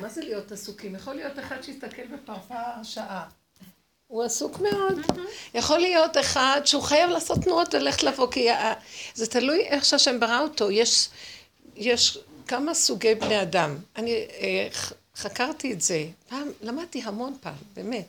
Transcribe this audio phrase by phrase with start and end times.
[0.00, 0.94] מה זה להיות עסוקים?
[0.94, 3.28] יכול להיות אחד שיסתכל בפרפר שעה.
[4.06, 4.98] הוא עסוק מאוד.
[5.54, 8.48] יכול להיות אחד שהוא חייב לעשות תנועות וללכת לבוא, כי
[9.14, 10.70] זה תלוי איך שהשם ברא אותו.
[10.70, 11.08] יש,
[11.76, 13.76] יש כמה סוגי בני אדם.
[13.96, 14.68] אני אה,
[15.16, 16.06] חקרתי את זה.
[16.28, 18.06] פעם, למדתי המון פעם, באמת.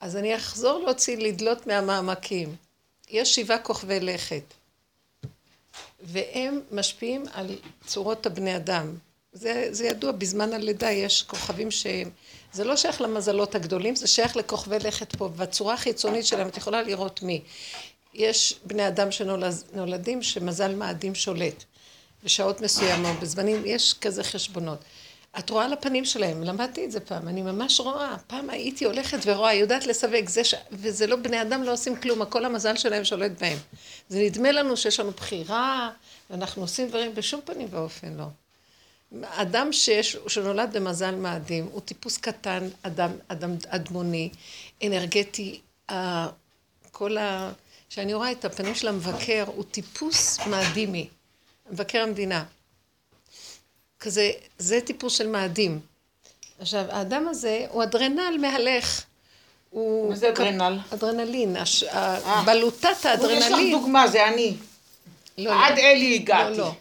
[0.00, 2.56] אז אני אחזור להוציא, לדלות מהמעמקים.
[3.10, 4.42] יש שבעה כוכבי לכת.
[6.02, 8.94] והם משפיעים על צורות הבני אדם.
[9.34, 12.10] זה, זה ידוע, בזמן הלידה יש כוכבים שהם...
[12.52, 16.82] זה לא שייך למזלות הגדולים, זה שייך לכוכבי לכת פה, והצורה החיצונית שלהם, את יכולה
[16.82, 17.42] לראות מי.
[18.14, 21.64] יש בני אדם שנולדים שמזל מאדים שולט,
[22.24, 24.78] בשעות מסוימות, בזמנים, יש כזה חשבונות.
[25.38, 29.18] את רואה על הפנים שלהם, למדתי את זה פעם, אני ממש רואה, פעם הייתי הולכת
[29.24, 30.54] ורואה, יודעת לסווג, זה ש...
[30.72, 33.58] וזה לא, בני אדם לא עושים כלום, הכל המזל שלהם שולט בהם.
[34.08, 35.90] זה נדמה לנו שיש לנו בחירה,
[36.30, 38.24] ואנחנו עושים דברים בשום פנים ואופן לא.
[39.22, 44.30] אדם שיש, שנולד במזל מאדים, הוא טיפוס קטן, אדם, אדם אדמוני,
[44.84, 45.60] אנרגטי,
[46.90, 47.52] כל ה...
[47.90, 51.08] כשאני רואה את הפנים של המבקר, הוא טיפוס מאדימי,
[51.70, 52.44] מבקר המדינה.
[54.00, 55.80] כזה, זה טיפוס של מאדים.
[56.58, 59.04] עכשיו, האדם הזה הוא אדרנל מהלך.
[59.70, 60.10] הוא...
[60.10, 60.78] מה זה אדרנל?
[60.94, 61.82] אדרנלין, הש...
[61.82, 62.42] אה.
[62.46, 63.38] בלוטת האדרנלין.
[63.38, 64.56] יש לך דוגמה, זה אני.
[65.38, 65.64] לא, לא.
[65.64, 65.82] עד לא.
[65.82, 66.50] אלי הגעתי.
[66.50, 66.72] לא, לא.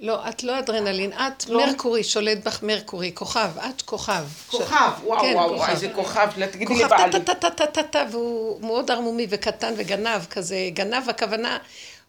[0.00, 1.66] לא, את לא אדרנלין, את לא?
[1.66, 4.24] מרקורי, שולט בך מרקורי, כוכב, את כוכב.
[4.50, 5.02] כוכב, ש...
[5.04, 5.70] וואו, כן, וואו, כוכב.
[5.70, 7.12] איזה כוכב, תגידי לבעלי.
[7.12, 11.58] כוכב טה טה טה טה טה, והוא מאוד ערמומי וקטן וגנב כזה, גנב הכוונה,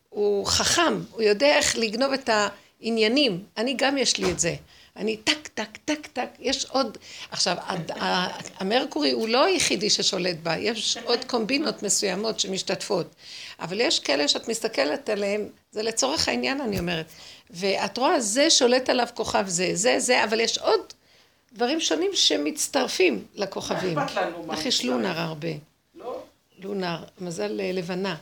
[0.10, 4.56] הוא חכם, הוא יודע איך לגנוב את העניינים, אני גם יש לי את זה.
[4.96, 6.98] אני טק, טק, טק, טק, יש עוד...
[7.32, 7.58] עכשיו,
[8.60, 13.08] המרקורי הוא לא היחידי ששולט בה, יש עוד קומבינות מסוימות שמשתתפות.
[13.60, 17.06] אבל יש כאלה שאת מסתכלת עליהם, זה לצורך העניין אני אומרת.
[17.52, 20.80] ואת רואה, זה שולט עליו כוכב זה, זה, זה, אבל יש עוד
[21.54, 23.96] דברים שונים שמצטרפים לכוכבים.
[23.96, 24.52] מה אכפת לנו?
[24.52, 25.48] איך יש לונר הרבה?
[25.96, 26.24] לא.
[26.60, 28.16] לונר, מזל אה, לבנה.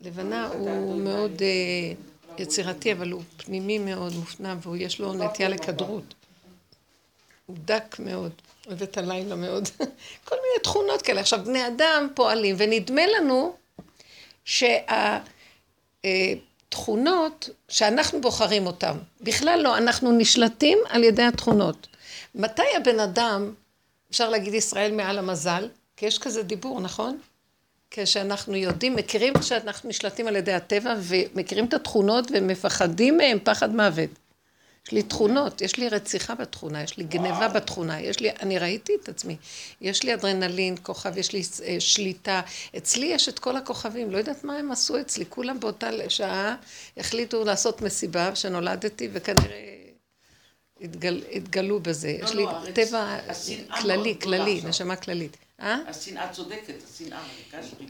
[0.00, 1.92] לבנה הוא מאוד אה,
[2.38, 6.14] יצירתי, אבל הוא פנימי מאוד, מופנם, ויש לו נטייה לכדרות.
[7.46, 8.32] הוא דק מאוד,
[8.66, 9.68] אוהב את הלילה מאוד.
[10.28, 11.20] כל מיני תכונות כאלה.
[11.20, 13.56] עכשיו, בני אדם פועלים, ונדמה לנו
[14.44, 15.18] שה...
[16.68, 18.96] תכונות שאנחנו בוחרים אותן.
[19.20, 21.86] בכלל לא, אנחנו נשלטים על ידי התכונות.
[22.34, 23.54] מתי הבן אדם,
[24.10, 25.68] אפשר להגיד ישראל מעל המזל?
[25.96, 27.18] כי יש כזה דיבור, נכון?
[27.90, 34.10] כשאנחנו יודעים, מכירים שאנחנו נשלטים על ידי הטבע ומכירים את התכונות ומפחדים מהם פחד מוות.
[34.86, 38.92] יש לי תכונות, יש לי רציחה בתכונה, יש לי גניבה בתכונה, יש לי, אני ראיתי
[39.02, 39.36] את עצמי,
[39.80, 42.40] יש לי אדרנלין, כוכב, יש לי אה, שליטה,
[42.76, 46.56] אצלי יש את כל הכוכבים, לא יודעת מה הם עשו אצלי, כולם באותה שעה
[46.96, 49.76] החליטו לעשות מסיבה שנולדתי וכנראה
[50.80, 53.18] התגל, התגלו בזה, לא, יש לי לא, טבע
[53.80, 55.36] כללי, כללי, נשמה כללית.
[55.60, 55.78] אה?
[55.86, 57.22] השנאה צודקת, השנאה,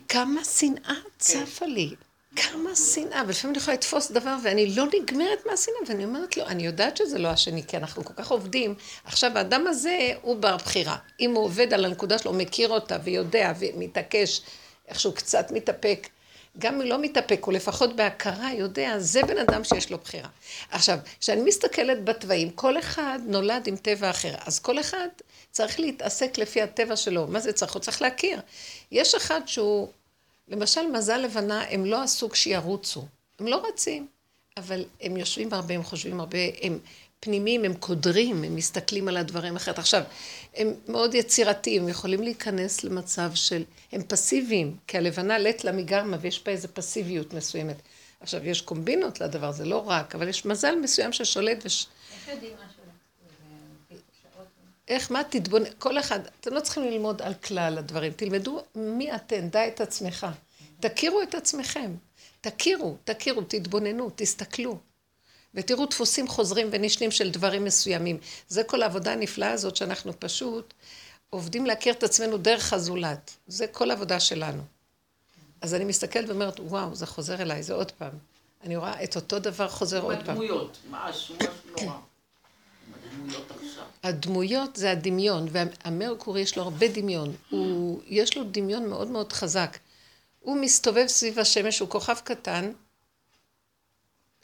[0.09, 1.95] כמה שנאה צפה לי.
[2.37, 6.67] כמה שנאה, ולפעמים אני יכולה לתפוס דבר ואני לא נגמרת מהשנאה, ואני אומרת לו, אני
[6.67, 8.75] יודעת שזה לא השני, כי אנחנו כל כך עובדים.
[9.05, 10.97] עכשיו, האדם הזה הוא בר בחירה.
[11.21, 14.41] אם הוא עובד על הנקודה שלו, מכיר אותה ויודע ומתעקש,
[14.89, 16.09] איכשהו קצת מתאפק,
[16.59, 20.29] גם אם לא מתאפק, הוא לפחות בהכרה יודע, זה בן אדם שיש לו בחירה.
[20.71, 25.09] עכשיו, כשאני מסתכלת בתוואים, כל אחד נולד עם טבע אחר, אז כל אחד
[25.51, 27.27] צריך להתעסק לפי הטבע שלו.
[27.27, 27.73] מה זה צריך?
[27.73, 28.41] הוא צריך להכיר.
[28.93, 29.89] יש אחד שהוא
[30.49, 33.05] למשל, מזל לבנה הם לא הסוג שירוצו.
[33.39, 34.07] הם לא רצים,
[34.57, 36.79] אבל הם יושבים הרבה, הם חושבים הרבה, הם
[37.21, 39.79] פנימיים, הם קודרים, הם מסתכלים על הדברים אחרת.
[39.79, 40.03] עכשיו,
[40.55, 43.65] הם מאוד יצירתיים, הם יכולים להיכנס למצב של...
[43.93, 47.77] הם פסיביים, כי הלבנה לט לה מגרמה, ויש בה איזו פסיביות מסוימת.
[48.21, 51.87] עכשיו, יש קומבינות לדבר, זה לא רק, אבל יש מזל מסוים ששולט וש...
[52.13, 52.76] איך יודעים משהו?
[54.89, 59.49] איך, מה תתבונן, כל אחד, אתם לא צריכים ללמוד על כלל הדברים, תלמדו מי אתם,
[59.49, 60.27] דע את עצמך.
[60.81, 61.95] תכירו את עצמכם,
[62.41, 64.79] תכירו, תכירו, תתבוננו, תסתכלו.
[65.55, 68.19] ותראו דפוסים חוזרים ונשנים של דברים מסוימים.
[68.49, 70.75] זה כל העבודה הנפלאה הזאת שאנחנו פשוט
[71.31, 73.31] עובדים להכיר את עצמנו דרך הזולת.
[73.47, 74.63] זה כל העבודה שלנו.
[75.60, 78.13] אז אני מסתכלת ואומרת, וואו, זה חוזר אליי, זה עוד פעם.
[78.65, 80.31] אני רואה את אותו דבר חוזר עוד פעם.
[80.31, 81.97] הדמויות, משהו, משהו נורא.
[83.16, 83.53] הדמויות
[84.03, 87.36] הדמויות זה הדמיון, והמרקורי יש לו הרבה דמיון.
[87.51, 89.78] הוא, יש לו דמיון מאוד מאוד חזק.
[90.41, 92.72] הוא מסתובב סביב השמש, הוא כוכב קטן,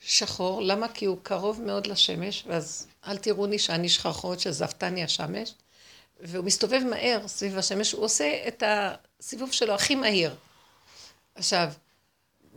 [0.01, 0.89] שחור, למה?
[0.89, 5.55] כי הוא קרוב מאוד לשמש, ואז אל תראוני שאני שחרחורת שזפתני השמש,
[6.21, 10.35] והוא מסתובב מהר סביב השמש, הוא עושה את הסיבוב שלו הכי מהיר.
[11.35, 11.69] עכשיו,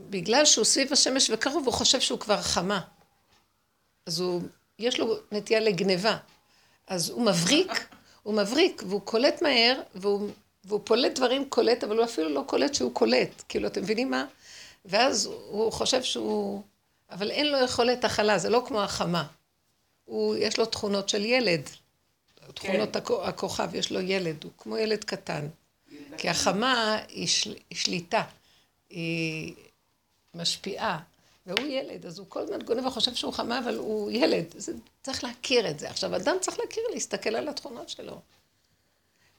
[0.09, 2.81] בגלל שהוא סביב השמש וקרוב, הוא חושב שהוא כבר חמה.
[4.05, 4.41] אז הוא,
[4.79, 6.17] יש לו נטייה לגניבה.
[6.87, 7.87] אז הוא מבריק,
[8.23, 10.29] הוא מבריק, והוא קולט מהר, והוא,
[10.63, 13.43] והוא פולט דברים קולט, אבל הוא אפילו לא קולט שהוא קולט.
[13.49, 14.25] כאילו, אתם מבינים מה?
[14.85, 16.61] ואז הוא חושב שהוא...
[17.09, 19.27] אבל אין לו יכולת הכלה, זה לא כמו החמה.
[20.05, 21.69] הוא, יש לו תכונות של ילד.
[22.53, 23.13] תכונות כן.
[23.23, 25.47] הכוכב, יש לו ילד, הוא כמו ילד קטן.
[26.17, 28.23] כי החמה היא, של, היא שליטה,
[28.89, 29.53] היא
[30.35, 30.99] משפיעה,
[31.45, 34.45] והוא ילד, אז הוא כל הזמן גונב וחושב שהוא חמה, אבל הוא ילד.
[34.57, 35.89] זה, צריך להכיר את זה.
[35.89, 38.21] עכשיו, אדם צריך להכיר, להסתכל על התכונות שלו.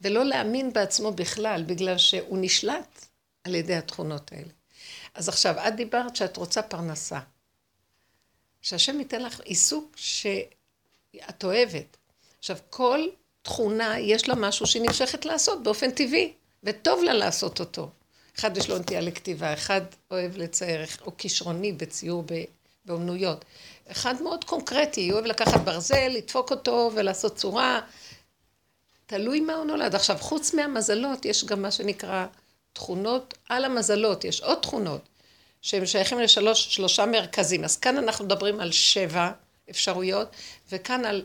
[0.00, 3.06] ולא להאמין בעצמו בכלל, בגלל שהוא נשלט
[3.44, 4.50] על ידי התכונות האלה.
[5.14, 7.20] אז עכשיו, את דיברת שאת רוצה פרנסה.
[8.62, 11.96] שהשם ייתן לך עיסוק שאת אוהבת.
[12.38, 13.00] עכשיו, כל
[13.42, 16.32] תכונה, יש לה משהו שהיא נמשכת לעשות באופן טבעי,
[16.62, 17.90] וטוב לה לעשות אותו.
[18.38, 19.80] אחד יש לו נטייה לכתיבה, אחד
[20.10, 22.24] אוהב לצייר, או כישרוני בציור
[22.84, 23.44] באומנויות.
[23.90, 27.80] אחד מאוד קונקרטי, הוא אוהב לקחת ברזל, לדפוק אותו ולעשות צורה.
[29.06, 29.94] תלוי מה הוא נולד.
[29.94, 32.26] עכשיו, חוץ מהמזלות, יש גם מה שנקרא
[32.72, 35.00] תכונות על המזלות, יש עוד תכונות
[35.62, 37.64] שהם שייכים לשלוש, שלושה מרכזים.
[37.64, 39.30] אז כאן אנחנו מדברים על שבע
[39.70, 40.28] אפשרויות,
[40.72, 41.24] וכאן על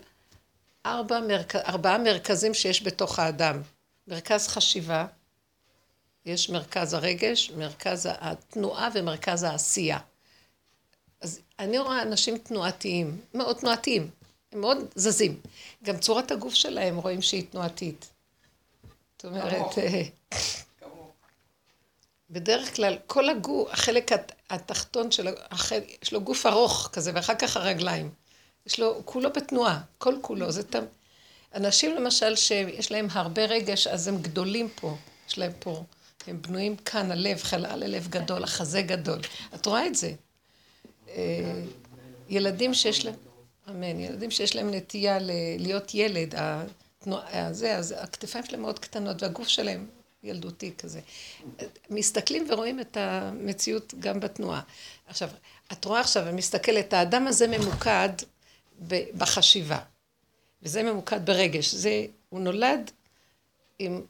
[0.86, 1.56] ארבע, מרכ...
[1.56, 3.62] ארבעה מרכזים שיש בתוך האדם.
[4.08, 5.06] מרכז חשיבה,
[6.26, 10.00] יש מרכז הרגש, מרכז התנועה ומרכז העשייה.
[11.22, 14.10] אז אני רואה אנשים תנועתיים, מאוד תנועתיים,
[14.52, 15.40] הם מאוד זזים.
[15.84, 18.10] גם צורת הגוף שלהם רואים שהיא תנועתית.
[19.18, 20.04] זאת אומרת, אה,
[22.30, 24.12] בדרך כלל כל הגוף, החלק
[24.50, 25.32] התחתון שלו,
[26.02, 28.10] יש לו גוף ארוך כזה, ואחר כך הרגליים.
[28.66, 30.52] יש לו, כולו בתנועה, כל כולו.
[30.52, 30.84] זה תם...
[31.56, 34.96] אנשים למשל שיש להם הרבה רגש, אז הם גדולים פה.
[35.28, 35.84] יש להם פה,
[36.28, 39.20] הם בנויים כאן, הלב, חלל ללב גדול, החזה גדול.
[39.56, 40.14] את רואה את זה?
[41.10, 41.64] אה,
[42.30, 43.16] ילדים שיש להם,
[43.70, 45.18] אמן, ילדים שיש להם נטייה
[45.60, 49.88] להיות ילד, התנועה, זה, אז הכתפיים שלהם מאוד קטנות, והגוף שלהם
[50.24, 51.00] ילדותי כזה.
[51.90, 54.62] מסתכלים ורואים את המציאות גם בתנועה.
[55.08, 55.30] עכשיו,
[55.72, 58.10] את רואה עכשיו, אני מסתכלת, האדם הזה ממוקד
[59.18, 59.80] בחשיבה,
[60.64, 61.76] וזה ממוקד ברגש.
[61.76, 62.92] זה, הוא נולד
[63.80, 64.02] עם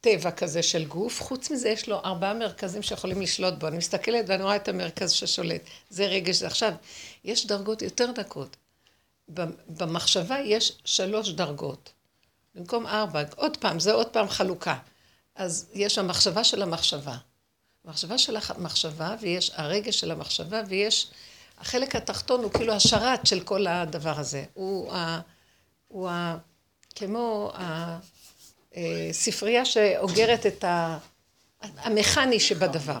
[0.00, 3.68] טבע כזה של גוף, חוץ מזה יש לו ארבעה מרכזים שיכולים לשלוט בו.
[3.68, 5.62] אני מסתכלת ואני רואה את המרכז ששולט.
[5.90, 6.72] זה רגש, עכשיו,
[7.24, 8.56] יש דרגות יותר דקות.
[9.68, 11.92] במחשבה יש שלוש דרגות.
[12.54, 14.78] במקום ארבע, עוד פעם, זה עוד פעם חלוקה.
[15.34, 17.16] אז יש המחשבה של המחשבה.
[17.84, 21.10] המחשבה של המחשבה, ויש הרגש של המחשבה, ויש...
[21.60, 24.44] החלק התחתון הוא כאילו השרת של כל הדבר הזה.
[24.54, 25.20] הוא, ה,
[25.88, 26.36] הוא ה,
[26.94, 27.52] כמו
[29.10, 30.64] הספרייה שאוגרת את
[31.60, 32.98] המכני שבדבר.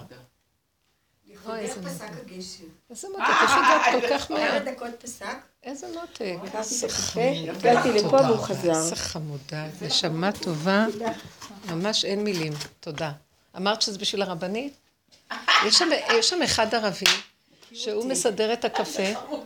[1.28, 2.64] לכבודך פסק הגשם.
[2.90, 4.60] איזה מותק, איך הגעת כל כך מהר?
[4.60, 5.36] כמה דקות פסק?
[5.62, 6.36] איזה מותק.
[7.48, 8.70] הגעתי לפה והוא חזר.
[8.70, 10.86] איזה חמודה, נשמה טובה.
[11.68, 13.12] ממש אין מילים, תודה.
[13.56, 14.76] אמרת שזה בשביל הרבנית?
[16.18, 17.04] יש שם אחד ערבי.
[17.74, 19.02] שהוא מסדר את הקפה.
[19.12, 19.40] נכון,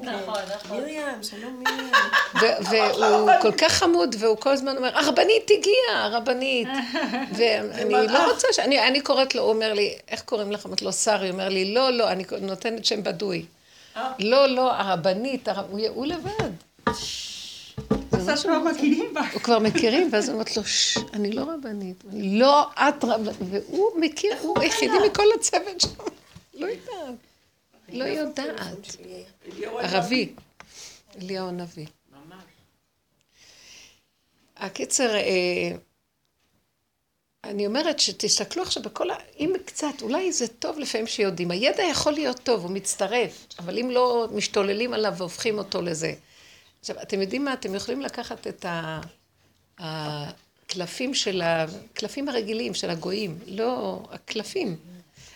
[0.57, 0.81] נכון.
[0.81, 1.93] מרים, שלום מרים.
[2.71, 6.69] והוא כל כך חמוד, והוא כל הזמן אומר, הרבנית הגיעה, הרבנית.
[7.37, 8.59] ואני לא רוצה ש...
[8.59, 10.67] אני קוראת לו, הוא אומר לי, איך קוראים לך?
[10.67, 11.29] אמרתי לו, שרי.
[11.29, 13.45] הוא אומר לי, לא, לא, אני נותנת שם בדוי.
[13.97, 14.13] אה.
[14.19, 15.49] לא, לא, הרבנית,
[15.89, 16.51] הוא לבד.
[19.33, 20.63] הוא כבר מכירים, ואז אומרת לו,
[21.13, 22.05] אני לא רבנית.
[22.13, 23.37] לא, את רבנית.
[23.41, 25.89] והוא מכיר, הוא היחידי מכל הצוות שם.
[26.55, 27.34] לא יודעת.
[27.95, 28.61] לא יודעת.
[29.61, 30.33] ערבי.
[31.17, 31.87] אליהו הנביא.
[34.57, 35.77] הקיצר, אה,
[37.45, 39.15] אני אומרת שתסתכלו עכשיו בכל ה...
[39.39, 41.51] אם קצת, אולי זה טוב לפעמים שיודעים.
[41.51, 46.15] הידע יכול להיות טוב, הוא מצטרף, אבל אם לא משתוללים עליו והופכים אותו לזה.
[46.81, 47.53] עכשיו, אתם יודעים מה?
[47.53, 48.67] אתם יכולים לקחת את
[49.79, 51.65] הקלפים של ה...
[51.93, 54.77] הקלפים הרגילים של הגויים, לא, הקלפים.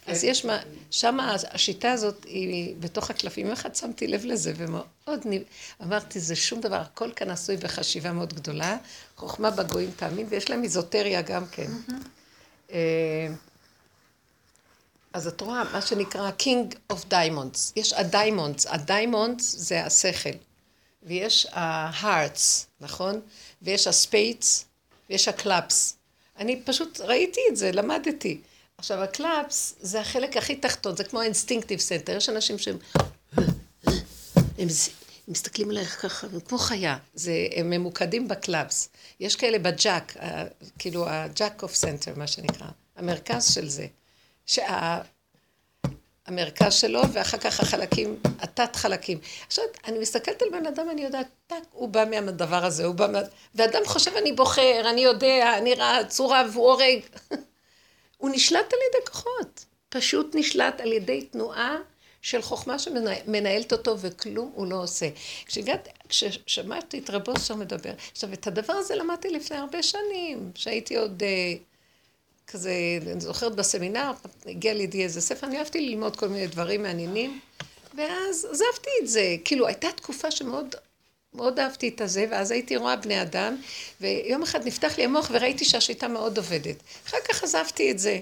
[0.08, 0.58] אז יש מה,
[0.90, 1.18] שם
[1.50, 3.46] השיטה הזאת היא בתוך הקלפים.
[3.46, 5.32] יום אחד שמתי לב לזה, ומאוד נ...
[5.82, 8.76] אמרתי, זה שום דבר, הכל כאן עשוי בחשיבה מאוד גדולה.
[9.16, 11.70] חוכמה בגויים תאמין, ויש להם איזוטריה גם כן.
[12.72, 13.28] אה,
[15.12, 17.72] אז את רואה, מה שנקרא King of Diamonds.
[17.76, 20.36] יש ה diamonds, ה diamonds זה השכל.
[21.02, 23.20] ויש ה-hearts, נכון?
[23.62, 24.64] ויש ה spades,
[25.10, 25.96] ויש ה clubs.
[26.38, 28.40] אני פשוט ראיתי את זה, למדתי.
[28.78, 32.16] עכשיו, ה clubs זה החלק הכי תחתון, זה כמו ה instinctive center.
[32.16, 32.78] יש אנשים שהם...
[34.58, 34.68] הם
[35.28, 36.96] מסתכלים עליך ככה, הם כמו חיה.
[37.14, 38.88] זה, הם ממוקדים ב clubs.
[39.20, 40.16] יש כאלה בג'אק,
[40.78, 42.66] כאילו ה jack of center, מה שנקרא.
[42.96, 43.86] המרכז של זה.
[44.46, 45.00] שה...
[46.26, 49.18] המרכז שלו, ואחר כך החלקים, התת חלקים.
[49.46, 53.06] עכשיו, אני מסתכלת על בן אדם, אני יודעת, טק, הוא בא מהדבר הזה, הוא בא
[53.12, 53.20] מה...
[53.54, 57.00] ואדם חושב, אני בוחר, אני יודע, אני רע, צורה, והוא הורג.
[58.18, 59.64] הוא נשלט על ידי כוחות.
[59.88, 61.76] פשוט נשלט על ידי תנועה
[62.22, 65.08] של חוכמה שמנהלת אותו, וכלום הוא לא עושה.
[65.46, 70.96] כשהגעתי, כששמעתי את רבו אושר מדבר, עכשיו, את הדבר הזה למדתי לפני הרבה שנים, שהייתי
[70.96, 71.22] עוד...
[71.22, 71.68] Uh,
[72.48, 72.72] כזה,
[73.12, 74.10] אני זוכרת בסמינר,
[74.46, 77.40] הגיע לידי איזה ספר, אני אהבתי ללמוד כל מיני דברים מעניינים,
[77.94, 79.36] ואז עזבתי את זה.
[79.44, 80.74] כאילו, הייתה תקופה שמאוד
[81.34, 83.56] מאוד אהבתי את הזה, ואז הייתי רואה בני אדם,
[84.00, 86.76] ויום אחד נפתח לי המוח וראיתי שהשיטה מאוד עובדת.
[87.06, 88.20] אחר כך עזבתי את זה.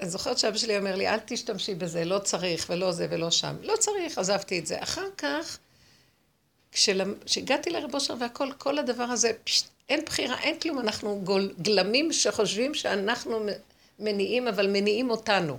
[0.00, 3.56] אני זוכרת שאבא שלי אומר לי, אל תשתמשי בזה, לא צריך, ולא זה ולא שם.
[3.62, 4.82] לא צריך, עזבתי את זה.
[4.82, 5.58] אחר כך,
[6.72, 12.12] כשהגעתי לרב אושר והכל, כל הדבר הזה, פשט, אין בחירה, אין כלום, אנחנו גול, גלמים
[12.12, 13.46] שחושבים שאנחנו
[13.98, 15.58] מניעים, אבל מניעים אותנו.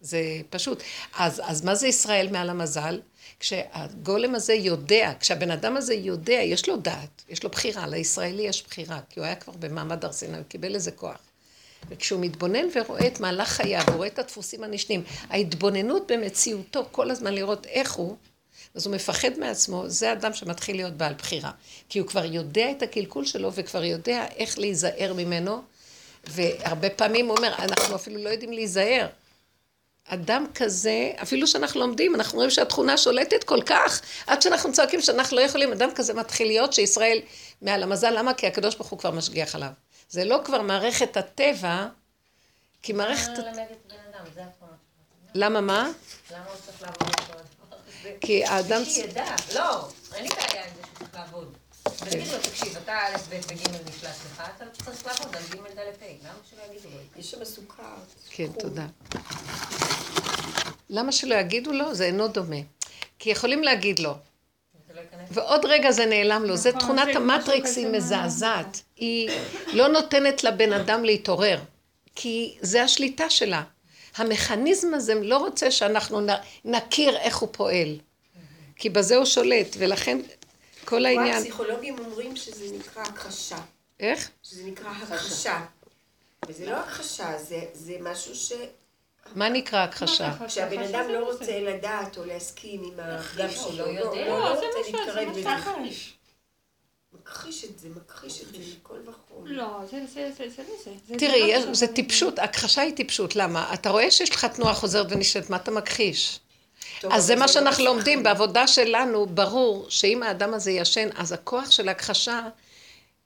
[0.00, 0.82] זה פשוט.
[1.14, 3.00] אז, אז מה זה ישראל מעל המזל?
[3.40, 8.64] כשהגולם הזה יודע, כשהבן אדם הזה יודע, יש לו דעת, יש לו בחירה, לישראלי יש
[8.66, 11.18] בחירה, כי הוא היה כבר במעמד הר סיני, הוא קיבל איזה כוח.
[11.88, 17.34] וכשהוא מתבונן ורואה את מהלך חייו, הוא רואה את הדפוסים הנשנים, ההתבוננות במציאותו כל הזמן
[17.34, 18.16] לראות איך הוא,
[18.74, 21.50] אז הוא מפחד מעצמו, זה אדם שמתחיל להיות בעל בחירה.
[21.88, 25.62] כי הוא כבר יודע את הקלקול שלו וכבר יודע איך להיזהר ממנו,
[26.26, 29.06] והרבה פעמים הוא אומר, אנחנו אפילו לא יודעים להיזהר.
[30.08, 35.36] אדם כזה, אפילו שאנחנו לומדים, אנחנו רואים שהתכונה שולטת כל כך, עד שאנחנו צועקים שאנחנו
[35.36, 37.20] לא יכולים, אדם כזה מתחיל להיות שישראל
[37.62, 38.34] מעל המזל, למה?
[38.34, 39.70] כי הקדוש ברוך הוא כבר משגיח עליו.
[40.08, 41.86] זה לא כבר מערכת הטבע,
[42.82, 43.30] כי מערכת...
[45.34, 45.90] למה מה?
[46.30, 47.10] למה הוא צריך לעבוד
[48.20, 48.84] כי האדם...
[48.84, 51.56] שידע, לא, אין לי בעיה עם זה שצריך לעבוד.
[52.04, 55.78] תגידו לו, תקשיב, אתה א', ב' וג' נפלט לך, אתה צריך לעבוד על ג', ד',
[55.78, 57.20] ה', למה שלא יגידו לו?
[57.20, 57.82] יש שם סוכר.
[58.30, 58.86] כן, תודה.
[60.90, 61.94] למה שלא יגידו לו?
[61.94, 62.56] זה אינו דומה.
[63.18, 64.14] כי יכולים להגיד לו.
[64.94, 66.56] לא ועוד רגע זה נעלם לו.
[66.56, 68.80] זה תכונת המטריקס, היא מזעזעת.
[68.96, 69.30] היא
[69.72, 71.60] לא נותנת לבן אדם להתעורר.
[72.14, 73.62] כי זה השליטה שלה.
[74.16, 76.20] המכניזם הזה לא רוצה שאנחנו
[76.64, 77.98] נכיר איך הוא פועל.
[78.76, 80.18] כי בזה הוא שולט, ולכן
[80.90, 81.36] כל העניין...
[81.36, 83.58] הפסיכולוגים אומרים שזה נקרא הכחשה.
[84.00, 84.30] איך?
[84.42, 85.60] שזה נקרא הכחשה.
[86.48, 88.52] וזה לא הכחשה, זה, זה משהו ש...
[89.34, 90.32] מה נקרא הכחשה?
[90.46, 94.28] כשהבן אדם לא רוצה לדעת או להסכים עם הפגם שלו, לא יודע.
[94.28, 95.50] לא לא, רוצה זה מה להתקרב שזה לזה.
[95.54, 96.14] מכחיש.
[97.12, 99.34] מכחיש את זה, מכחיש את זה מכל וכל.
[99.44, 100.90] לא, זה זה- זה- זה לא זה.
[101.08, 103.74] זה- תראי, זה לא זה טיפשות, הכחשה היא טיפשות, למה?
[103.74, 106.39] אתה רואה שיש לך תנועה חוזרת ונשארת, מה אתה מכחיש?
[107.10, 107.84] אז זה מה לא שאנחנו.
[107.84, 112.40] לומדים, בעבודה שלנו, ברור שאם האדם הזה ישן, אז הכוח של ההכחשה,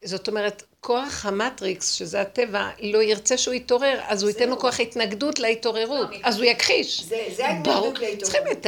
[0.04, 4.80] זאת אומרת, כוח המטריקס, שזה הטבע, לא ירצה שהוא יתעורר, אז הוא ייתן לו כוח
[4.80, 7.04] התנגדות להתעוררות, אז הוא יכחיש.
[7.04, 8.22] זה ההתנגדות להתעוררות.
[8.22, 8.66] צריכים את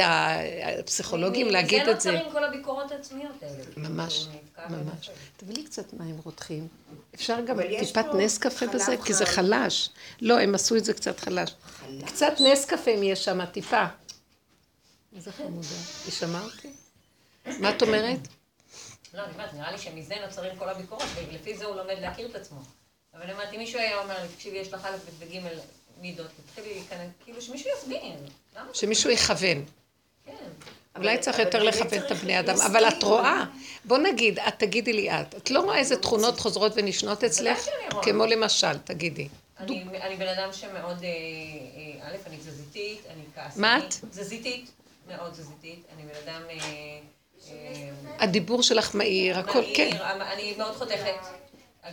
[0.79, 2.11] הפסיכולוגים להגיד את זה.
[2.11, 3.89] זה נוצרים כל הביקורות העצמיות האלה.
[3.89, 4.27] ממש,
[4.69, 5.09] ממש.
[5.37, 6.67] תביא לי קצת מים רותחים.
[7.15, 8.95] אפשר גם טיפת נס קפה בזה?
[9.05, 9.25] כי זה.
[9.25, 9.89] חלש.
[10.21, 11.49] לא, הם עשו את זה קצת חלש.
[12.05, 13.85] קצת נס קפה אם יש שם, טיפה.
[15.15, 15.67] איזה חמודה.
[16.05, 16.69] היא שמעה אותי?
[17.59, 18.19] מה את אומרת?
[19.13, 22.35] לא, אני אומרת, נראה לי שמזה נוצרים כל הביקורות, ולפי זה הוא לומד להכיר את
[22.35, 22.59] עצמו.
[23.13, 25.41] אבל אני אומרת, אם מישהו היה אומר לי, תקשיבי, יש לך א', ב' וג'
[26.01, 28.01] מידות, תתחילי להיכנס, כאילו שמישהו יסביר.
[28.73, 29.65] שמישהו יכוון.
[30.25, 30.33] כן.
[30.97, 32.55] אולי צריך יותר לכוון את הבני אדם.
[32.61, 33.45] אבל את רואה,
[33.85, 37.67] בוא נגיד, את תגידי לי את, את לא רואה איזה תכונות חוזרות ונשנות אצלך?
[38.01, 39.27] כמו למשל, תגידי.
[39.59, 43.57] אני, בן אדם שמאוד, אה, אה, א', אני תזזיתית, אני כעסנית.
[43.57, 43.93] מה את?
[44.09, 44.71] תזזיתית,
[45.07, 45.85] מאוד תזזיתית.
[45.95, 46.41] אני בן אדם...
[46.49, 46.55] אה,
[47.51, 49.97] אה, הדיבור שלך מהיר, הכל, כן.
[50.21, 51.15] אני מאוד חותכת,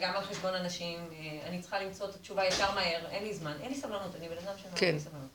[0.00, 0.99] גם על חשבון אנשים.
[0.99, 4.28] אה, אני צריכה למצוא את התשובה ישר מהר, אין לי זמן, אין לי סבלנות, אני
[4.28, 4.87] בן אדם שמאוד כן.
[4.87, 5.28] אין לי סבלנות.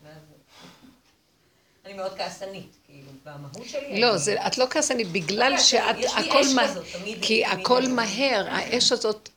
[1.85, 4.01] אני מאוד כעסנית, כאילו, במהות שלי.
[4.01, 6.67] לא, זה, את לא כעסנית, בגלל לא, שאת, יש לי הכל אש מה...
[6.67, 9.29] כזאת, תמיד- כי הכל מהר, האש הזאת...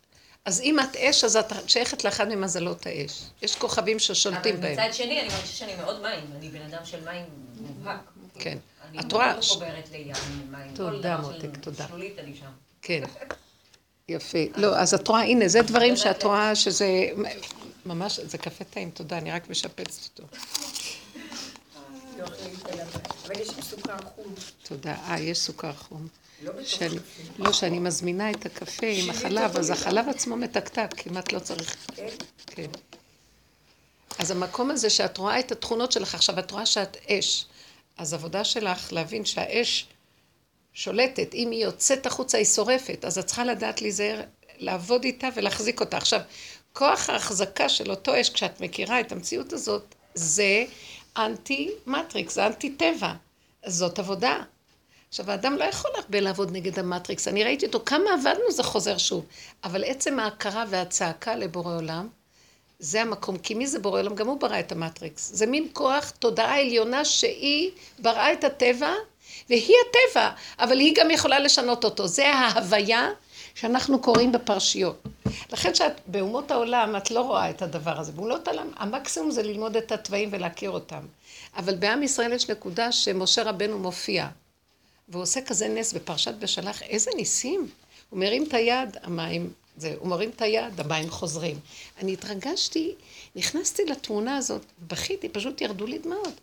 [0.45, 3.23] אז אם את אש, אז את שייכת לאחד ממזלות האש.
[3.43, 4.73] יש כוכבים ששולטים אבל בהם.
[4.73, 7.25] מצד שני, אני מרגישה שאני מאוד מים, אני בן אדם של מים
[7.61, 8.13] מובהק.
[8.39, 8.59] כן.
[8.91, 9.39] אני את מאוד רואה?
[9.39, 10.15] מחוברת לים,
[10.51, 10.75] מים.
[10.75, 11.87] תודה, מותק, תודה.
[11.89, 12.51] שלולית אני שם.
[12.83, 13.03] כן.
[14.09, 14.39] יפה.
[14.57, 16.87] לא, אז את רואה, הנה, זה דברים שאת רואה שזה...
[17.87, 20.37] ממש, זה קפה טעים, תודה, אני רק משפצת אותו.
[22.19, 22.27] לא.
[24.63, 24.95] תודה.
[24.95, 26.09] אה, יש סוכר חום.
[26.43, 26.99] לא שאני.
[27.39, 31.77] לא, שאני מזמינה את הקפה עם החלב, אז החלב עצמו מתקתק, כמעט לא צריך.
[31.95, 32.09] כן?
[32.47, 32.67] כן.
[34.19, 37.47] אז המקום הזה שאת רואה את התכונות שלך, עכשיו את רואה שאת אש.
[37.97, 39.87] אז עבודה שלך להבין שהאש
[40.73, 44.21] שולטת, אם היא יוצאת החוצה היא שורפת, אז את צריכה לדעת להיזהר,
[44.59, 45.97] לעבוד איתה ולהחזיק אותה.
[45.97, 46.21] עכשיו,
[46.73, 50.65] כוח ההחזקה של אותו אש, כשאת מכירה את המציאות הזאת, זה
[51.17, 53.13] אנטי מטריקס, זה אנטי טבע.
[53.67, 54.43] זאת עבודה.
[55.09, 57.29] עכשיו, האדם לא יכול הרבה לעבוד נגד המטריקס.
[57.29, 59.27] אני ראיתי אותו, כמה עבדנו זה חוזר שוב.
[59.65, 62.09] אבל עצם ההכרה והצעקה לבורא עולם,
[62.83, 63.39] זה המקום.
[63.39, 64.15] כי מי זה בורא עולם?
[64.15, 65.31] גם הוא ברא את המטריקס.
[65.35, 68.93] זה מין כוח, תודעה עליונה שהיא בראה את הטבע,
[69.49, 72.07] והיא הטבע, אבל היא גם יכולה לשנות אותו.
[72.07, 73.11] זה ההוויה
[73.55, 75.03] שאנחנו קוראים בפרשיות.
[75.53, 78.13] לכן שאת, באומות העולם, את לא רואה את הדבר הזה.
[78.13, 81.07] באומות העולם, המקסימום זה ללמוד את התוואים ולהכיר אותם.
[81.57, 84.29] אבל בעם ישראל יש נקודה שמשה רבנו מופיע.
[85.09, 87.69] והוא עושה כזה נס בפרשת בשלח, איזה ניסים.
[88.11, 91.59] הוא מרים את היד, המים, זה, הוא מרים את היד, המים חוזרים.
[91.99, 92.95] אני התרגשתי,
[93.37, 96.41] נכנסתי לתמונה הזאת, בכיתי, פשוט ירדו לי דמעות.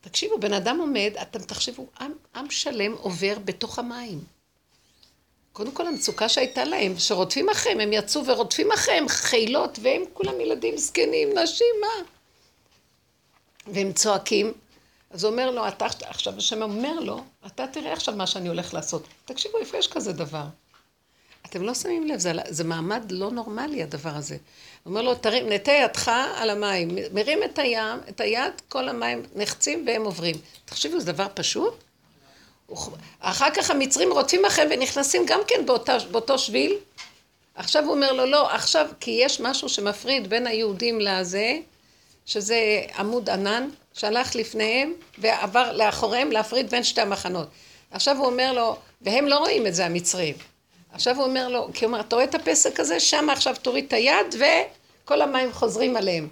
[0.00, 4.24] תקשיבו, בן אדם עומד, אתם תחשבו, עם, עם שלם עובר בתוך המים.
[5.52, 10.76] קודם כל המצוקה שהייתה להם, שרודפים אחריהם, הם יצאו ורודפים אחריהם חילות, והם כולם ילדים
[10.76, 12.04] זקנים, נשים, מה?
[13.66, 14.52] והם צועקים,
[15.10, 18.74] אז הוא אומר לו, אתה, עכשיו השם אומר לו, אתה תראה עכשיו מה שאני הולך
[18.74, 19.02] לעשות.
[19.24, 20.44] תקשיבו, איפה יש כזה דבר?
[21.50, 24.34] אתם לא שמים לב, זה, זה מעמד לא נורמלי הדבר הזה.
[24.34, 29.22] הוא אומר לו, תרים, נטה ידך על המים, מרים את הים, את היד, כל המים
[29.34, 30.34] נחצים והם עוברים.
[30.64, 31.74] תחשבו, זה דבר פשוט?
[33.20, 36.76] אחר כך המצרים רודפים אחריהם ונכנסים גם כן באותה, באותו שביל.
[37.54, 41.58] עכשיו הוא אומר לו, לא, עכשיו, כי יש משהו שמפריד בין היהודים לזה,
[42.26, 47.48] שזה עמוד ענן, שהלך לפניהם ועבר לאחוריהם להפריד בין שתי המחנות.
[47.90, 50.34] עכשיו הוא אומר לו, והם לא רואים את זה, המצרים.
[50.96, 53.00] עכשיו הוא אומר לו, כי הוא אומר, אתה רואה את הפסק הזה?
[53.00, 56.28] שם עכשיו תוריד את היד וכל המים חוזרים עליהם.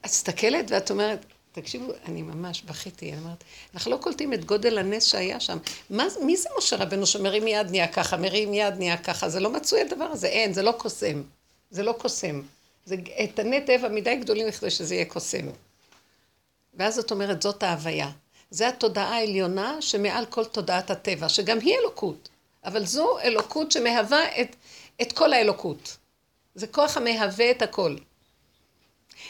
[0.00, 3.44] את מסתכלת ואת אומרת, תקשיבו, אני ממש בכיתי, אני אומרת,
[3.74, 5.58] אנחנו לא קולטים את גודל הנס שהיה שם.
[5.90, 9.28] מה, מי זה משה רבנו שמרים יד נהיה ככה, מרים יד נהיה ככה?
[9.28, 11.22] זה לא מצוי הדבר הזה, אין, זה לא קוסם.
[11.70, 12.42] זה לא קוסם.
[12.84, 15.46] זה איתני טבע מדי גדולים כדי שזה יהיה קוסם.
[16.74, 18.10] ואז זאת אומרת, זאת ההוויה.
[18.50, 22.28] זה התודעה העליונה שמעל כל תודעת הטבע, שגם היא אלוקות.
[22.66, 24.56] אבל זו אלוקות שמהווה את,
[25.02, 25.96] את כל האלוקות.
[26.54, 27.96] זה כוח המהווה את הכל.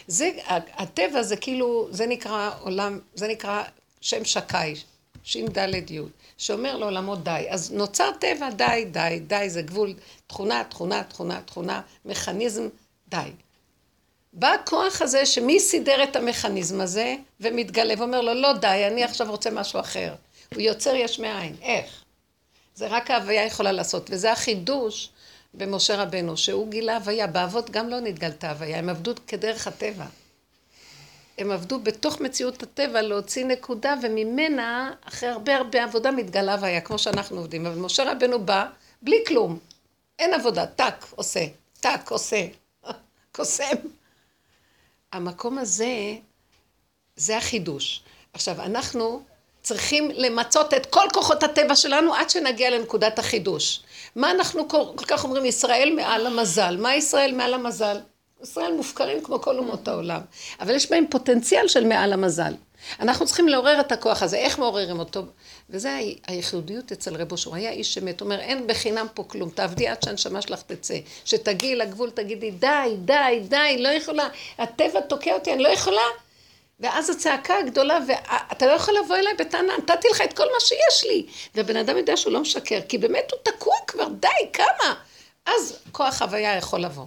[0.07, 0.31] זה,
[0.73, 3.63] הטבע זה כאילו, זה נקרא עולם, זה נקרא
[4.01, 4.75] שם שקאי,
[5.23, 5.99] ש"ד י',
[6.37, 7.45] שאומר לעולמו די.
[7.49, 9.93] אז נוצר טבע, די, די, די, זה גבול,
[10.27, 12.67] תכונה, תכונה, תכונה, תכונה, מכניזם,
[13.07, 13.31] די.
[14.33, 19.31] בא הכוח הזה שמי סידר את המכניזם הזה ומתגלה ואומר לו, לא די, אני עכשיו
[19.31, 20.15] רוצה משהו אחר.
[20.53, 21.55] הוא יוצר יש מאין.
[21.61, 22.03] איך?
[22.77, 25.09] זה רק ההוויה יכולה לעשות, וזה החידוש
[25.53, 27.27] במשה רבנו, שהוא גילה הוויה.
[27.27, 30.05] באבות גם לא נתגלתה הוויה, הם עבדו כדרך הטבע.
[31.37, 36.99] הם עבדו בתוך מציאות הטבע להוציא נקודה, וממנה, אחרי הרבה הרבה עבודה, מתגלה הוויה, כמו
[36.99, 37.65] שאנחנו עובדים.
[37.65, 38.65] אבל משה רבנו בא
[39.01, 39.59] בלי כלום.
[40.19, 41.45] אין עבודה, טאק, עושה,
[41.79, 42.45] טאק, עושה,
[43.35, 43.75] קוסם.
[45.13, 46.15] המקום הזה,
[47.15, 48.03] זה החידוש.
[48.33, 49.23] עכשיו, אנחנו
[49.67, 53.81] צריכים למצות את כל כוחות הטבע שלנו עד שנגיע לנקודת החידוש.
[54.15, 56.77] מה אנחנו כל כך אומרים, ישראל מעל המזל.
[56.79, 57.97] מה ישראל מעל המזל?
[58.43, 60.21] ישראל מופקרים כמו כל אומות העולם,
[60.59, 62.53] אבל יש בהם פוטנציאל של מעל המזל.
[62.99, 65.21] אנחנו צריכים לעורר את הכוח הזה, איך מעוררים אותו?
[65.69, 70.03] וזה הייחודיות אצל רב אושר, היה איש שמת, אומר אין בחינם פה כלום, תעבדי עד
[70.03, 74.27] שהנשמה שלך תצא, שתגיעי לגבול תגידי די, די, די, לא יכולה,
[74.57, 76.01] הטבע תוקע אותי, אני לא יכולה,
[76.79, 81.09] ואז הצעקה הגדולה, ואתה לא יכול לבוא אליי בטענה, נתתי לך את כל מה שיש
[81.09, 81.25] לי.
[81.55, 84.95] והבן אדם יודע שהוא לא משקר, כי באמת הוא תקוע כבר, די, כמה?
[85.45, 87.05] אז כוח הוויה יכול לבוא.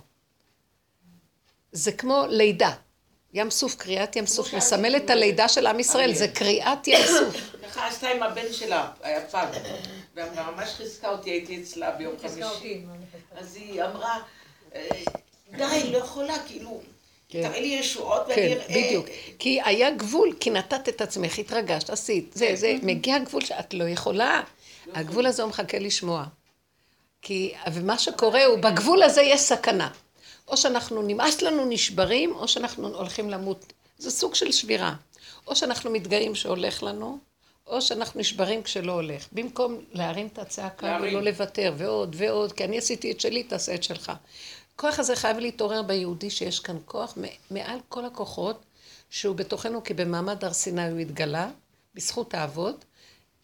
[1.72, 2.70] זה כמו לידה.
[3.33, 7.37] ים סוף, קריאת ים סוף, מסמל את הלידה של עם ישראל, זה קריאת ים סוף.
[7.64, 9.46] ככה עשתה עם הבן שלה, היה פג.
[10.14, 12.85] וממש חיזקה אותי, הייתי אצלה ביום חמישי.
[13.37, 14.18] אז היא אמרה,
[14.74, 14.88] אה,
[15.50, 16.80] די, לא יכולה, כאילו...
[17.31, 17.43] כן.
[17.43, 18.69] תראי לי ישועות ואני כן, אראה...
[18.69, 19.07] כן, בדיוק.
[19.38, 23.85] כי היה גבול, כי נתת את עצמך, התרגשת, עשית, זה, זה, מגיע גבול שאת לא
[23.85, 24.43] יכולה.
[24.95, 26.25] הגבול הזה הוא מחכה לשמוע.
[27.23, 29.90] כי, ומה שקורה הוא, בגבול הזה יש סכנה.
[30.49, 33.73] או שאנחנו, נמאס לנו נשברים, או שאנחנו הולכים למות.
[33.99, 34.95] זה סוג של שבירה.
[35.47, 37.19] או שאנחנו מתגאים שהולך לנו,
[37.66, 39.27] או שאנחנו נשברים כשלא הולך.
[39.33, 43.83] במקום להרים את הצעקה ולא לוותר, ועוד ועוד, כי אני עשיתי את שלי, תעשה את
[43.83, 44.12] שלך.
[44.81, 47.19] הכוח הזה חייב להתעורר ביהודי שיש כאן כוח.
[47.51, 48.64] מעל כל הכוחות
[49.11, 51.51] שהוא בתוכנו כי במעמד הר סיני הוא התגלה
[51.95, 52.85] בזכות האבות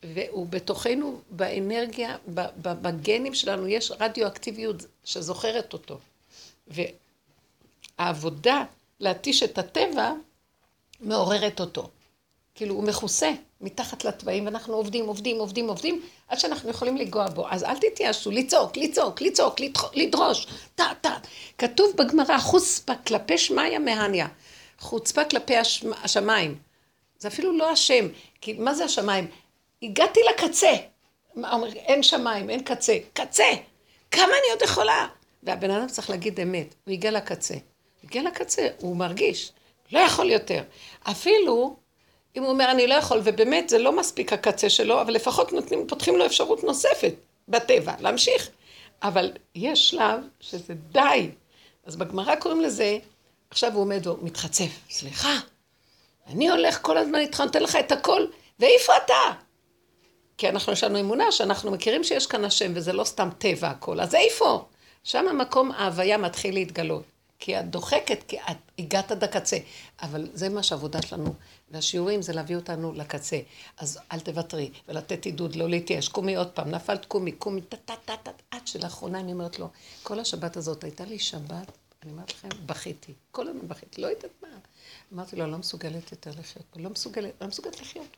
[0.03, 2.17] והוא בתוכנו באנרגיה,
[2.63, 5.99] בגנים שלנו יש רדיואקטיביות שזוכרת אותו.
[7.99, 8.65] והעבודה
[9.01, 10.13] להתיש את הטבע
[11.01, 11.91] מעוררת אותו
[12.57, 17.47] כאילו הוא מכוסה מתחת לתוואים, ואנחנו עובדים, עובדים, עובדים, עובדים, עד שאנחנו יכולים לנגוע בו.
[17.51, 19.61] אז אל תתייאשו, לצעוק, לצעוק, לצעוק,
[19.95, 21.17] לדרוש, טה, טה.
[21.59, 24.27] כתוב בגמרא, חוספה כלפי שמיא מהניה.
[24.79, 25.85] חוצפה כלפי הש...
[26.03, 26.59] השמיים.
[27.19, 28.09] זה אפילו לא השם,
[28.41, 29.27] כי מה זה השמיים?
[29.83, 30.73] הגעתי לקצה.
[31.37, 32.99] אומר, אין שמיים, אין קצה.
[33.13, 33.45] קצה!
[34.11, 35.09] כמה אני עוד יכולה?
[35.43, 37.55] והבן אדם צריך להגיד אמת, הוא הגיע לקצה.
[38.05, 39.53] הגיע לקצה, הוא מרגיש,
[39.93, 40.63] לא יכול יותר.
[41.03, 41.77] אפילו
[42.37, 45.87] אם הוא אומר אני לא יכול, ובאמת זה לא מספיק הקצה שלו, אבל לפחות נותנים,
[45.87, 47.15] פותחים לו אפשרות נוספת
[47.49, 48.51] בטבע, להמשיך.
[49.03, 51.31] אבל יש שלב שזה די.
[51.85, 52.99] אז בגמרא קוראים לזה,
[53.51, 55.35] עכשיו הוא עומד ומתחצף, סליחה,
[56.27, 58.27] אני הולך כל הזמן איתך, נותן לך את הכל,
[58.59, 59.33] ואיפה אתה?
[60.39, 64.01] כי אנחנו, יש לנו אמונה שאנחנו מכירים שיש כאן השם, וזה לא סתם טבע הכל,
[64.01, 64.65] אז איפה?
[65.05, 67.03] שם המקום ההוויה מתחיל להתגלות.
[67.39, 69.59] כי את דוחקת, כי את הגעת עד הקצה.
[70.03, 71.35] אבל זה מה שהעבודה שלנו,
[71.71, 73.39] והשיעורים זה להביא אותנו לקצה.
[73.79, 76.09] אז אל תוותרי, ולתת עידוד, לא להתייאש.
[76.09, 78.31] קומי עוד פעם, נפלת קומי, קומי, טה-טה-טה-טה.
[78.51, 79.69] עד שלאחרונה אני אומרת לו,
[80.03, 83.13] כל השבת הזאת הייתה לי שבת, אני אומרת לכם, בכיתי.
[83.31, 84.49] כל הזמן בכיתי, לא יודעת מה.
[85.13, 88.17] אמרתי לו, לא מסוגלת יותר לחיות פה, לא מסוגלת, לא מסוגלת לחיות.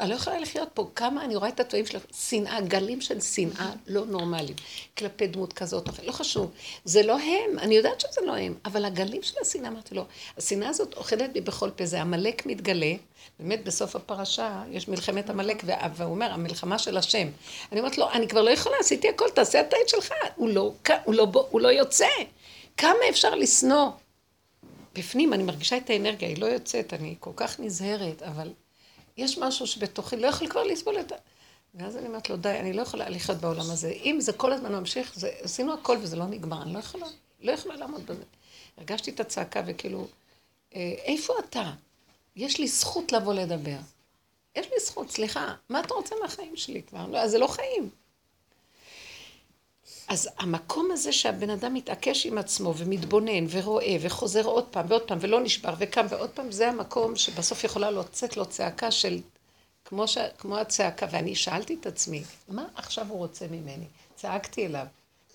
[0.00, 0.90] אני לא יכולה לחיות פה.
[0.94, 4.56] כמה אני רואה את הטועים של שנאה, גלים של שנאה לא נורמליים.
[4.98, 6.06] כלפי דמות כזאת או אחרת.
[6.06, 6.50] לא חשוב.
[6.84, 10.04] זה לא הם, אני יודעת שזה לא הם, אבל הגלים של השנאה, אמרתי לו,
[10.38, 11.86] השנאה הזאת אוכלת בי בכל פה.
[11.86, 12.94] זה עמלק מתגלה,
[13.40, 15.62] באמת בסוף הפרשה יש מלחמת עמלק,
[15.94, 17.28] והוא אומר, המלחמה של השם.
[17.72, 20.12] אני אומרת לו, אני כבר לא יכולה, עשיתי הכל, תעשה את העט שלך.
[20.36, 20.72] הוא לא,
[21.04, 22.06] הוא לא, הוא לא יוצא.
[22.76, 23.90] כמה אפשר לשנוא?
[24.94, 28.48] בפנים, אני מרגישה את האנרגיה, היא לא יוצאת, אני כל כך נזהרת, אבל
[29.16, 31.16] יש משהו שבתוכי לא יכול כבר לסבול את ה...
[31.74, 33.88] ואז אני אומרת לו, די, אני לא יכולה לחיות בעולם הזה.
[33.88, 37.06] אם זה כל הזמן ממשיך, זה, עשינו הכל וזה לא נגמר, אני לא יכולה,
[37.40, 38.22] לא יכולה לעמוד בזה.
[38.76, 40.06] הרגשתי את הצעקה וכאילו,
[40.74, 41.72] אה, איפה אתה?
[42.36, 43.76] יש לי זכות לבוא לדבר.
[44.56, 47.06] יש לי זכות, סליחה, מה אתה רוצה מהחיים שלי כבר?
[47.06, 47.90] לא, זה לא חיים.
[50.12, 55.18] אז המקום הזה שהבן אדם מתעקש עם עצמו ומתבונן ורואה וחוזר עוד פעם ועוד פעם
[55.20, 59.20] ולא נשבר וקם ועוד פעם, זה המקום שבסוף יכולה לצאת לו צעקה של,
[59.84, 63.84] כמו, ש, כמו הצעקה, ואני שאלתי את עצמי, מה עכשיו הוא רוצה ממני?
[64.14, 64.86] צעקתי אליו,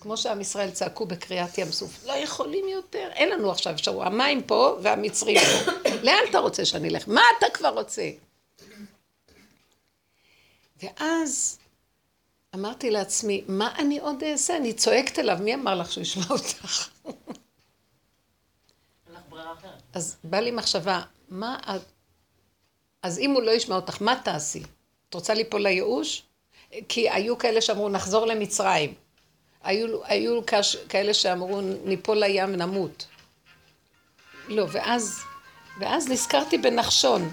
[0.02, 4.44] כמו שעם ישראל צעקו בקריאת ים סוף, לא יכולים יותר, אין לנו עכשיו אפשרות, המים
[4.44, 5.72] פה והמצרים פה,
[6.06, 7.08] לאן אתה רוצה שאני אלך?
[7.08, 8.10] מה אתה כבר רוצה?
[10.84, 11.58] ואז
[12.58, 14.58] אמרתי לעצמי, מה אני עוד אעשה?
[14.58, 16.90] אני צועקת אליו, מי אמר לך שהוא ישמע אותך?
[19.94, 21.82] אז בא לי מחשבה, מה את...
[23.04, 24.64] אז אם הוא לא ישמע אותך, מה תעשי?
[25.10, 26.24] את רוצה ליפול לייאוש?
[26.90, 28.94] כי היו כאלה שאמרו, נחזור למצרים.
[29.64, 30.42] היו, היו
[30.90, 33.06] כאלה שאמרו, ניפול לים ונמות.
[34.48, 35.20] לא, ואז,
[35.80, 37.32] ואז נזכרתי בנחשון.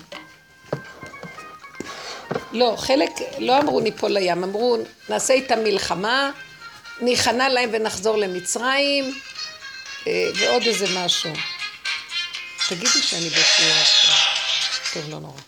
[2.54, 4.76] לא, חלק לא אמרו ניפול לים, אמרו
[5.08, 6.30] נעשה איתם מלחמה,
[7.00, 9.04] ניכנע להם ונחזור למצרים,
[10.06, 11.30] אה, ועוד איזה משהו.
[12.68, 14.14] תגידי שאני בשיעור עכשיו.
[14.94, 15.40] טוב, לא נורא.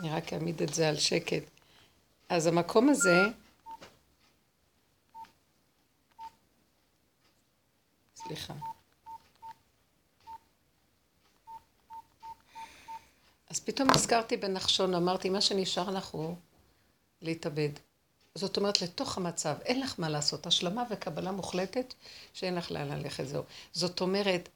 [0.00, 1.42] אני רק אעמיד את זה על שקט.
[2.28, 3.22] אז המקום הזה,
[8.16, 8.54] סליחה.
[13.68, 16.34] פתאום נזכרתי בנחשון, אמרתי, מה שנשאר לך הוא
[17.22, 17.68] להתאבד.
[18.34, 21.94] זאת אומרת, לתוך המצב, אין לך מה לעשות, השלמה וקבלה מוחלטת,
[22.34, 23.42] שאין לך לאן ללכת, זהו.
[23.72, 24.48] זאת אומרת,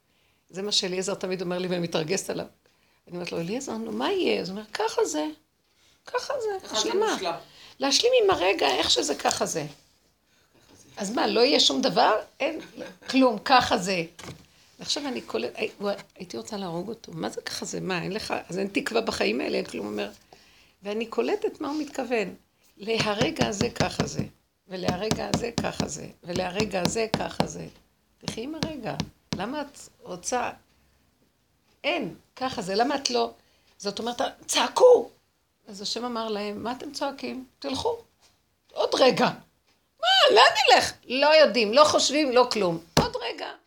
[0.50, 2.46] זה מה שאליעזר תמיד אומר לי ואני מתרגשת עליו.
[3.06, 4.40] אני אומרת לו, אליעזר, נו, מה יהיה?
[4.40, 5.26] אז הוא אומר, ככה זה,
[6.06, 7.16] ככה זה, השלמה.
[7.78, 9.66] להשלים עם הרגע, איך שזה ככה זה.
[10.96, 12.14] אז מה, לא יהיה שום דבר?
[12.40, 12.60] אין,
[13.10, 14.02] כלום, ככה זה.
[14.82, 15.52] ועכשיו אני קולט,
[16.14, 17.12] הייתי רוצה להרוג אותו.
[17.12, 17.80] מה זה ככה זה?
[17.80, 20.10] מה, אין לך, אז אין תקווה בחיים האלה, אין כלום אומר.
[20.82, 22.34] ואני קולטת מה הוא מתכוון.
[22.76, 24.22] להרגע הזה ככה זה,
[24.68, 27.66] ולהרגע הזה ככה זה, ולהרגע הזה ככה זה.
[28.18, 28.94] תחי עם הרגע.
[29.34, 30.50] למה את רוצה...
[31.84, 32.74] אין, ככה זה.
[32.74, 33.30] למה את לא...
[33.78, 35.10] זאת אומרת, צעקו!
[35.68, 37.44] אז השם אמר להם, מה אתם צועקים?
[37.58, 37.98] תלכו.
[38.72, 39.26] עוד רגע.
[40.00, 40.92] מה, לאן נלך?
[41.08, 42.78] לא יודעים, לא חושבים, לא כלום.
[43.00, 43.61] עוד רגע.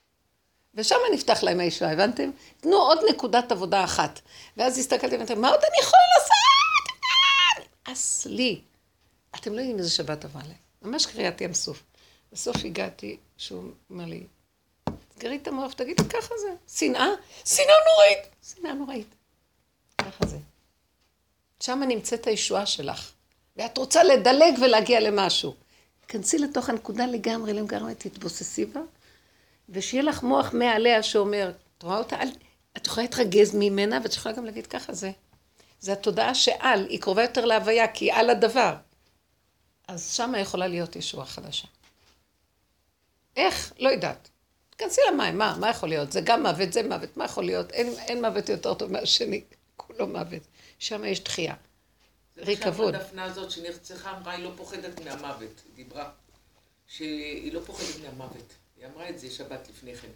[0.76, 2.30] ושם נפתח להם הישועה, הבנתם?
[2.62, 4.20] תנו עוד נקודת עבודה אחת.
[4.58, 6.36] ואז הסתכלתי ואמרתי, מה עוד אני יכולה לעשות?
[7.84, 8.62] אס לי.
[9.36, 10.58] אתם לא יודעים איזה שבת עברה להם.
[10.82, 11.84] ממש קריאת ים סוף.
[12.32, 14.24] בסוף הגעתי, שהוא אומר לי,
[15.10, 16.78] תסגרי את המוח, תגידי, ככה זה.
[16.78, 17.08] שנאה?
[17.46, 18.36] שנאה נוראית.
[18.44, 19.16] שנאה נוראית.
[19.98, 20.38] ככה זה.
[21.60, 23.12] שם נמצאת הישועה שלך.
[23.56, 25.56] ואת רוצה לדלג ולהגיע למשהו.
[26.08, 28.82] כנסי לתוך הנקודה לגמרי, לגמרי, תתבוססי בה,
[29.70, 32.22] ושיהיה לך מוח מעליה שאומר, את רואה אותה?
[32.22, 32.30] אל,
[32.78, 35.12] את יכולה להתרגז ממנה, ואת יכולה גם להגיד ככה זה.
[35.80, 38.76] זה התודעה שעל, היא קרובה יותר להוויה, כי היא על הדבר.
[39.88, 41.68] אז שמה יכולה להיות ישועה חדשה.
[43.36, 43.74] איך?
[43.80, 44.30] לא יודעת.
[44.70, 46.12] תכנסי למים, מה, מה יכול להיות?
[46.12, 47.72] זה גם מוות, זה מוות, מה יכול להיות?
[47.72, 49.44] אין, אין מוות יותר טוב מהשני,
[49.78, 50.42] כולו מוות.
[50.80, 51.56] שם יש דחייה.
[52.38, 52.92] ריקבון.
[52.92, 55.62] זה דפנה הזאת שנרצחה, אמרה, היא לא פוחדת מהמוות.
[55.66, 56.10] היא דיברה
[56.88, 58.54] שהיא לא פוחדת מהמוות.
[58.86, 60.08] היא אמרה את זה שבת לפני כן,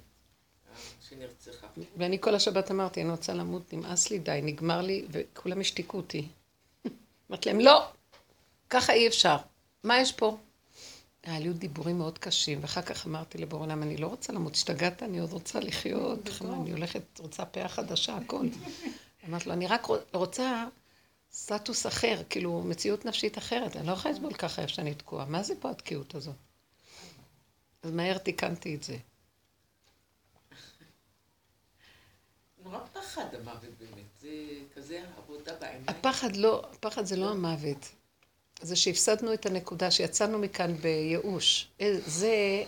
[1.10, 1.67] שנרצחה.
[1.97, 6.27] ואני כל השבת אמרתי, אני רוצה למות, נמאס לי, די, נגמר לי, וכולם השתיקו אותי.
[7.29, 7.91] אמרתי להם, לא,
[8.69, 9.38] ככה אי אפשר.
[9.84, 10.38] מה יש פה?
[11.23, 15.03] היה לי דיבורים מאוד קשים, ואחר כך אמרתי לבורא עולם, אני לא רוצה למות, השתגעת,
[15.03, 16.29] אני עוד רוצה לחיות,
[16.62, 18.47] אני הולכת, רוצה פאה חדשה, הכל.
[19.27, 20.65] אמרתי לו, אני רק רוצה
[21.32, 25.25] סטטוס אחר, כאילו מציאות נפשית אחרת, אני לא יכולה לסבול ככה איפה שאני תקועה.
[25.25, 26.36] מה זה פה התקיעות הזאת?
[27.83, 28.97] אז מהר תיקנתי את זה.
[32.63, 34.29] נורא פחד המוות באמת, זה
[34.75, 35.83] כזה עבודה בעיניים.
[35.87, 37.89] הפחד לא, הפחד זה לא המוות.
[38.61, 41.67] זה שהפסדנו את הנקודה, שיצאנו מכאן בייאוש.
[41.81, 42.63] אה, זה,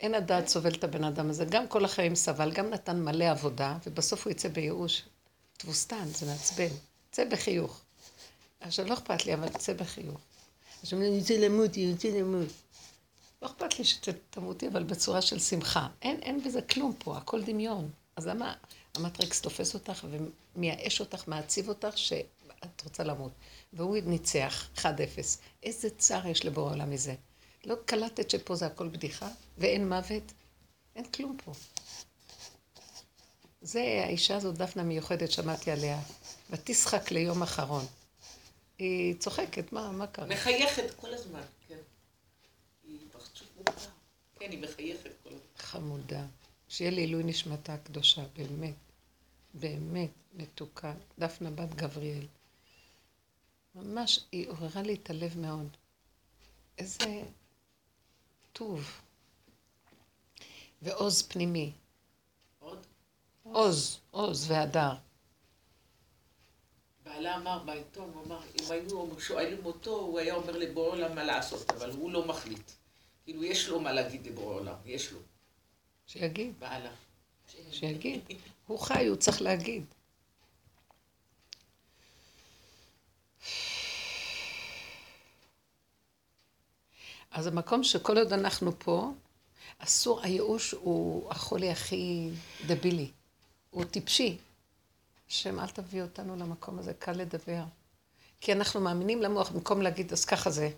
[0.00, 1.44] אין הדעת סובל את הבן אדם הזה.
[1.44, 5.02] גם כל החיים סבל, גם נתן מלא עבודה, ובסוף הוא יצא בייאוש.
[5.56, 6.76] תבוסתן, זה מעצבן.
[7.10, 7.80] צא בחיוך.
[8.60, 10.20] עכשיו, לא אכפת לי, אבל צא בחיוך.
[10.82, 12.48] עכשיו, אני רוצה למות, אני רוצה למות.
[13.42, 15.88] לא אכפת לי שתמותי, אבל בצורה של שמחה.
[16.02, 17.90] אין, אין בזה כלום פה, הכל דמיון.
[18.16, 18.54] אז למה
[18.94, 20.06] המטריקס תופס אותך
[20.56, 23.32] ומייאש אותך, מעציב אותך, שאת רוצה למות.
[23.72, 24.82] והוא ניצח, 1-0.
[25.62, 27.14] איזה צער יש לבורא עולם מזה.
[27.64, 30.32] לא קלטת שפה זה הכל בדיחה, ואין מוות?
[30.96, 31.52] אין כלום פה.
[33.60, 36.00] זה האישה הזאת, דפנה מיוחדת, שמעתי עליה.
[36.50, 37.84] ותשחק ליום אחרון.
[38.78, 40.26] היא צוחקת, מה, מה קרה?
[40.26, 41.78] מחייכת כל הזמן, כן.
[42.84, 43.88] היא פרצוף מוכר.
[44.38, 45.40] כן, היא מחייכת כל הזמן.
[45.56, 46.26] חמודה.
[46.68, 48.74] שיהיה לעילוי נשמתה הקדושה, באמת.
[49.54, 50.94] באמת מתוקה.
[51.18, 52.26] דפנה בת גבריאל.
[53.74, 55.76] ממש, היא עוררה לי את הלב מאוד.
[56.78, 57.22] איזה
[58.52, 59.00] טוב.
[60.82, 61.72] ועוז פנימי.
[62.58, 62.86] עוד?
[63.42, 64.92] עוז, עוז והדר.
[67.04, 71.24] בעלה אמר בעיתון, הוא אמר, אם היו שואלים אותו, הוא היה אומר לבורא עולם מה
[71.24, 72.70] לעשות, אבל הוא לא מחליט.
[73.26, 75.18] כאילו, יש לו מה להגיד לבורא עולם, יש לו.
[76.06, 76.54] שיגיד.
[76.58, 76.90] בעלה.
[77.70, 78.20] שיגיד.
[78.66, 79.84] הוא חי, הוא צריך להגיד.
[87.30, 89.10] אז המקום שכל עוד אנחנו פה,
[89.78, 92.30] אסור, הייאוש הוא החולי הכי
[92.66, 93.10] דבילי.
[93.70, 94.38] הוא טיפשי.
[95.28, 97.62] השם, אל תביא אותנו למקום הזה, קל לדבר.
[98.40, 100.70] כי אנחנו מאמינים למוח, במקום להגיד, אז ככה זה.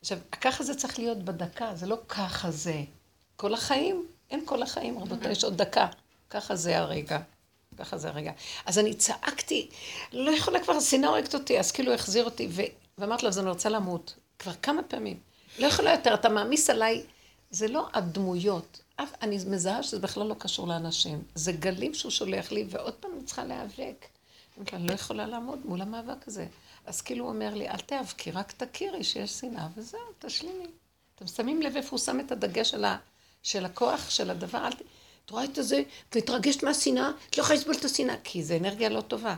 [0.00, 2.82] עכשיו, ככה זה צריך להיות בדקה, זה לא ככה זה.
[3.36, 5.86] כל החיים, אין כל החיים, רבותיי, יש עוד דקה.
[6.30, 7.18] ככה זה הרגע.
[7.78, 8.32] ככה זה הרגע.
[8.66, 9.68] אז אני צעקתי,
[10.12, 12.62] לא יכולה כבר, השנאה הורגת אותי, אז כאילו החזיר אותי, ו...
[12.98, 14.14] ואמרתי לו, אז אני רוצה למות.
[14.38, 15.20] כבר כמה פעמים.
[15.58, 17.02] לא יכולה יותר, אתה מעמיס עליי,
[17.50, 18.80] זה לא הדמויות.
[18.96, 21.22] אף, אני מזהה שזה בכלל לא קשור לאנשים.
[21.34, 24.06] זה גלים שהוא שולח לי, ועוד פעם אני צריכה להיאבק.
[24.72, 26.46] אני לא יכולה לעמוד מול המאבק הזה.
[26.86, 30.66] אז כאילו הוא אומר לי, אל תיאבקי, רק תכירי שיש שנאה, וזהו, תשלימי.
[31.14, 32.96] אתם שמים לב איפה הוא שם את הדגש של, ה,
[33.42, 34.82] של הכוח, של הדבר, אל ת...
[35.24, 38.56] את רואה את זה, את מתרגשת מהשנאה, את לא יכולה לסבול את השנאה, כי זה
[38.56, 39.36] אנרגיה לא טובה.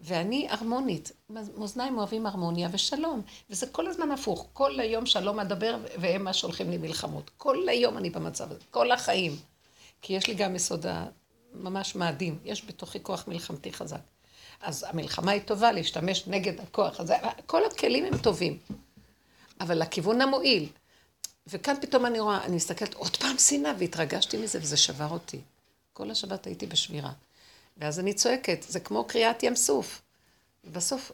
[0.00, 1.12] ואני הרמונית,
[1.56, 6.70] מאזניים אוהבים הרמוניה ושלום, וזה כל הזמן הפוך, כל היום שלום אדבר והם מה שהולכים
[6.70, 9.36] לי מלחמות, כל היום אני במצב הזה, כל החיים,
[10.02, 10.86] כי יש לי גם יסוד
[11.54, 14.00] ממש מאדים, יש בתוכי כוח מלחמתי חזק.
[14.60, 17.14] אז המלחמה היא טובה להשתמש נגד הכוח הזה,
[17.46, 18.58] כל הכלים הם טובים,
[19.60, 20.68] אבל לכיוון המועיל.
[21.46, 25.40] וכאן פתאום אני רואה, אני מסתכלת עוד פעם שנאה, והתרגשתי מזה, וזה שבר אותי.
[25.92, 27.12] כל השבת הייתי בשבירה.
[27.76, 30.02] ואז אני צועקת, זה כמו קריאת ים סוף.
[30.64, 31.12] ובסוף,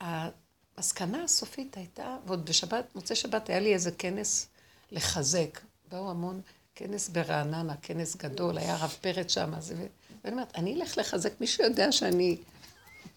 [0.00, 4.48] המסקנה הסופית הייתה, ועוד בשבת, מוצאי שבת היה לי איזה כנס
[4.92, 5.60] לחזק.
[5.88, 6.40] באו המון,
[6.74, 9.52] כנס ברעננה, כנס גדול, היה הרב פרץ שם,
[10.24, 12.36] ואני אומרת, אני אלך לחזק, מישהו יודע שאני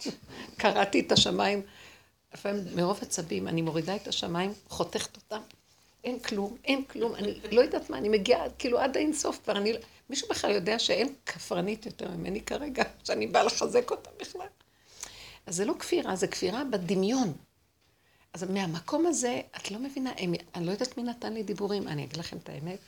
[0.58, 1.62] קראתי את השמיים,
[2.34, 5.42] לפעמים מרוב עצבים, אני מורידה את השמיים, חותכת אותם,
[6.04, 9.74] אין כלום, אין כלום, אני לא יודעת מה, אני מגיעה כאילו עד האינסוף כבר, אני...
[10.10, 14.48] מישהו בכלל יודע שאין כפרנית יותר ממני כרגע, שאני באה לחזק אותה בכלל.
[15.46, 17.34] אז זה לא כפירה, זה כפירה בדמיון.
[18.34, 22.04] אז מהמקום הזה, את לא מבינה, הם, אני לא יודעת מי נתן לי דיבורים, אני
[22.04, 22.80] אגיד לכם את האמת.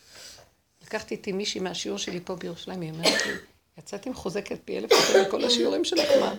[0.82, 3.34] לקחתי איתי מישהי מהשיעור שלי פה בירושלים, היא אומרת לי,
[3.78, 6.36] יצאתי מחוזקת פי אלף יותר מכל השיעורים שלך, מה?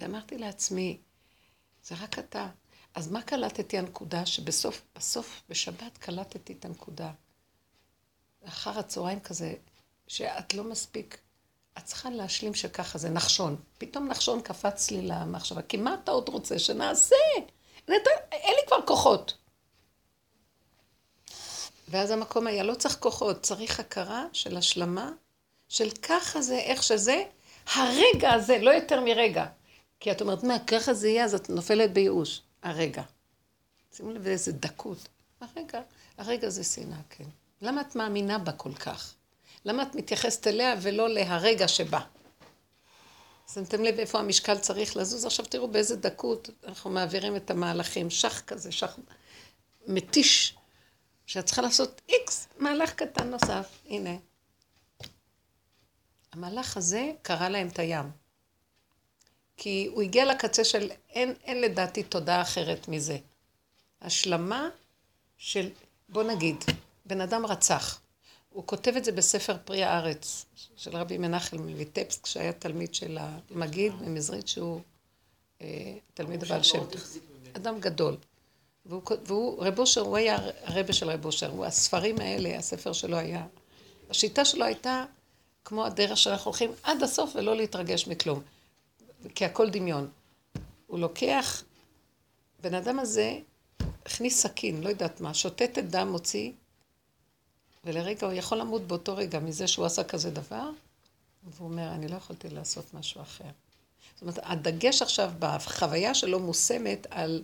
[0.00, 0.98] ואמרתי לעצמי,
[1.82, 2.48] זה רק אתה.
[2.94, 7.10] אז מה קלטתי הנקודה שבסוף, בסוף, בשבת קלטתי את הנקודה.
[8.44, 9.54] אחר הצהריים כזה,
[10.06, 11.18] שאת לא מספיק,
[11.78, 13.56] את צריכה להשלים שככה זה נחשון.
[13.78, 17.16] פתאום נחשון קפץ לי למחשבה, כי מה אתה עוד רוצה שנעשה?
[17.88, 19.36] אין לי כבר כוחות.
[21.88, 25.10] ואז המקום היה, לא צריך כוחות, צריך הכרה של השלמה,
[25.68, 27.22] של ככה זה, איך שזה,
[27.74, 29.46] הרגע הזה, לא יותר מרגע.
[30.00, 32.42] כי את אומרת, מה, ככה זה יהיה, אז את נופלת בייאוש.
[32.62, 33.02] הרגע.
[33.92, 35.08] שימו לב איזה דקות.
[35.40, 35.80] הרגע,
[36.18, 37.24] הרגע זה שנאה, כן.
[37.62, 39.14] למה את מאמינה בה כל כך?
[39.64, 42.00] למה את מתייחסת אליה ולא להרגע שבא?
[43.54, 45.24] שמתם לב איפה המשקל צריך לזוז?
[45.24, 48.10] עכשיו תראו באיזה דקות אנחנו מעבירים את המהלכים.
[48.10, 48.98] שח כזה, שח
[49.86, 50.56] מתיש,
[51.26, 53.66] שאת צריכה לעשות איקס, מהלך קטן נוסף.
[53.86, 54.16] הנה.
[56.32, 58.19] המהלך הזה קרא להם את הים.
[59.62, 63.18] כי הוא הגיע לקצה של אין, אין לדעתי תודה אחרת מזה.
[64.02, 64.68] השלמה
[65.38, 65.68] של,
[66.08, 66.56] בוא נגיד,
[67.06, 68.00] בן אדם רצח.
[68.50, 70.46] הוא כותב את זה בספר פרי הארץ
[70.76, 74.80] של רבי מנחם מליטפסק, שהיה תלמיד של המגיד ממזרית, שהוא
[75.62, 76.84] אה, תלמיד הבעל שם
[77.52, 78.16] אדם גדול.
[78.86, 81.64] והוא, והוא רב אושר, הוא היה הרבה של רב אושר.
[81.64, 83.46] הספרים האלה, הספר שלו היה...
[84.10, 85.04] השיטה שלו הייתה
[85.64, 88.42] כמו הדרך שאנחנו הולכים עד הסוף ולא להתרגש מכלום.
[89.34, 90.10] כי הכל דמיון.
[90.86, 91.62] הוא לוקח,
[92.60, 93.38] בן אדם הזה
[94.06, 96.52] הכניס סכין, לא יודעת מה, שוטטת דם מוציא,
[97.84, 100.70] ולרגע הוא יכול למות באותו רגע מזה שהוא עשה כזה דבר,
[101.44, 103.50] והוא אומר, אני לא יכולתי לעשות משהו אחר.
[104.14, 107.42] זאת אומרת, הדגש עכשיו בחוויה שלו מושמת על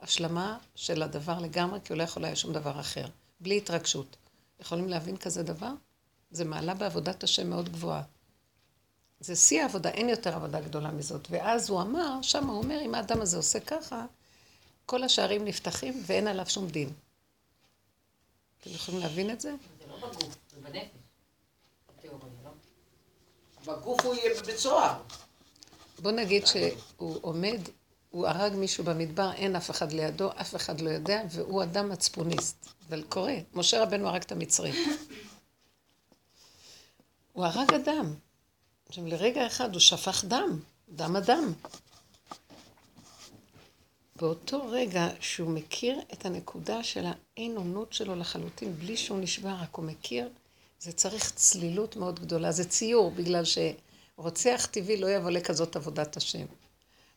[0.00, 3.06] השלמה של הדבר לגמרי, כי הוא לא יכול היה שום דבר אחר,
[3.40, 4.16] בלי התרגשות.
[4.60, 5.72] יכולים להבין כזה דבר?
[6.30, 8.02] זה מעלה בעבודת השם מאוד גבוהה.
[9.20, 11.26] זה שיא העבודה, אין יותר עבודה גדולה מזאת.
[11.30, 14.06] ואז הוא אמר, שם הוא אומר, אם האדם הזה עושה ככה,
[14.86, 16.92] כל השערים נפתחים ואין עליו שום דין.
[18.60, 19.54] אתם יכולים להבין את זה?
[19.80, 20.88] זה לא בגוף, זה בנפש.
[22.44, 22.50] לא?
[23.66, 25.02] בגוף הוא יהיה בבית סוהר.
[25.98, 27.60] בוא נגיד שהוא עומד,
[28.10, 32.66] הוא הרג מישהו במדבר, אין אף אחד לידו, אף אחד לא יודע, והוא אדם מצפוניסט.
[32.88, 34.72] אבל קורה, משה רבנו הרג את המצרי.
[37.32, 38.14] הוא הרג אדם.
[38.88, 41.52] עכשיו, לרגע אחד הוא שפך דם, דם אדם.
[44.16, 49.74] באותו רגע שהוא מכיר את הנקודה של האין אונות שלו לחלוטין, בלי שהוא נשבע, רק
[49.74, 50.28] הוא מכיר,
[50.80, 52.52] זה צריך צלילות מאוד גדולה.
[52.52, 56.46] זה ציור, בגלל שרוצח טבעי לא יבוא לכזאת עבודת השם.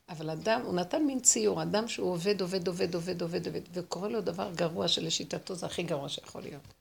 [0.10, 4.10] אבל אדם, הוא נתן מין ציור, אדם שהוא עובד, עובד, עובד, עובד, עובד, עובד, וקורה
[4.10, 6.74] לו דבר גרוע שלשיטתו זה הכי גרוע שיכול להיות.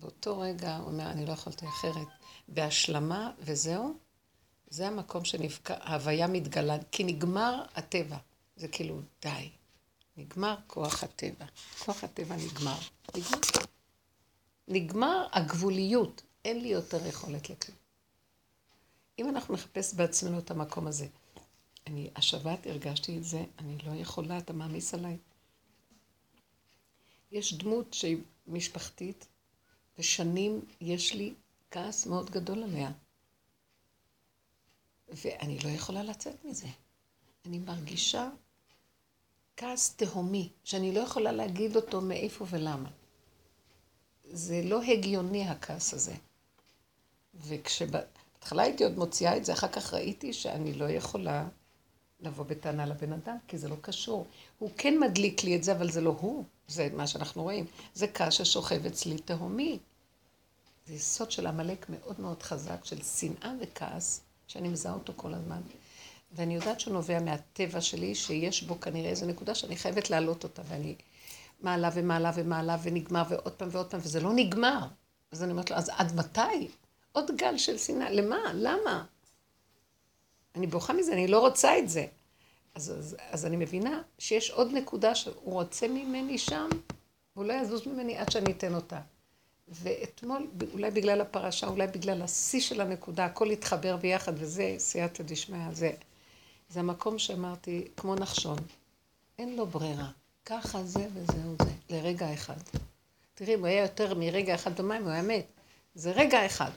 [0.00, 2.23] באותו רגע הוא אומר, אני לא יכולתי אחרת.
[2.48, 3.94] בהשלמה, וזהו,
[4.68, 8.16] זה המקום שנבקע, ההוויה מתגלה, כי נגמר הטבע.
[8.56, 9.50] זה כאילו, די.
[10.16, 11.44] נגמר כוח הטבע.
[11.78, 12.78] כוח הטבע נגמר.
[13.16, 13.38] נגמר.
[14.68, 16.22] נגמר הגבוליות.
[16.44, 17.76] אין לי יותר יכולת לכלום.
[19.18, 21.06] אם אנחנו נחפש בעצמנו את המקום הזה,
[21.86, 25.16] אני השבת הרגשתי את זה, אני לא יכולה, אתה מעמיס עליי.
[27.32, 29.26] יש דמות שהיא משפחתית,
[29.98, 31.34] ושנים יש לי
[31.74, 32.90] כעס מאוד גדול עליה.
[35.08, 36.66] ואני לא יכולה לצאת מזה.
[37.46, 38.28] אני מרגישה
[39.56, 42.90] כעס תהומי, שאני לא יכולה להגיד אותו מאיפה ולמה.
[44.24, 46.14] זה לא הגיוני הכעס הזה.
[47.34, 51.48] וכשבהתחלה הייתי עוד מוציאה את זה, אחר כך ראיתי שאני לא יכולה
[52.20, 54.26] לבוא בטענה לבן אדם, כי זה לא קשור.
[54.58, 57.66] הוא כן מדליק לי את זה, אבל זה לא הוא, זה מה שאנחנו רואים.
[57.94, 59.78] זה כעס ששוכב אצלי תהומי.
[60.86, 65.60] זה יסוד של עמלק מאוד מאוד חזק, של שנאה וכעס, שאני מזהה אותו כל הזמן.
[66.32, 70.62] ואני יודעת שהוא נובע מהטבע שלי, שיש בו כנראה איזו נקודה שאני חייבת להעלות אותה,
[70.68, 70.94] ואני
[71.60, 74.86] מעלה ומעלה ומעלה ונגמר ועוד פעם ועוד פעם, וזה לא נגמר.
[75.32, 76.68] אז אני אומרת לו, אז עד מתי?
[77.12, 78.10] עוד גל של שנאה.
[78.10, 78.38] למה?
[78.54, 79.04] למה?
[80.54, 82.06] אני בוכה מזה, אני לא רוצה את זה.
[82.74, 86.68] אז, אז, אז אני מבינה שיש עוד נקודה שהוא רוצה ממני שם,
[87.36, 89.00] והוא לא יזוז ממני עד שאני אתן אותה.
[89.68, 95.72] ואתמול, אולי בגלל הפרשה, אולי בגלל השיא של הנקודה, הכל התחבר ביחד, וזה סייעתא דשמיא,
[95.72, 95.90] זה,
[96.68, 98.58] זה המקום שאמרתי, כמו נחשון,
[99.38, 100.10] אין לו ברירה,
[100.44, 102.56] ככה זה וזהו זה, לרגע אחד.
[103.34, 105.46] תראי, אם הוא היה יותר מרגע אחד במים, הוא היה מת.
[105.94, 106.70] זה רגע אחד.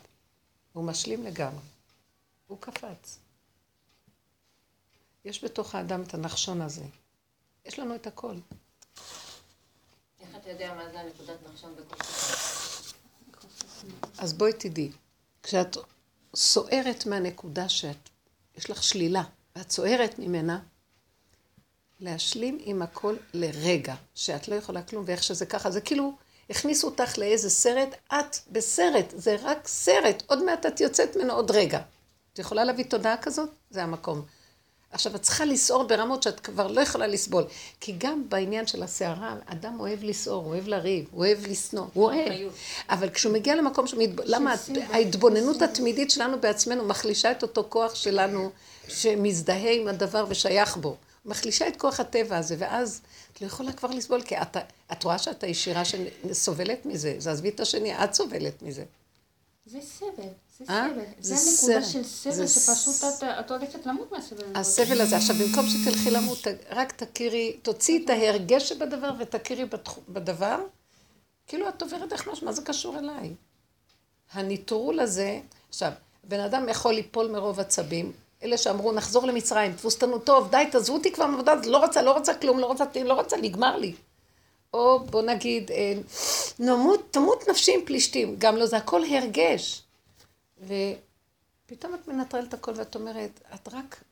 [0.73, 1.65] הוא משלים לגמרי.
[2.47, 3.19] הוא קפץ.
[5.26, 6.84] יש בתוך האדם את הנחשון הזה.
[7.66, 8.36] יש לנו את הכל.
[10.22, 11.95] איך אתה יודע מה זה הנקודת נחשון בכל
[14.17, 14.91] אז בואי תדעי,
[15.43, 15.78] כשאת
[16.36, 18.09] סוערת מהנקודה שאת,
[18.57, 19.23] יש לך שלילה,
[19.55, 20.59] ואת סוערת ממנה,
[21.99, 26.17] להשלים עם הכל לרגע, שאת לא יכולה כלום, ואיך שזה ככה, זה כאילו,
[26.49, 31.51] הכניסו אותך לאיזה סרט, את בסרט, זה רק סרט, עוד מעט את יוצאת ממנו עוד
[31.51, 31.82] רגע.
[32.34, 33.49] את יכולה להביא תודעה כזאת?
[33.69, 34.25] זה המקום.
[34.98, 37.43] עכשיו, את צריכה לסעור ברמות שאת כבר לא יכולה לסבול.
[37.80, 42.52] כי גם בעניין של הסערה, אדם אוהב לסעור, אוהב לריב, אוהב לשנוא, הוא אוהב.
[42.89, 44.22] אבל כשהוא מגיע למקום שמתב...
[44.24, 44.56] למה
[44.91, 48.50] ההתבוננות התמידית שלנו בעצמנו מחלישה את אותו כוח שלנו
[48.88, 50.95] שמזדהה עם הדבר ושייך בו.
[51.26, 53.02] מחלישה את כוח הטבע הזה, ואז
[53.34, 54.58] את לא יכולה כבר לסבול, כי את,
[54.91, 58.84] את רואה שאת הישירה שסובלת מזה, אז עזבי את השני, את סובלת מזה.
[59.66, 60.30] זה סבל,
[60.60, 60.88] זה אה?
[60.93, 61.01] סבל.
[61.20, 62.03] זה זה נקודה סבל.
[62.03, 64.60] של זה סבל שפשוט את- את הולכת למות מהסבל הזה.
[64.60, 66.38] הסבל הזה, עכשיו במקום שתלכי למות,
[66.70, 69.66] רק תכירי, תוציאי את ההרגש שבדבר ותכירי
[70.10, 70.58] בדבר,
[71.47, 73.34] כאילו את עוברת דרך משהו, מה זה קשור אליי?
[74.34, 75.39] הניטרול הזה,
[75.70, 75.91] עכשיו,
[76.24, 78.12] בן אדם יכול ליפול מרוב עצבים,
[78.43, 82.34] אלה שאמרו נחזור למצרים, תבוסתנו טוב, די, תעזבו אותי כבר מעבודה, לא רוצה, לא רוצה
[82.34, 83.93] כלום, לא רוצה, לא רוצה, נגמר לי.
[84.74, 85.93] או בוא נגיד, אה,
[86.60, 89.82] נמות, תמות נפשי עם פלישתים, גם לא, זה הכל הרגש.
[90.60, 94.03] ופתאום את מנטרלת הכל ואת אומרת, את רק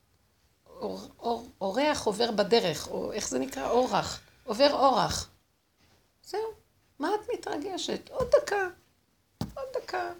[0.67, 3.69] אור, אור, אורח עובר בדרך, או איך זה נקרא?
[3.69, 4.21] אורח.
[4.43, 5.29] עובר אורח.
[6.23, 6.51] זהו.
[6.99, 8.09] מה את מתרגשת?
[8.09, 8.67] עוד דקה.
[9.41, 10.11] עוד דקה.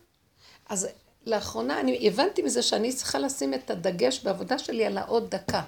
[0.70, 0.88] אז
[1.26, 5.62] לאחרונה אני הבנתי מזה שאני צריכה לשים את הדגש בעבודה שלי על העוד דקה.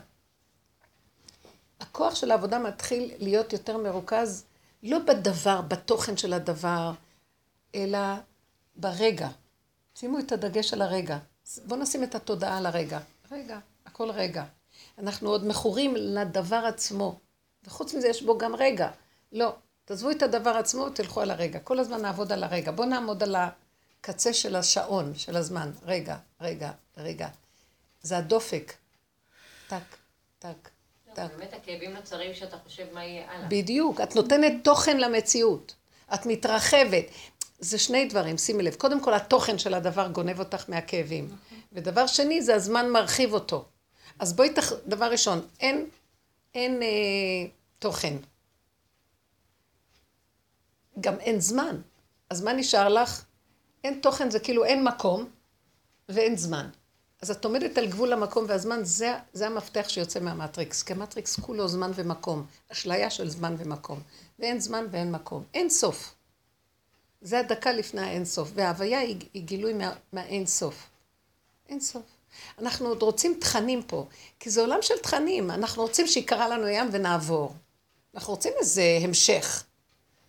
[1.80, 4.45] הכוח של העבודה מתחיל להיות יותר מרוכז
[4.84, 6.91] לא בדבר, בתוכן של הדבר,
[7.76, 7.99] אלא
[8.76, 9.30] ברגע.
[10.00, 11.18] שימו את הדגש על הרגע.
[11.66, 13.00] בואו נשים את התודעה על הרגע.
[13.32, 14.43] רגע, הכל רגע.
[14.98, 17.20] אנחנו עוד מכורים לדבר עצמו,
[17.64, 18.89] וחוץ מזה יש בו גם רגע.
[19.32, 21.60] לא, תעזבו את הדבר עצמו ותלכו על הרגע.
[21.60, 22.72] כל הזמן נעבוד על הרגע.
[22.72, 25.72] בואו נעמוד על הקצה של השעון, של הזמן.
[25.86, 27.28] רגע, רגע, רגע.
[28.02, 28.74] זה הדופק.
[29.68, 29.78] טק,
[30.39, 30.70] טק,
[31.14, 31.24] טק.
[31.38, 33.48] באמת הכאבים נוצרים שאתה חושב מה יהיה הלאה.
[33.48, 35.76] בדיוק, את נותנת תוכן למציאות,
[36.14, 37.06] את מתרחבת.
[37.60, 38.76] זה שני דברים, שימי לב.
[38.76, 41.30] קודם כל, התוכן של הדבר גונב אותך מהכאבים.
[41.74, 43.66] ודבר שני, זה הזמן מרחיב אותו.
[44.20, 44.72] אז בואי, תח...
[44.88, 45.89] דבר ראשון, אין,
[46.55, 46.88] אין אה,
[47.80, 48.18] תוכן.
[50.99, 51.82] גם אין זמן.
[52.30, 53.26] אז מה נשאר לך?
[53.84, 55.30] אין תוכן, זה כאילו אין מקום
[56.10, 56.70] ואין זמן.
[57.22, 60.84] אז את עומדת על גבול המקום והזמן, זה, זה המפתח שיוצא מהמטריקס.
[60.84, 62.45] כי המטריקס כולו זמן ומקום.
[62.72, 64.01] אשליה של זמן ומקום.
[64.39, 65.43] ואין זמן ואין מקום.
[65.53, 66.16] אין סוף.
[67.22, 68.51] זה הדקה לפני האין סוף.
[68.53, 70.89] וההוויה היא, היא גילוי מה, מהאין סוף.
[71.70, 72.03] אין סוף.
[72.59, 74.05] אנחנו עוד רוצים תכנים פה,
[74.39, 75.51] כי זה עולם של תכנים.
[75.51, 77.55] אנחנו רוצים שיקרא לנו ים ונעבור.
[78.15, 79.63] אנחנו רוצים איזה המשך.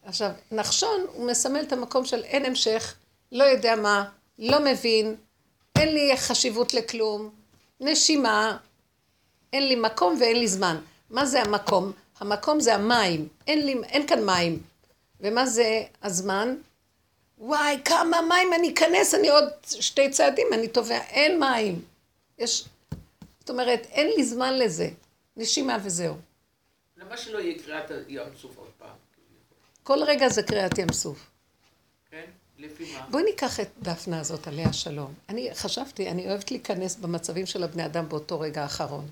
[0.04, 2.94] עכשיו, נחשון הוא מסמל את המקום של אין המשך,
[3.32, 4.08] לא יודע מה,
[4.38, 5.14] לא מבין,
[5.78, 7.30] אין לי חשיבות לכלום,
[7.80, 8.56] נשימה,
[9.52, 10.80] אין לי מקום ואין לי זמן.
[11.10, 11.92] מה זה המקום?
[12.20, 14.62] המקום זה המים, אין, לי, אין כאן מים.
[15.20, 16.56] ומה זה הזמן?
[17.40, 21.82] וואי, כמה מים אני אכנס, אני עוד שתי צעדים, אני טובע, אין מים.
[22.38, 22.68] יש,
[23.40, 24.90] זאת אומרת, אין לי זמן לזה.
[25.36, 26.14] נשימה וזהו.
[26.96, 28.96] למה שלא יהיה קריאת ים סוף עוד פעם?
[29.82, 31.30] כל רגע זה קריאת ים סוף.
[32.10, 32.24] כן?
[32.58, 33.06] לפי מה?
[33.10, 35.14] בואי ניקח את דפנה הזאת, עליה שלום.
[35.28, 39.06] אני חשבתי, אני אוהבת להיכנס במצבים של הבני אדם באותו רגע האחרון.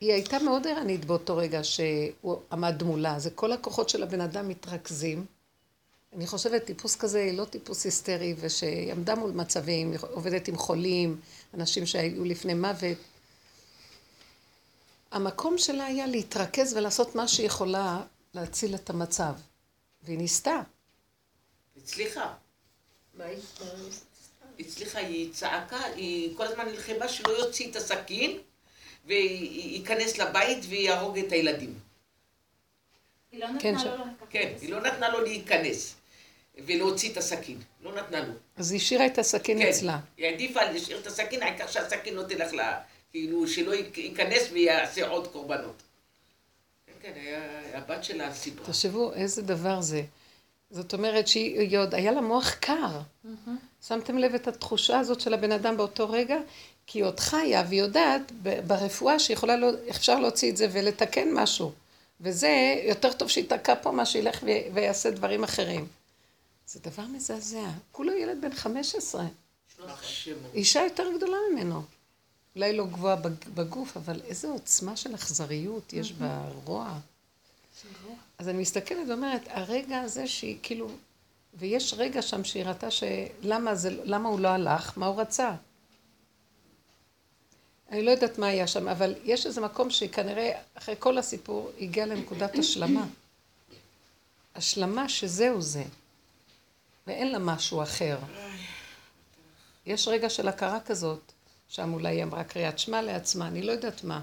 [0.00, 3.18] היא הייתה מאוד ערנית באותו רגע שהוא עמד מולה.
[3.18, 5.26] זה כל הכוחות של הבן אדם מתרכזים.
[6.16, 11.20] אני חושבת, טיפוס כזה היא לא טיפוס היסטרי, ושהיא עמדה מול מצבים, עובדת עם חולים,
[11.54, 12.98] אנשים שהיו לפני מוות.
[15.10, 18.00] המקום שלה היה להתרכז ולעשות מה שהיא יכולה
[18.34, 19.32] להציל את המצב.
[20.02, 20.60] והיא ניסתה.
[21.82, 22.34] הצליחה.
[23.14, 23.38] מה היא?
[24.58, 28.38] הצליחה, היא צעקה, היא כל הזמן נלחמה שלא יוציא את הסכין
[29.06, 31.78] וייכנס לבית ויהרוג את הילדים.
[33.32, 34.26] היא לא כן, נתנה ש- לו לקחת.
[34.30, 35.94] כן, היא לא נתנה לו להיכנס
[36.58, 37.58] ולהוציא את הסכין.
[37.82, 38.32] לא נתנה לו.
[38.56, 39.98] אז היא השאירה את הסכין כן, אצלה.
[40.16, 42.80] היא העדיפה להשאיר את הסכין, העיקר שהסכין לא תלך לה,
[43.10, 45.82] כאילו שלא ייכנס ויעשה עוד קורבנות.
[46.86, 47.40] כן, כן, היה,
[47.74, 48.66] הבת שלה סיפרה.
[48.66, 50.02] תחשבו איזה דבר זה.
[50.70, 53.00] זאת אומרת שהיא היא עוד, היה לה מוח קר.
[53.88, 56.36] שמתם לב את התחושה הזאת של הבן אדם באותו רגע?
[56.86, 58.32] כי היא עוד חיה והיא יודעת
[58.66, 61.72] ברפואה שיכולה, לא, אפשר להוציא את זה ולתקן משהו.
[62.20, 64.44] וזה יותר טוב שייתקע פה מה שילך
[64.74, 65.86] ויעשה דברים אחרים.
[66.66, 67.70] זה דבר מזעזע.
[67.92, 69.24] כולו ילד בן 15.
[69.86, 70.36] מחשב.
[70.54, 71.82] אישה יותר גדולה ממנו.
[72.56, 76.98] אולי לא גבוהה בג- בגוף, אבל איזו עוצמה של אכזריות יש ברוע.
[78.38, 80.90] אז אני מסתכלת ואומרת, הרגע הזה שהיא כאילו,
[81.54, 85.54] ויש רגע שם שהיא ראתה שלמה זה, למה הוא לא הלך, מה הוא רצה.
[87.90, 92.06] אני לא יודעת מה היה שם, אבל יש איזה מקום שכנראה אחרי כל הסיפור הגיע
[92.06, 93.06] לנקודת השלמה.
[94.54, 95.84] השלמה שזהו זה,
[97.06, 98.18] ואין לה משהו אחר.
[99.86, 101.32] יש רגע של הכרה כזאת,
[101.68, 104.20] שם אולי היא אמרה קריאת שמע לעצמה, אני לא יודעת מה.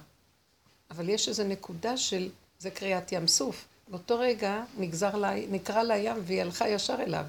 [0.92, 2.30] אבל יש איזו נקודה של,
[2.60, 3.66] זה קריאת ים סוף.
[3.88, 7.26] באותו רגע נגזר לה, נקרא לה ים והיא הלכה ישר אליו.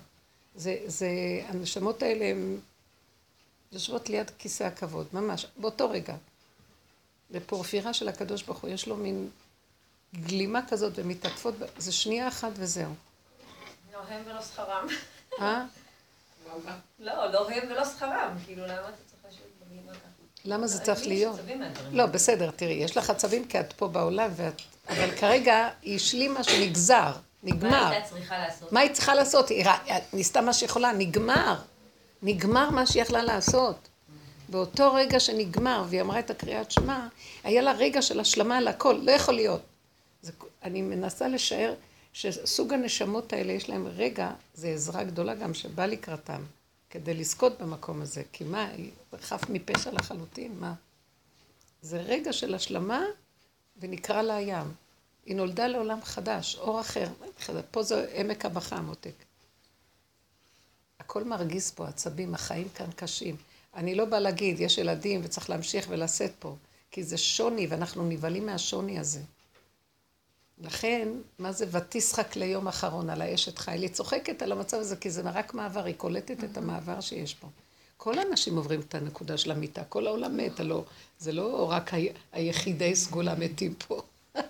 [0.54, 1.08] זה, זה,
[1.48, 2.58] הנשמות האלה הן
[3.72, 6.16] יושבות ליד כיסא הכבוד, ממש, באותו רגע.
[7.30, 9.30] בפורפירה של הקדוש ברוך הוא, יש לו מין
[10.14, 12.92] גלימה כזאת ומתעטפות, זה שנייה אחת וזהו.
[13.92, 14.86] לא הם ולא שכרם.
[15.40, 15.64] אה?
[16.98, 18.36] לא, לא הם ולא שכרם.
[18.46, 20.00] כאילו, למה אתה צריך לשבת בגלימה ככה?
[20.44, 21.36] למה זה צריך להיות?
[21.92, 22.06] לא.
[22.06, 24.62] בסדר, תראי, יש לך עצבים כי את פה בעולם, ואת...
[24.88, 27.12] אבל כרגע היא השלימה שנגזר, מה
[27.42, 27.86] נגמר.
[27.86, 28.72] הייתה צריכה לעשות?
[28.72, 29.48] מה היא צריכה לעשות?
[29.48, 31.54] היא ר- ניסתה מה שיכולה, נגמר.
[32.22, 33.76] נגמר מה שהיא יכלה לעשות.
[34.48, 37.06] באותו רגע שנגמר, והיא אמרה את הקריאת שמע,
[37.44, 39.60] היה לה רגע של השלמה על הכל, לא יכול להיות.
[40.22, 40.32] זה,
[40.62, 41.74] אני מנסה לשער
[42.14, 46.42] שסוג הנשמות האלה יש להם רגע, זה עזרה גדולה גם שבא לקראתם,
[46.90, 48.22] כדי לזכות במקום הזה.
[48.32, 48.90] כי מה, היא
[49.20, 50.74] חף מפשע לחלוטין, מה?
[51.82, 53.04] זה רגע של השלמה
[53.76, 54.72] ונקרא לה הים.
[55.26, 57.08] היא נולדה לעולם חדש, אור אחר.
[57.70, 59.14] פה זה עמק הבכה, מותק.
[61.00, 63.36] הכל מרגיז פה, עצבים, החיים כאן קשים.
[63.74, 66.56] אני לא באה להגיד, יש ילדים וצריך להמשיך ולשאת פה,
[66.90, 69.20] כי זה שוני ואנחנו נבהלים מהשוני הזה.
[70.62, 73.82] לכן, מה זה ותשחק ליום אחרון על האשת חיל?
[73.82, 77.48] היא צוחקת על המצב הזה, כי זה רק מעבר, היא קולטת את המעבר שיש פה.
[77.96, 80.84] כל האנשים עוברים את הנקודה של המיטה, כל העולם מת, הלא,
[81.18, 81.96] זה לא רק ה-
[82.32, 84.02] היחידי סגולה מתים פה.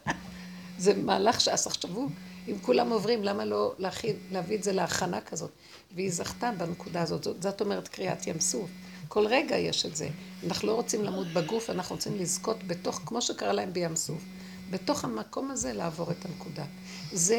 [0.79, 2.07] זה מהלך שאז תחשבו,
[2.49, 5.51] אם כולם עוברים, למה לא להכין, להביא את זה להכנה כזאת?
[5.95, 8.71] והיא זכתה בנקודה הזאת, זאת, זאת אומרת קריאת ים סוף.
[9.09, 10.09] כל רגע יש את זה.
[10.47, 14.23] אנחנו לא רוצים למות בגוף, אנחנו רוצים לזכות בתוך, כמו שקרה להם בים סוף,
[14.71, 16.65] בתוך המקום הזה לעבור את הנקודה.
[17.13, 17.39] זה,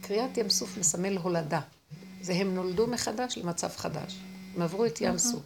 [0.00, 1.60] קריאת ים סוף מסמל הולדה.
[2.22, 4.18] זה הם נולדו מחדש למצב חדש.
[4.54, 5.42] הם עברו את ים סוף.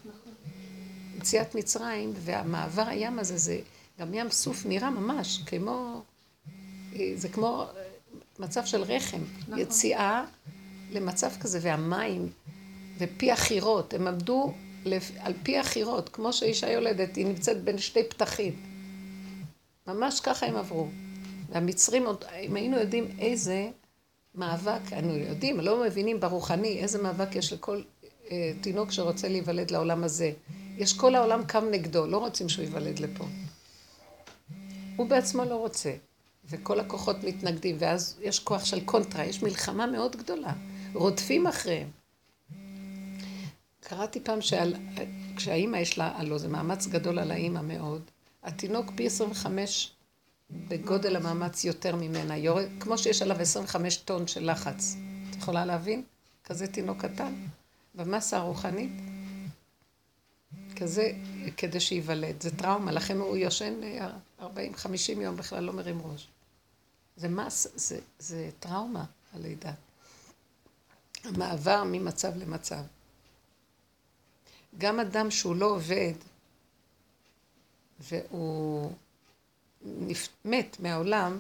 [1.19, 3.61] יציאת מצרים והמעבר הים הזה, זה
[4.01, 6.03] גם ים סוף נראה ממש כמו,
[7.15, 7.67] זה כמו
[8.39, 9.59] מצב של רחם, נכון.
[9.59, 10.25] יציאה
[10.91, 12.29] למצב כזה, והמים
[12.99, 14.53] ופי החירות, הם עמדו
[15.21, 18.70] על פי החירות, כמו שאישה יולדת, היא נמצאת בין שתי פתחים.
[19.93, 20.89] ממש ככה הם עברו.
[21.49, 23.69] והמצרים, עוד- אם היינו יודעים איזה
[24.35, 27.83] מאבק, אנו יודעים, לא מבינים ברוחני, איזה מאבק יש לכל
[28.31, 30.33] אה, תינוק שרוצה להיוולד לעולם הזה.
[30.77, 33.25] יש כל העולם קם נגדו, לא רוצים שהוא ייוולד לפה.
[34.97, 35.93] הוא בעצמו לא רוצה,
[36.45, 40.53] וכל הכוחות מתנגדים, ואז יש כוח של קונטרה, יש מלחמה מאוד גדולה,
[40.95, 41.89] רודפים אחריהם.
[43.81, 44.75] קראתי פעם שעל,
[45.37, 48.03] כשהאימא יש לה, הלוא זה מאמץ גדול על האימא מאוד,
[48.43, 49.93] התינוק פי 25
[50.51, 54.97] בגודל המאמץ יותר ממנה, יורד, כמו שיש עליו 25 טון של לחץ.
[55.31, 56.05] את יכולה להבין?
[56.45, 57.35] כזה תינוק קטן,
[57.95, 58.93] במסה הרוחנית,
[60.77, 61.13] כזה,
[61.57, 62.43] כדי שייוולד.
[62.43, 63.75] זה טראומה, לכן הוא ישן
[64.41, 64.45] 40-50
[65.17, 66.29] יום, בכלל לא מרים ראש.
[67.17, 69.73] זה מס, זה, זה טראומה, הלידה.
[71.25, 72.83] המעבר ממצב למצב.
[74.79, 76.13] גם אדם שהוא לא עובד,
[78.01, 78.93] והוא
[79.83, 80.29] נפ...
[80.45, 81.39] מת מהעולם,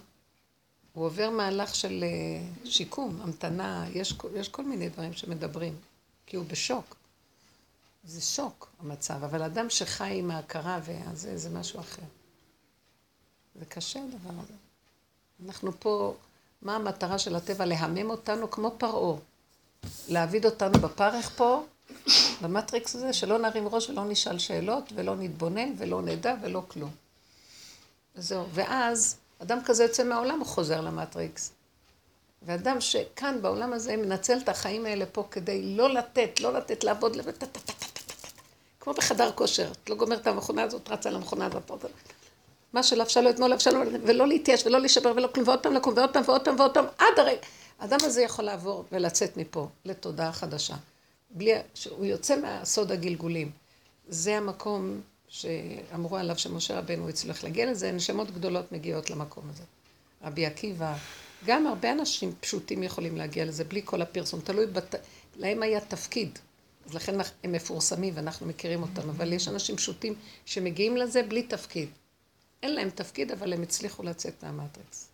[0.92, 5.76] הוא עובר מהלך של אה, שיקום, המתנה, יש, יש כל מיני דברים שמדברים,
[6.26, 6.96] כי הוא בשוק.
[8.04, 12.02] זה שוק המצב, אבל אדם שחי עם ההכרה וזה, זה משהו אחר.
[13.54, 14.52] זה קשה הדבר הזה.
[15.46, 16.14] אנחנו פה,
[16.62, 17.64] מה המטרה של הטבע?
[17.64, 19.18] להמם אותנו כמו פרעה.
[20.08, 21.64] להעביד אותנו בפרך פה,
[22.43, 26.91] במטריקס הזה, שלא נרים ראש ולא נשאל שאלות, ולא נתבונן, ולא נדע, ולא כלום.
[28.16, 28.45] וזהו.
[28.53, 31.53] ואז, אדם כזה יוצא מהעולם, הוא חוזר למטריקס.
[32.43, 37.16] ואדם שכאן, בעולם הזה, מנצל את החיים האלה פה כדי לא לתת, לא לתת לעבוד.
[38.80, 39.72] כמו בחדר כושר.
[39.72, 41.84] את לא גומרת את המכונה הזאת, רצה למכונה הזאת.
[42.72, 45.95] מה שלבשה לו אתמול, לבשה לו, ולא להתייאש, ולא להישבר, ולא כלום, ועוד פעם לקום,
[45.97, 47.41] ועוד פעם, ועוד פעם, ועוד פעם, עד הרגע.
[47.80, 50.74] האדם הזה יכול לעבור ולצאת מפה לתודעה חדשה.
[51.31, 53.51] בלי, שהוא יוצא מהסוד הגלגולים.
[54.09, 59.62] זה המקום שאמרו עליו שמשה רבנו הצליח להגיע לזה, נשמות גדולות מגיעות למקום הזה.
[60.22, 60.97] רבי עקיבא,
[61.45, 64.95] גם הרבה אנשים פשוטים יכולים להגיע לזה בלי כל הפרסום, תלוי, בת...
[65.37, 66.39] להם היה תפקיד,
[66.87, 67.14] אז לכן
[67.45, 70.14] הם מפורסמים ואנחנו מכירים אותם, אבל יש אנשים פשוטים
[70.45, 71.89] שמגיעים לזה בלי תפקיד.
[72.62, 75.09] אין להם תפקיד, אבל הם הצליחו לצאת מהמטריקס.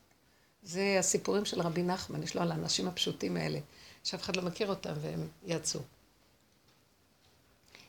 [0.62, 3.58] זה הסיפורים של רבי נחמן, יש לו על האנשים הפשוטים האלה,
[4.04, 5.80] שאף אחד לא מכיר אותם והם יצאו.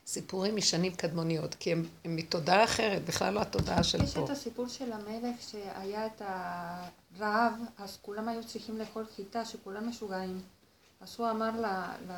[0.08, 4.24] סיפורים משנים קדמוניות, כי הם, הם מתודעה אחרת, בכלל לא התודעה של יש פה.
[4.24, 10.40] את הסיפור של המלך שהיה את הרעב, אז כולם היו צריכים לאכול חיטה, שכולם משוגעים.
[11.00, 11.66] אז הוא אמר ל,
[12.10, 12.14] ל,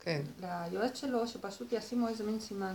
[0.00, 2.74] כן, ליועץ שלו שפשוט ישימו איזה מין סימן.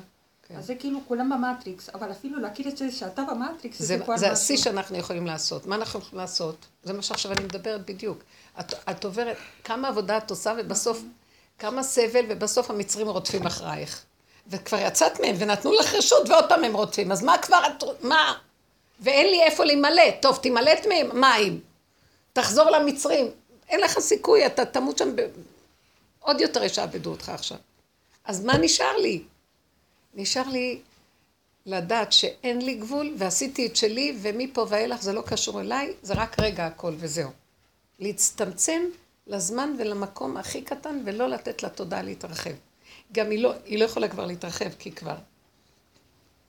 [0.55, 4.17] אז זה כאילו כולם במטריקס, אבל אפילו להכיר את זה שאתה במטריקס, זה, זה, כבר
[4.17, 4.31] זה.
[4.31, 5.65] השיא שאנחנו יכולים לעשות.
[5.65, 6.65] מה אנחנו יכולים לעשות?
[6.83, 8.17] זה מה שעכשיו אני מדברת בדיוק.
[8.59, 11.01] את, את עוברת, כמה עבודה את עושה, ובסוף,
[11.59, 14.05] כמה סבל, ובסוף המצרים רודפים אחרייך.
[14.47, 17.11] וכבר יצאת מהם, ונתנו לך רשות, ועוד פעם הם רודפים.
[17.11, 17.83] אז מה כבר את...
[18.01, 18.33] מה?
[18.99, 20.21] ואין לי איפה להימלט.
[20.21, 21.59] טוב, תימלט מהם, מים.
[22.33, 23.27] תחזור למצרים.
[23.69, 25.21] אין לך סיכוי, אתה תמות שם ב...
[26.19, 27.57] עוד יותר ישעבדו אותך עכשיו.
[28.25, 29.23] אז מה נשאר לי?
[30.13, 30.81] נשאר לי
[31.65, 36.39] לדעת שאין לי גבול, ועשיתי את שלי, ומפה ואילך זה לא קשור אליי, זה רק
[36.39, 37.29] רגע הכל וזהו.
[37.99, 38.81] להצטמצם
[39.27, 42.53] לזמן ולמקום הכי קטן, ולא לתת לתודעה להתרחב.
[43.11, 45.15] גם היא לא, היא לא יכולה כבר להתרחב, כי כבר...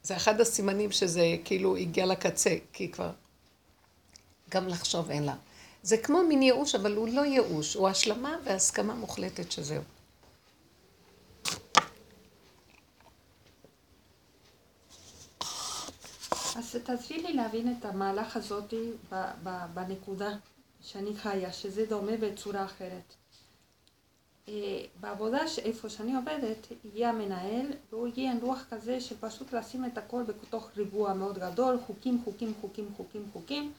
[0.02, 3.10] זה אחד הסימנים שזה כאילו הגיע לקצה, כי כבר...
[4.50, 5.34] גם לחשוב אין לה.
[5.82, 9.82] זה כמו מין ייאוש, אבל הוא לא ייאוש, הוא השלמה והסכמה מוחלטת שזהו.
[16.56, 18.74] אז תעזרי לי להבין את המהלך הזאת
[19.74, 20.30] בנקודה
[20.82, 23.14] שאני חיה, שזה דומה בצורה אחרת.
[24.50, 29.84] אה, בעבודה איפה שאני עובדת, הגיע המנהל, והוא הגיע עם רוח כזה של פשוט לשים
[29.84, 33.72] את הכל בתוך ריבוע מאוד גדול, חוקים, חוקים, חוקים, חוקים, חוקים,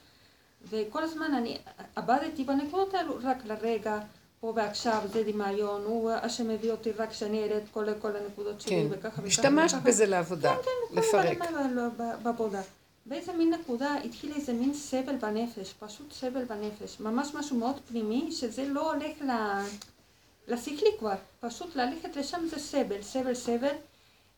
[0.70, 1.58] וכל הזמן אני
[1.96, 4.00] עבדתי בנקודות האלו רק לרגע,
[4.40, 8.62] פה ועכשיו, זה דמיון, הוא השם מביא אותי רק כשאני אראה את כל, כל הנקודות
[8.62, 9.28] שלי, כן, וככה וככה.
[9.28, 9.90] השתמשת וככה.
[9.90, 11.42] בזה לעבודה, כן, כן, לפרק.
[11.42, 12.62] האלה ב- בעבודה.
[13.06, 18.32] באיזה מין נקודה התחיל איזה מין סבל בנפש, פשוט סבל בנפש, ממש משהו מאוד פנימי,
[18.32, 19.32] שזה לא הולך ל...
[20.52, 23.76] לשכלי כבר, פשוט ללכת לשם זה סבל, סבל, סבל.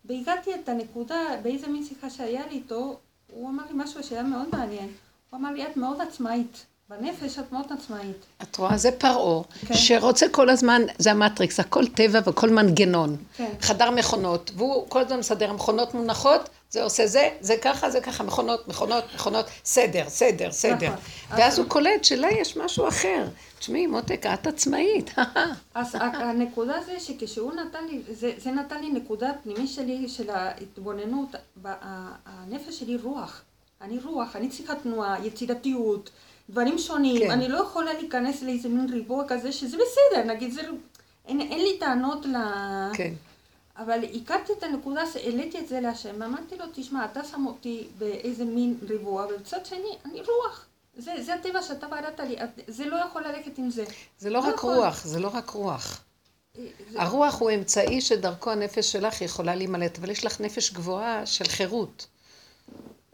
[0.05, 2.99] והגעתי את הנקודה, באיזה מין שיחה שהיה לי איתו,
[3.31, 4.89] הוא אמר לי משהו שהיה מאוד מעניין.
[5.29, 6.65] הוא אמר לי, את מאוד עצמאית.
[6.89, 8.25] בנפש את מאוד עצמאית.
[8.41, 8.77] את רואה?
[8.77, 9.73] זה פרעה, כן.
[9.73, 13.17] שרוצה כל הזמן, זה המטריקס, הכל טבע וכל מנגנון.
[13.37, 13.49] כן.
[13.61, 18.23] חדר מכונות, והוא כל הזמן מסדר מכונות מונחות, זה עושה זה, זה ככה, זה ככה,
[18.23, 20.87] מכונות, מכונות, מכונות, סדר, סדר, סדר.
[20.89, 20.99] נכון.
[21.29, 23.27] ואז אז- הוא קולט שלה יש משהו אחר.
[23.59, 25.11] תשמעי, מותק, את עצמאית.
[25.75, 31.27] אז הנקודה זה שכשהוא נתן לי, זה, זה נתן לי נקודה פנימית שלי של ההתבוננות,
[32.25, 33.41] הנפש שלי רוח.
[33.81, 36.09] אני רוח, אני צריכה תנועה, יצירתיות,
[36.49, 37.19] דברים שונים.
[37.21, 37.31] כן.
[37.31, 40.61] אני לא יכולה להיכנס לאיזה מין ריבוע כזה שזה בסדר, נגיד, זה,
[41.27, 42.35] אין, אין לי טענות ל...
[42.93, 43.13] כן.
[43.77, 48.45] אבל הכרתי את הנקודה, העליתי את זה להשם, ואמרתי לו, תשמע, אתה שם אותי באיזה
[48.45, 50.65] מין ריבוע, ובצד שני, אני רוח.
[50.97, 52.35] זה, זה הטבע שאתה בראת לי,
[52.67, 53.83] זה לא יכול ללכת עם זה.
[54.19, 54.75] זה לא רק יכול.
[54.75, 56.01] רוח, זה לא רק רוח.
[56.57, 56.61] זה-
[57.01, 62.07] הרוח הוא אמצעי שדרכו הנפש שלך יכולה להימלט, אבל יש לך נפש גבוהה של חירות.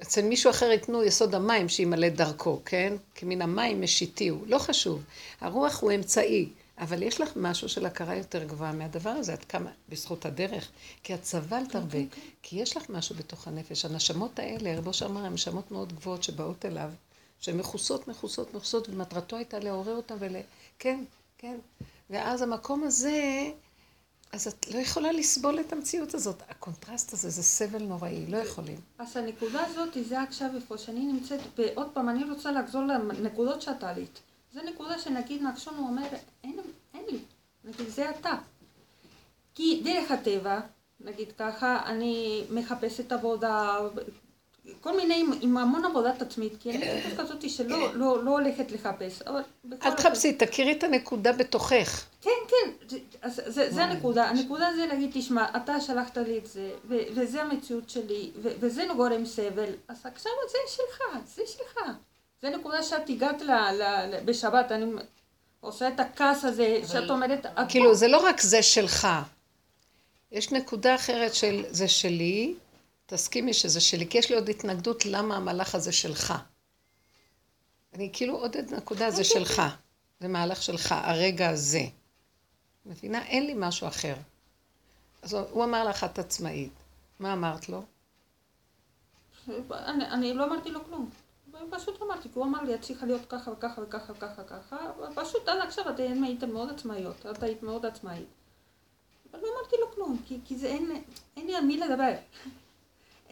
[0.01, 2.93] אצל מישהו אחר ייתנו יסוד המים שימלא דרכו, כן?
[3.15, 4.45] כי מן המים משיתיהו.
[4.45, 5.03] לא חשוב.
[5.41, 9.33] הרוח הוא אמצעי, אבל יש לך משהו של הכרה יותר גבוהה מהדבר הזה.
[9.33, 10.69] את כמה, בזכות הדרך.
[11.03, 11.99] כי את סבלת הרבה.
[12.43, 13.85] כי יש לך משהו בתוך הנפש.
[13.85, 16.89] הנשמות האלה, רבו שאמר, הן נשמות מאוד גבוהות שבאות אליו,
[17.39, 20.35] שהן מכוסות, מכוסות, מכוסות, ומטרתו הייתה לעורר אותן ול...
[20.79, 21.03] כן,
[21.37, 21.57] כן.
[22.09, 23.49] ואז המקום הזה...
[24.31, 26.41] אז את לא יכולה לסבול את המציאות הזאת.
[26.49, 28.77] הקונטרסט הזה זה סבל נוראי, לא יכולים.
[28.97, 33.83] אז הנקודה הזאת זה עכשיו איפה שאני נמצאת, ועוד פעם, אני רוצה לחזור לנקודות שאת
[33.83, 34.19] עלית.
[34.53, 36.07] זה נקודה שנגיד נחשון הוא אומר,
[36.43, 36.59] אין,
[36.93, 37.19] אין לי,
[37.63, 38.33] נגיד זה אתה.
[39.55, 40.59] כי דרך הטבע,
[40.99, 43.77] נגיד ככה, אני מחפשת עבודה,
[44.81, 48.71] כל מיני, עם, עם המון עבודת עצמית, כי אני נקודה כזאת שלא לא, לא הולכת
[48.71, 49.41] לחפש, אבל...
[49.83, 52.05] אל תחפשי, תכירי את הנקודה בתוכך.
[52.21, 54.25] כן, כן, זה, אז זה, זה הנקודה.
[54.25, 58.85] הנקודה זה להגיד, תשמע, אתה שלחת לי את זה, ו- וזה המציאות שלי, ו- וזה
[58.97, 61.01] גורם סבל, אז עכשיו זה שלך,
[61.35, 61.79] זה שלך.
[62.41, 64.85] זה נקודה שאת הגעת ל- ל- ל- בשבת, אני
[65.59, 69.07] עושה את הכעס הזה, שאת אומרת, את כאילו, זה לא רק זה שלך.
[70.31, 72.55] יש נקודה אחרת של זה שלי,
[73.09, 76.33] תסכימי שזה שלי, כי יש לי עוד התנגדות למה המהלך הזה שלך.
[77.93, 79.61] אני כאילו עוד נקודה זה שלך.
[80.19, 81.81] זה מהלך שלך, הרגע הזה.
[82.85, 83.25] מבינה?
[83.25, 84.15] אין לי משהו אחר.
[85.21, 86.71] אז הוא- אמר לך, את עצמאית.
[87.19, 87.83] מה אמרת לו?
[89.71, 91.09] אני, אני לא אמרתי לו כלום.
[91.69, 94.77] פשוט אמרתי, כי הוא אמר לי, את צריכה להיות ככה וככה וככה וככה וככה,
[95.15, 98.27] פשוט עד עכשיו אתן הייתם מאוד עצמאיות, את היית מאוד עצמאית.
[99.31, 101.03] אבל לא אמרתי לו כלום, כי, כי זה אין,
[101.37, 102.11] אין לי על מי לדבר.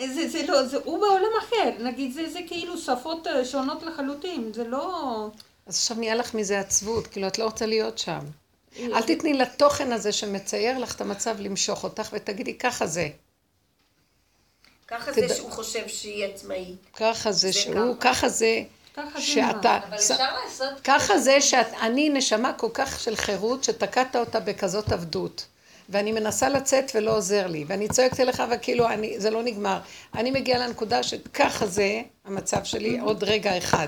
[0.05, 4.53] זה, זה לא, זה, הוא בעולם אחר, נגיד, זה, זה כאילו שפות אה, שונות לחלוטין,
[4.53, 5.27] זה לא...
[5.65, 8.19] אז עכשיו נהיה לך מזה עצבות, כאילו את לא רוצה להיות שם.
[8.79, 13.09] אל תתני לתוכן הזה שמצייר לך את המצב למשוך אותך ותגידי ככה זה.
[14.87, 16.77] ככה זה שהוא חושב שהיא עצמאית.
[16.93, 18.11] ככה זה זה שהוא, ככה.
[18.11, 18.55] ככה זה
[19.19, 20.69] שאתה, אבל ש- אפשר לעשות...
[20.83, 25.45] ככה זה שאת, אני נשמה כל כך של חירות שתקעת אותה בכזאת עבדות.
[25.89, 29.79] ואני מנסה לצאת ולא עוזר לי, ואני צועקת אליך וכאילו אני, זה לא נגמר.
[30.15, 33.87] אני מגיעה לנקודה שככה זה המצב שלי עוד רגע אחד.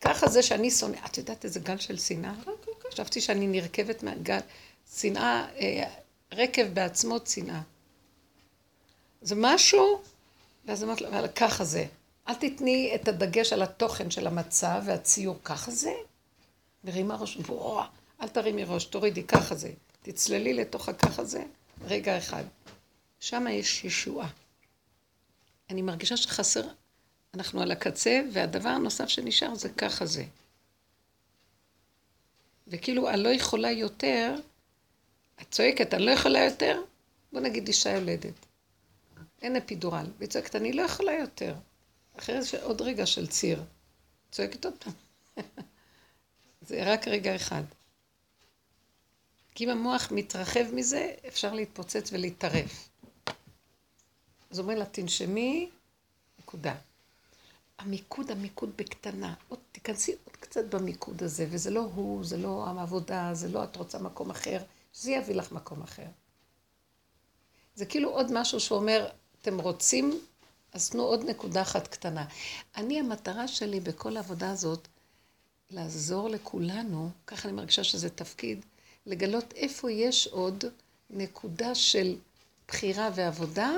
[0.00, 2.32] ככה זה שאני שונא, את יודעת איזה גל של שנאה?
[2.44, 2.88] כן, כן, כן.
[2.92, 4.38] חשבתי שאני נרכבת מהגל,
[4.96, 5.84] שנאה, אה,
[6.32, 7.60] רקב בעצמות שנאה.
[9.22, 10.00] זה משהו,
[10.64, 11.86] ואז אמרתי לו, ככה זה.
[12.28, 15.92] אל תתני את הדגש על התוכן של המצב והציור, ככה זה.
[16.84, 17.80] מרימה ראש, בואו,
[18.22, 19.70] אל תרימי ראש, תורידי, ככה זה.
[20.04, 21.42] תצללי לתוך הככה זה,
[21.84, 22.44] רגע אחד.
[23.20, 24.30] שם יש ישועה.
[25.70, 26.68] אני מרגישה שחסר,
[27.34, 30.24] אנחנו על הקצה, והדבר הנוסף שנשאר זה ככה זה.
[32.66, 34.34] וכאילו, אני לא יכולה יותר,
[35.42, 36.82] את צועקת, אני לא יכולה יותר,
[37.32, 38.46] בוא נגיד אישה יולדת.
[39.42, 40.06] אין אפידורל.
[40.18, 41.54] והיא צועקת, אני לא יכולה יותר.
[42.18, 43.62] אחרי זה עוד רגע של ציר.
[44.30, 44.92] צועקת עוד פעם.
[46.68, 47.62] זה רק רגע אחד.
[49.54, 52.88] כי אם המוח מתרחב מזה, אפשר להתפוצץ ולהתערף.
[54.50, 55.70] אז אומר לה, תנשמי,
[56.38, 56.74] נקודה.
[57.78, 59.34] המיקוד, המיקוד בקטנה.
[59.48, 63.76] עוד, תיכנסי עוד קצת במיקוד הזה, וזה לא הוא, זה לא העבודה, זה לא את
[63.76, 66.06] רוצה מקום אחר, שזה יביא לך מקום אחר.
[67.74, 69.08] זה כאילו עוד משהו שאומר,
[69.42, 70.20] אתם רוצים,
[70.72, 72.26] אז תנו עוד נקודה אחת קטנה.
[72.76, 74.88] אני, המטרה שלי בכל העבודה הזאת,
[75.70, 78.64] לעזור לכולנו, ככה אני מרגישה שזה תפקיד,
[79.06, 80.64] לגלות איפה יש עוד
[81.10, 82.16] נקודה של
[82.68, 83.70] בחירה ועבודה,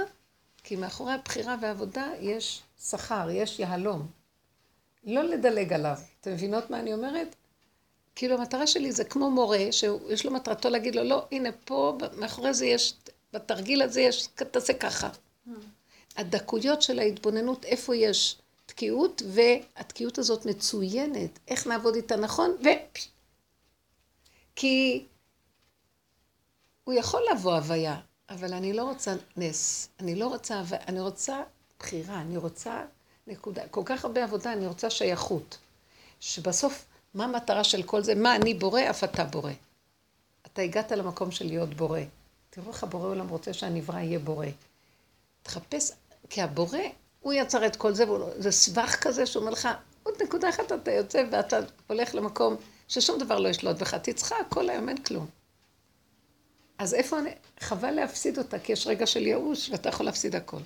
[0.63, 4.07] כי מאחורי הבחירה והעבודה יש שכר, יש יהלום.
[5.05, 5.97] לא לדלג עליו.
[6.21, 7.37] אתם מבינות מה אני אומרת?
[8.15, 12.55] כאילו המטרה שלי זה כמו מורה, שיש לו מטרתו להגיד לו, לא, הנה פה, מאחורי
[12.55, 12.95] זה יש,
[13.33, 15.09] בתרגיל הזה יש, תעשה ככה.
[16.17, 22.69] הדקויות של ההתבוננות, איפה יש תקיעות, והתקיעות הזאת מצוינת, איך נעבוד איתה נכון, ו...
[24.57, 25.05] כי
[26.87, 27.97] הוא יכול לבוא הוויה,
[28.31, 31.43] אבל אני לא רוצה נס, אני לא רוצה, אני רוצה
[31.79, 32.85] בחירה, אני רוצה
[33.27, 35.59] נקודה, כל כך הרבה עבודה, אני רוצה שייכות.
[36.21, 36.85] שבסוף,
[37.15, 38.15] מה המטרה של כל זה?
[38.15, 39.53] מה אני בורא, אף אתה בורא.
[40.47, 42.01] אתה הגעת למקום של להיות בורא.
[42.51, 44.47] תראו איך הבורא עולם רוצה שהנברא יהיה בורא.
[45.43, 45.93] תחפש,
[46.31, 46.79] כי הבורא,
[47.21, 48.05] הוא יצר את כל זה,
[48.39, 49.69] זה סבך כזה שאומר לך,
[50.03, 52.57] עוד נקודה אחת אתה יוצא ואתה הולך למקום
[52.89, 55.36] ששום דבר לא ישלוט בך, תצחק, כל היום אין כלום.
[56.79, 60.61] אז איפה אני, חבל להפסיד אותה, כי יש רגע של ייאוש, ואתה יכול להפסיד הכל.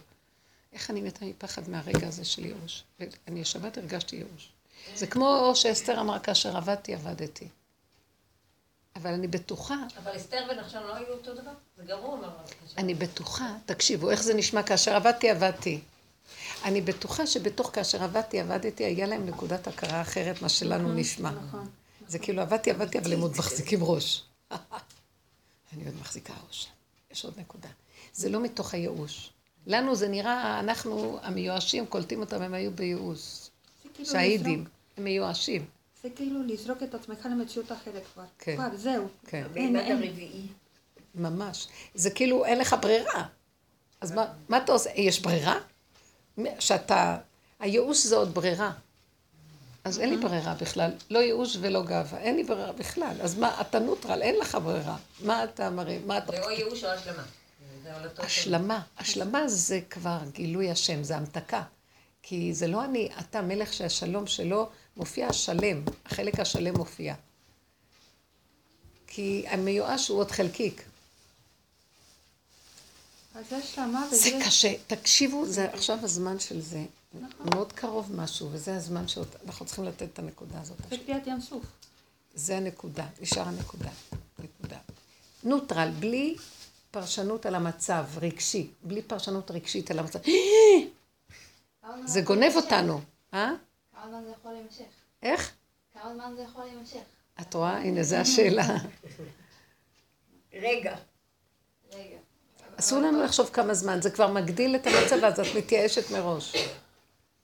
[0.72, 2.84] איך אני מתה מפחד מהרגע הזה של ייאוש?
[3.00, 4.52] ואני שבת הרגשתי ייאוש.
[4.94, 7.48] זה כמו שאסתר אמרה, כאשר עבדתי, עבדתי.
[8.96, 9.76] אבל אני בטוחה...
[10.02, 11.50] אבל אסתר ונחשון לא היו אותו דבר?
[11.76, 12.28] זה גרוע אמר.
[12.78, 15.80] אני בטוחה, תקשיבו, איך זה נשמע כאשר עבדתי, עבדתי.
[16.64, 21.30] אני בטוחה שבתוך כאשר עבדתי, עבדתי, היה להם נקודת הכרה אחרת, מה שלנו נכון, נשמע.
[21.30, 21.68] נכון.
[22.08, 24.22] זה כאילו עבדתי, עבדתי, אבל הם עוד מחזיקים ראש.
[25.72, 26.68] אני עוד מחזיקה ראש.
[27.10, 27.68] יש עוד נקודה.
[28.12, 29.30] זה לא מתוך הייאוש.
[29.66, 33.50] לנו זה נראה, אנחנו המיואשים, קולטים אותם, הם היו בייאוש.
[33.94, 34.64] כאילו שהידים,
[34.96, 35.64] הם מיואשים.
[36.02, 38.24] זה כאילו לזרוק את עצמך למציאות אחרת כבר.
[38.38, 38.56] כן.
[38.56, 39.08] כבר, זהו.
[39.26, 39.46] כן.
[39.56, 40.46] אין, הרביעי.
[41.14, 41.68] ממש.
[41.94, 43.26] זה כאילו, אין לך ברירה.
[44.00, 44.90] אז מה, מה אתה עושה?
[44.96, 45.54] יש ברירה?
[46.58, 47.18] שאתה...
[47.60, 48.72] הייאוש זה עוד ברירה.
[49.84, 50.90] אז אין לי ברירה בכלל.
[51.10, 52.18] לא ייאוש ולא גאווה.
[52.18, 53.16] אין לי ברירה בכלל.
[53.20, 54.96] אז מה, אתה נוטרל, אין לך ברירה.
[55.20, 55.98] מה אתה מראה?
[56.06, 56.32] מה אתה...
[56.32, 57.22] זה או ייאוש או השלמה.
[58.18, 58.82] השלמה.
[58.98, 61.62] השלמה זה כבר גילוי השם, זה המתקה.
[62.22, 67.14] כי זה לא אני, אתה מלך שהשלום שלו מופיע השלם, החלק השלם מופיע.
[69.06, 70.82] כי המיואש הוא עוד חלקיק.
[73.34, 74.16] אז זה שלמה וזה...
[74.16, 76.82] זה קשה, תקשיבו, זה עכשיו הזמן של זה.
[77.14, 77.46] נכון.
[77.54, 80.76] מאוד קרוב משהו, וזה הזמן שאנחנו צריכים לתת את הנקודה הזאת.
[80.90, 81.64] זה קריאת ים סוף.
[82.34, 83.90] זה הנקודה, נשאר הנקודה.
[84.38, 84.78] נקודה.
[85.44, 86.36] נוטרל, בלי
[86.90, 90.18] פרשנות על המצב, רגשי, בלי פרשנות רגשית על המצב.
[92.04, 93.00] זה גונב אותנו.
[93.34, 93.50] אה?
[93.92, 94.84] כמה זמן זה יכול להימשך?
[95.22, 95.52] איך?
[95.94, 97.02] כמה זמן זה יכול להימשך?
[97.40, 97.78] את רואה?
[97.78, 98.76] הנה, זו השאלה.
[100.52, 100.96] רגע.
[101.92, 102.16] רגע.
[102.76, 106.56] אסור לנו לחשוב כמה זמן, זה כבר מגדיל את המצב, אז את מתייאשת מראש.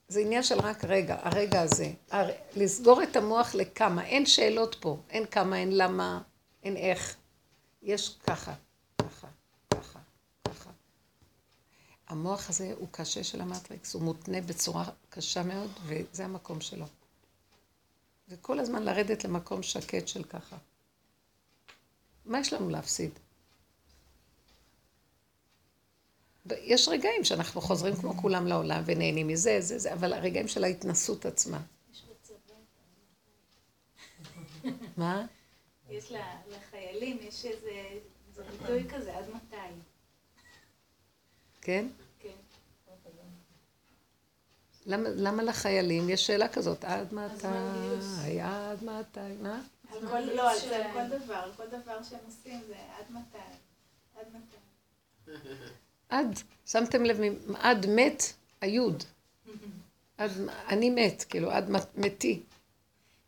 [0.09, 1.93] זה עניין של רק רגע, הרגע הזה.
[2.11, 2.31] הר...
[2.57, 6.23] לסגור את המוח לכמה, אין שאלות פה, אין כמה, אין למה,
[6.63, 7.17] אין איך.
[7.83, 8.55] יש ככה,
[8.99, 9.29] ככה,
[9.71, 9.99] ככה,
[10.49, 10.71] ככה.
[12.09, 16.87] המוח הזה הוא קשה של המטריקס, הוא מותנה בצורה קשה מאוד, וזה המקום שלו.
[18.29, 20.57] וכל הזמן לרדת למקום שקט של ככה.
[22.25, 23.11] מה יש לנו להפסיד?
[26.61, 31.27] יש רגעים שאנחנו חוזרים כמו כולם לעולם ונהנים מזה, זה, זה, אבל הרגעים של ההתנסות
[31.27, 31.61] עצמה.
[34.97, 35.27] מה?
[35.91, 36.13] יש
[36.49, 37.99] לחיילים, יש איזה
[38.35, 39.57] זה ביטוי כזה, עד מתי?
[41.61, 41.87] כן?
[42.19, 42.29] כן.
[44.87, 46.85] למה, למה לחיילים יש שאלה כזאת?
[46.85, 47.47] עד מתי?
[48.41, 49.21] עד מתי?
[49.43, 49.63] מה?
[49.93, 50.59] על כל, לא, על
[50.93, 53.39] כל דבר, על כל דבר שהם עושים זה עד מתי.
[54.17, 54.57] עד מתי.
[56.09, 57.19] עד, שמתם לב,
[57.59, 58.23] עד מת,
[58.61, 59.05] היוד.
[60.19, 60.31] עד,
[60.69, 62.43] אני מת, כאילו, עד מת- מתי.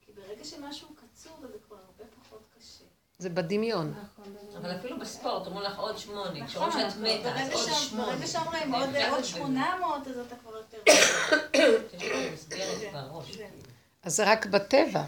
[0.06, 2.84] כי ברגע שמשהו קצור זה כבר הרבה פחות קשה.
[3.18, 3.94] זה בדמיון.
[4.14, 6.30] נכון, אבל אפילו בספורט, אומרים לך עוד שמונה.
[6.30, 8.06] נכון, כשאומרים שאת מתה, אז ברגע עוד ש- שמונה.
[8.12, 10.78] ברגע שאומרים עוד כן, עוד זה- 800 אז אתה כבר יותר...
[12.34, 13.36] מסגרת בראש.
[13.36, 13.46] זה.
[14.02, 15.04] אז זה רק בטבע.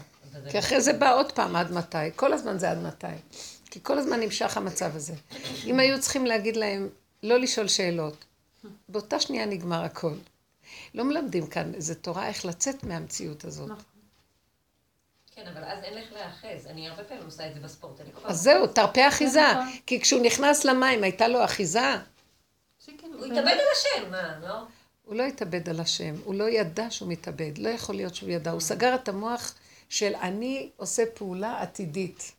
[0.51, 1.97] כי אחרי זה בא עוד פעם עד מתי.
[2.15, 3.07] כל הזמן זה עד מתי.
[3.71, 5.13] כי כל הזמן נמשך המצב הזה.
[5.65, 6.89] אם היו צריכים להגיד להם
[7.23, 8.25] לא לשאול שאלות,
[8.89, 10.13] באותה שנייה נגמר הכל.
[10.93, 13.69] לא מלמדים כאן איזה תורה איך לצאת מהמציאות הזאת.
[13.69, 13.83] נכון.
[15.35, 16.67] כן, אבל אז אין לך להאחז.
[16.67, 18.01] אני הרבה פעמים עושה את זה בספורט.
[18.23, 19.51] אז זהו, תרפה אחיזה.
[19.51, 19.67] נכון.
[19.85, 21.79] כי כשהוא נכנס למים, הייתה לו אחיזה,
[22.85, 24.55] זה הוא התאבד על השם, מה, לא?
[25.05, 28.51] הוא לא התאבד על השם, הוא לא ידע שהוא מתאבד, לא יכול להיות שהוא ידע,
[28.51, 29.53] הוא סגר את המוח
[29.89, 32.31] של אני עושה פעולה עתידית.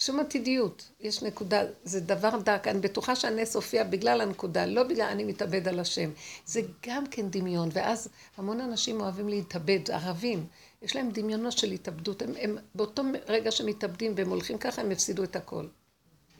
[0.00, 5.06] שום עתידיות, יש נקודה, זה דבר דק, אני בטוחה שהנס הופיע בגלל הנקודה, לא בגלל
[5.06, 6.10] אני מתאבד על השם.
[6.46, 10.46] זה גם כן דמיון, ואז המון אנשים אוהבים להתאבד, ערבים,
[10.82, 15.24] יש להם דמיונות של התאבדות, הם, הם באותו רגע שמתאבדים והם הולכים ככה, הם הפסידו
[15.24, 15.66] את הכל.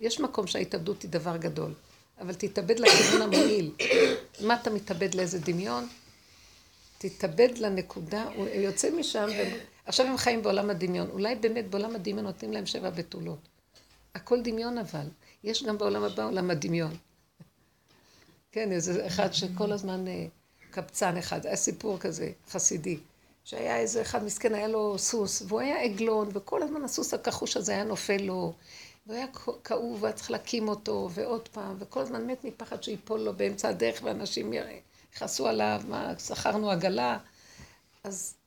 [0.01, 1.75] יש מקום שההתאבדות היא דבר גדול,
[2.21, 3.73] אבל תתאבד לכיוון המועיל.
[4.41, 5.89] מה אתה מתאבד לאיזה דמיון?
[6.99, 9.29] תתאבד לנקודה, הוא יוצא משם,
[9.89, 11.11] ועכשיו הם חיים בעולם הדמיון.
[11.11, 13.39] אולי באמת בעולם הדמיון נותנים להם שבע בתולות.
[14.15, 15.09] הכל דמיון אבל.
[15.45, 16.97] יש גם בעולם הבא עולם הדמיון.
[18.53, 20.27] כן, איזה אחד שכל הזמן אה,
[20.71, 22.99] קבצן אחד, היה סיפור כזה, חסידי,
[23.45, 27.73] שהיה איזה אחד מסכן, היה לו סוס, והוא היה עגלון, וכל הזמן הסוס הכחוש הזה
[27.73, 28.53] היה נופל לו,
[29.07, 29.27] והוא היה
[29.65, 34.01] כאוב, והיה צריך להקים אותו, ועוד פעם, וכל הזמן מת מפחד שיפול לו באמצע הדרך,
[34.03, 34.53] ואנשים
[35.15, 37.19] יכעסו עליו, מה, שכרנו עגלה.
[38.05, 38.38] אז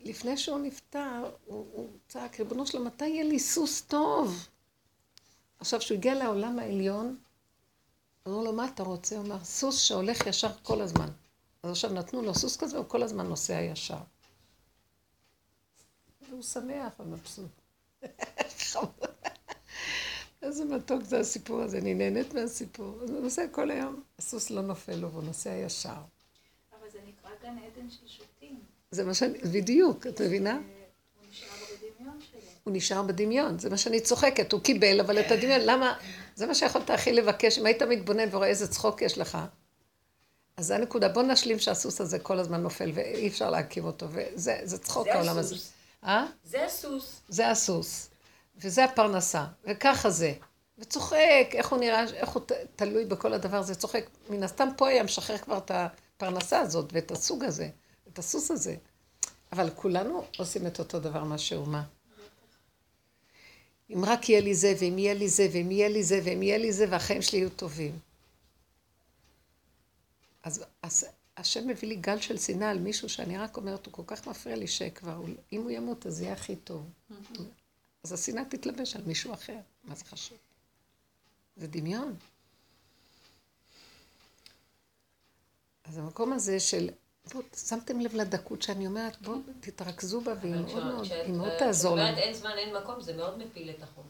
[0.00, 4.48] לפני שהוא נפטר, הוא, הוא צעק, ריבונו שלום, מתי יהיה לי סוס טוב?
[5.58, 7.16] עכשיו, כשהוא הגיע לעולם העליון,
[8.28, 9.16] אמרו לו, מה אתה רוצה?
[9.16, 11.08] הוא אמר, סוס שהולך ישר כל הזמן.
[11.62, 13.98] אז עכשיו נתנו לו סוס כזה, הוא כל הזמן נוסע ישר.
[16.28, 17.50] והוא שמח ומבסוט.
[20.42, 23.02] איזה מתוק זה הסיפור הזה, אני נהנית מהסיפור.
[23.02, 26.00] אז הוא נוסע כל היום, הסוס לא נופל לו והוא נוסע ישר.
[26.72, 28.27] אבל זה נקרא גן עדן של שוטים.
[28.90, 30.58] זה מה שאני, בדיוק, את מבינה?
[32.64, 35.94] הוא נשאר בדמיון זה מה שאני צוחקת, הוא קיבל, אבל את הדמיון, למה?
[36.34, 39.38] זה מה שיכולת הכי לבקש, אם היית מתבונן ורואה איזה צחוק יש לך.
[40.56, 44.60] אז זה הנקודה, בוא נשלים שהסוס הזה כל הזמן נופל ואי אפשר להקים אותו, וזה
[44.62, 45.56] זה צחוק העולם הזה.
[46.04, 46.26] אה?
[46.44, 47.20] זה הסוס.
[47.28, 48.10] זה הסוס,
[48.56, 50.32] וזה הפרנסה, וככה זה.
[50.78, 52.42] וצוחק, איך הוא נראה, איך הוא
[52.76, 54.04] תלוי בכל הדבר הזה, צוחק.
[54.30, 57.68] מן הסתם פה היה משחרר כבר את הפרנסה הזאת, ואת הסוג הזה,
[58.12, 58.76] את הסוס הזה.
[59.52, 61.84] אבל כולנו עושים את אותו דבר, מה שהוא מה.
[63.90, 66.58] אם רק יהיה לי זה, ואם יהיה לי זה, ואם יהיה לי זה, ואם יהיה
[66.58, 67.98] לי זה, והחיים שלי יהיו טובים.
[70.42, 71.06] אז, אז
[71.36, 74.56] השם מביא לי גל של שנאה על מישהו שאני רק אומרת, הוא כל כך מפריע
[74.56, 76.90] לי שכבר, אם הוא ימות אז יהיה הכי טוב.
[78.02, 80.38] אז השנאה תתלבש על מישהו אחר, מה זה חשוב?
[81.56, 82.16] זה דמיון.
[85.84, 86.90] אז המקום הזה של,
[87.32, 91.34] בואו, שמתם לב לדקות שאני אומרת, בואו תתרכזו בה והיא מאוד כשאת- מאוד, כשאת- היא
[91.34, 92.02] מאוד כשאת תעזור לנו.
[92.08, 94.06] אומרת אין זמן, אין מקום, זה מאוד מפיל את החומר.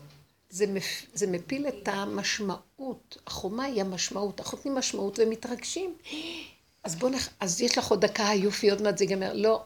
[0.51, 0.85] זה, מפ...
[1.14, 3.19] זה מפיל את המשמעות.
[3.27, 4.41] החומה היא המשמעות.
[4.41, 5.97] אנחנו נותנים משמעות ומתרגשים.
[6.85, 7.29] אז בוא נח...
[7.41, 9.33] אז יש לך עוד דקה, יופי, עוד מעט זה ייגמר.
[9.35, 9.62] לא,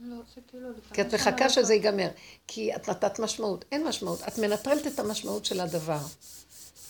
[0.00, 0.68] לא, זה כאילו...
[0.94, 2.08] כי את מחכה שזה ייגמר.
[2.46, 3.64] כי את נתת משמעות.
[3.72, 4.22] אין משמעות.
[4.28, 5.98] את מנטרלת את המשמעות של הדבר.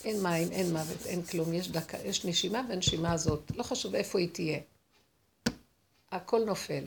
[0.05, 1.53] אין מים, אין מוות, אין כלום.
[1.53, 4.59] יש דקה, יש נשימה, והנשימה הזאת, לא חשוב איפה היא תהיה.
[6.13, 6.85] הכל נופל.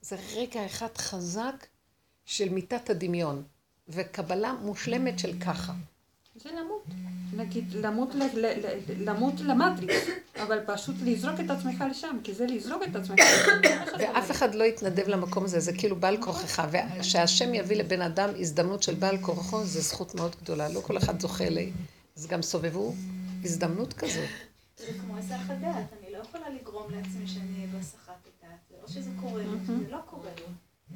[0.00, 1.66] זה רגע אחד חזק
[2.24, 3.42] של מיטת הדמיון,
[3.88, 5.72] וקבלה מושלמת של ככה.
[6.34, 6.84] זה למות.
[7.36, 10.06] נגיד, למות, ל- ל- ל- למות למטריקס,
[10.42, 13.60] אבל פשוט לזרוק את עצמך לשם, כי זה לזרוק את עצמך לשם.
[13.98, 14.30] ואף.
[14.30, 16.62] אחד לא יתנדב למקום הזה, זה כאילו בעל כורחך.
[17.00, 20.68] ושהשם יביא לבן אדם הזדמנות של בעל כורחו, זה זכות מאוד גדולה.
[20.68, 21.58] לא כל אחד זוכה ל...
[22.16, 22.94] אז גם סובבו
[23.44, 24.28] הזדמנות כזאת.
[24.78, 25.84] זה כמו היסח הדעת,
[26.34, 28.58] יכולה לגרום לעצמי שאני אהיה בהסחת הדעת.
[28.70, 30.42] זה או שזה קורה לי, או שזה לא קורה לי.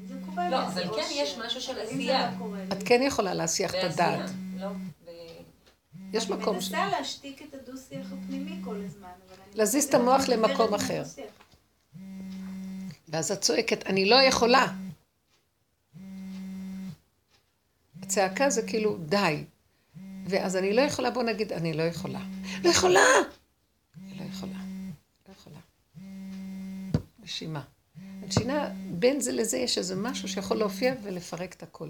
[0.08, 2.30] זה קורה לי, לא, אז זה אבל כן ש- יש משהו של זה עשייה.
[2.32, 2.68] לא קורה לי.
[2.72, 4.30] את כן יכולה להסיח את הדעת.
[4.56, 4.68] לא,
[6.12, 6.70] יש מקום אני ש...
[6.72, 9.58] מנסה להשתיק את הדו-שיח הפנימי כל הזמן, אבל אני...
[9.58, 11.02] להזיז את המוח למקום אחר.
[13.08, 14.66] ואז את צועקת, אני לא יכולה.
[18.02, 19.44] הצעקה זה כאילו, די.
[20.28, 22.20] ואז אני לא יכולה, בוא נגיד, אני לא יכולה.
[22.64, 23.00] לא יכולה!
[24.18, 24.58] לא יכולה.
[25.28, 25.58] לא יכולה.
[27.26, 27.62] נשימה.
[28.22, 31.88] הנשימה, בין זה לזה יש איזה משהו שיכול להופיע ולפרק את הכל.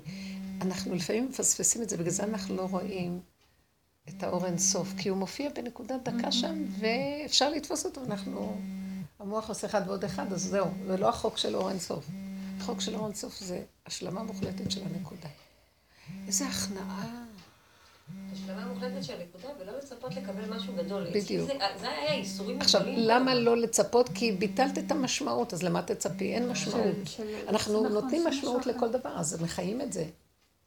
[0.61, 3.21] אנחנו לפעמים מפספסים את זה, בגלל זה אנחנו לא רואים
[4.09, 8.05] את האור אינסוף, כי הוא מופיע בנקודת דקה שם, ואפשר לתפוס אותו.
[8.05, 8.61] אנחנו,
[9.19, 12.07] המוח עושה אחד ועוד אחד, אז זהו, זה לא החוק של אור אינסוף.
[12.61, 15.29] החוק של אור אינסוף זה השלמה מוחלטת של הנקודה.
[16.27, 17.25] איזה הכנעה.
[18.33, 21.07] השלמה מוחלטת של הנקודה, ולא לצפות לקבל משהו גדול.
[21.15, 21.47] בדיוק.
[21.47, 22.81] זה, זה היה איסורים עכשיו.
[22.87, 24.09] למה לא לצפות?
[24.15, 26.35] כי ביטלת את המשמעות, אז למה תצפי?
[26.35, 26.97] אין משמעות.
[27.49, 30.05] אנחנו נכון, נותנים משמעות לכל דבר, אז מחיים את זה.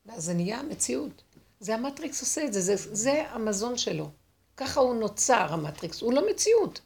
[0.06, 1.24] ואז זה נהיה המציאות.
[1.60, 4.10] זה המטריקס עושה את זה, זה, זה המזון שלו.
[4.58, 6.02] ככה הוא נוצר, המטריקס.
[6.02, 6.80] הוא לא מציאות.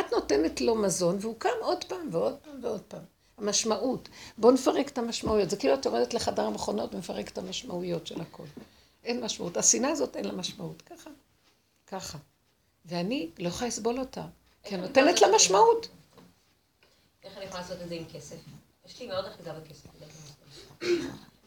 [0.00, 3.02] את נותנת לו מזון, והוא קם עוד פעם ועוד פעם ועוד פעם.
[3.38, 4.08] המשמעות.
[4.38, 5.50] בואו נפרק את המשמעויות.
[5.50, 8.44] זה כאילו את יורדת לחדר המכונות ומפרקת את המשמעויות של הכל.
[9.04, 9.56] אין משמעות.
[9.56, 10.82] השנאה הזאת אין לה משמעות.
[10.82, 11.10] ככה.
[11.86, 12.18] ככה.
[12.84, 14.24] ואני לא יכולה לסבול אותה.
[14.62, 15.88] כי אני נותנת לה משמעות.
[17.24, 18.36] איך אני יכולה לעשות את זה עם כסף?
[18.86, 19.88] יש לי מאוד אחיזה בכסף.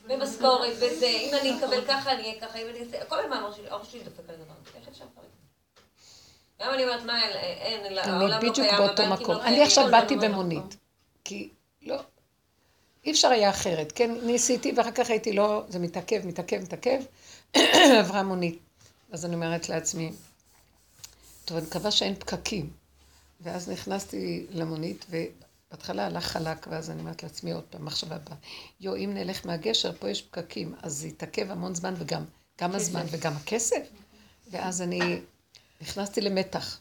[0.08, 3.06] במשכורת, בזה, אם אני אקבל ככה, אני אהיה ככה, אם אני אעשה...
[3.06, 3.38] כל הזמן
[3.70, 4.78] הראש שלי, דופק על הדבר הזה.
[4.80, 5.26] איך אפשר לפרק?
[6.62, 9.36] גם אני אומרת, מה, אין, העולם אני לא בדיוק קיים, באותו הבנקים מקום.
[9.36, 10.78] לא אני קיימים, עכשיו כל באתי הזמן במונית.
[11.24, 11.50] כי
[11.82, 12.00] לא,
[13.06, 13.92] אי אפשר היה אחרת.
[13.96, 17.02] כן, ניסיתי, ואחר כך הייתי לא, זה מתעכב, מתעכב, מתעכב,
[18.00, 18.60] עברה מונית.
[19.12, 20.12] אז אני אומרת לעצמי,
[21.46, 22.70] טוב, אני מקווה שאין פקקים.
[23.42, 28.36] ואז נכנסתי למונית, ובהתחלה הלך חלק, ואז אני אומרת לעצמי עוד פעם, מחשבה הבאה,
[28.80, 32.24] יו, אם נלך מהגשר, פה יש פקקים, אז זה יתעכב המון זמן, וגם,
[32.62, 33.88] גם הזמן וגם הכסף.
[34.52, 35.22] ואז אני
[35.82, 36.80] נכנסתי למתח.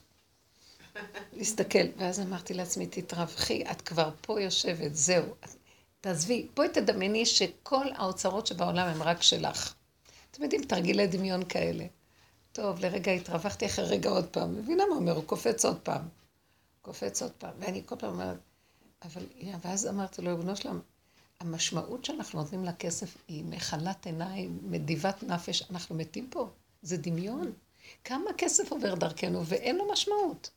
[1.33, 5.35] להסתכל, ואז אמרתי לעצמי, תתרווחי, את כבר פה יושבת, זהו.
[6.01, 9.75] תעזבי, בואי תדמייני שכל האוצרות שבעולם הם רק שלך.
[10.33, 11.85] אתם יודעים, תרגילי דמיון כאלה.
[12.53, 14.59] טוב, לרגע התרווחתי, אחרי רגע עוד פעם.
[14.59, 15.13] מבינה מה אומר?
[15.13, 16.03] הוא קופץ עוד פעם.
[16.83, 17.53] קופץ עוד פעם.
[17.59, 18.37] ואני כל פעם אומרת,
[19.03, 20.81] אבל, יא, ואז אמרתי לו, ריבונו שלם,
[21.41, 26.49] המשמעות שאנחנו נותנים לכסף היא מחלת עיניים, מדיבת נפש, אנחנו מתים פה.
[26.83, 27.53] זה דמיון.
[28.05, 30.51] כמה כסף עובר דרכנו ואין לו משמעות.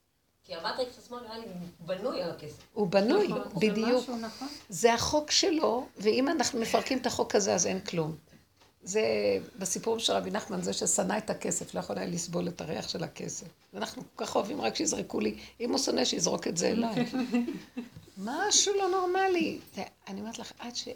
[0.43, 1.45] כי המטריקס עצמו נראה לי
[1.79, 2.63] בנוי על הכסף.
[2.73, 4.09] הוא בנוי, נכון, זה בדיוק.
[4.09, 4.47] נכון.
[4.69, 8.15] זה החוק שלו, ואם אנחנו מפרקים את החוק הזה, אז אין כלום.
[8.85, 9.01] זה
[9.59, 13.03] בסיפור של רבי נחמן, זה ששנא את הכסף, לא יכול היה לסבול את הריח של
[13.03, 13.45] הכסף.
[13.73, 16.95] ואנחנו כל כך אוהבים רק שיזרקו לי, אם הוא שונא, שיזרוק את זה אליי.
[18.17, 19.59] משהו לא נורמלי.
[20.07, 20.87] אני אומרת לך, עד ש...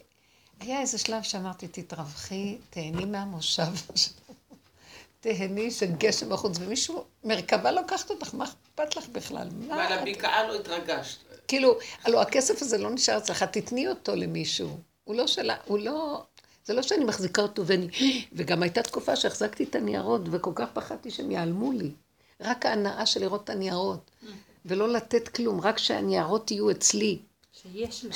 [0.60, 3.64] היה איזה שלב שאמרתי, תתרווחי, תהני מהמושב.
[5.20, 9.48] תהני של גשם בחוץ, ומישהו, מרכבה לוקחת אותך, מה אכפת לך בכלל?
[9.68, 11.18] מה ועל את- הבקעה לא התרגשת.
[11.48, 11.74] כאילו,
[12.04, 14.78] הלוא הכסף הזה לא נשאר אצלך, תתני אותו למישהו.
[15.04, 16.24] הוא לא שלה, הוא לא...
[16.70, 17.88] זה לא שאני מחזיקה אותו ואני...
[18.34, 21.92] וגם הייתה תקופה שהחזקתי את הניירות, וכל כך פחדתי שהם ייעלמו לי.
[22.42, 24.12] רק ההנאה של לראות את הניירות.
[24.66, 27.20] ולא לתת כלום, רק שהניירות יהיו אצלי.
[27.54, 28.16] שיש לה.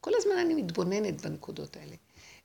[0.00, 1.96] כל הזמן אני מתבוננת בנקודות האלה.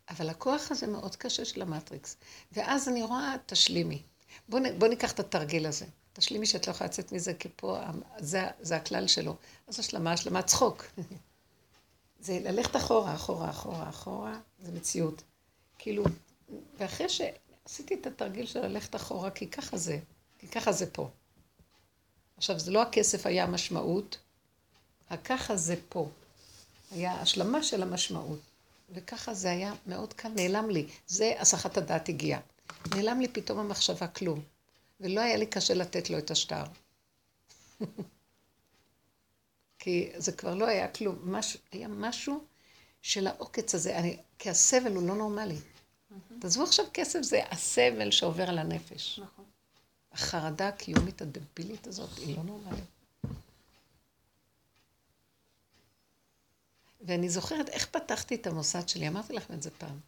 [0.09, 2.17] אבל הכוח הזה מאוד קשה של המטריקס.
[2.51, 4.01] ואז אני רואה, תשלימי.
[4.49, 5.85] בוא, נ- בוא ניקח את התרגיל הזה.
[6.13, 7.77] תשלימי שאת לא יכולה לצאת מזה, כי פה
[8.17, 9.35] זה, זה הכלל שלו.
[9.67, 10.85] אז השלמה, השלמה צחוק.
[12.21, 15.23] זה ללכת אחורה, אחורה, אחורה, אחורה, זה מציאות.
[15.77, 16.03] כאילו,
[16.77, 19.99] ואחרי שעשיתי את התרגיל של ללכת אחורה, כי ככה זה,
[20.39, 21.09] כי ככה זה פה.
[22.37, 24.17] עכשיו, זה לא הכסף היה המשמעות,
[25.09, 26.09] הככה זה פה.
[26.91, 28.39] היה השלמה של המשמעות.
[28.89, 30.87] וככה זה היה מאוד קל, נעלם לי.
[31.07, 32.39] זה הסחת הדעת הגיעה.
[32.95, 34.41] נעלם לי פתאום המחשבה כלום.
[34.99, 36.63] ולא היה לי קשה לתת לו את השטר.
[39.79, 41.19] כי זה כבר לא היה כלום.
[41.23, 42.43] מש, היה משהו
[43.01, 43.97] של העוקץ הזה.
[43.97, 45.57] אני, כי הסבל הוא לא נורמלי.
[46.39, 49.19] תעזבו עכשיו כסף, זה הסבל שעובר על הנפש.
[49.23, 49.45] נכון.
[50.11, 52.83] החרדה הקיומית הדבילית הזאת היא לא נורמלית.
[57.01, 59.99] ואני זוכרת איך פתחתי את המוסד שלי, אמרתי לכם את זה פעם.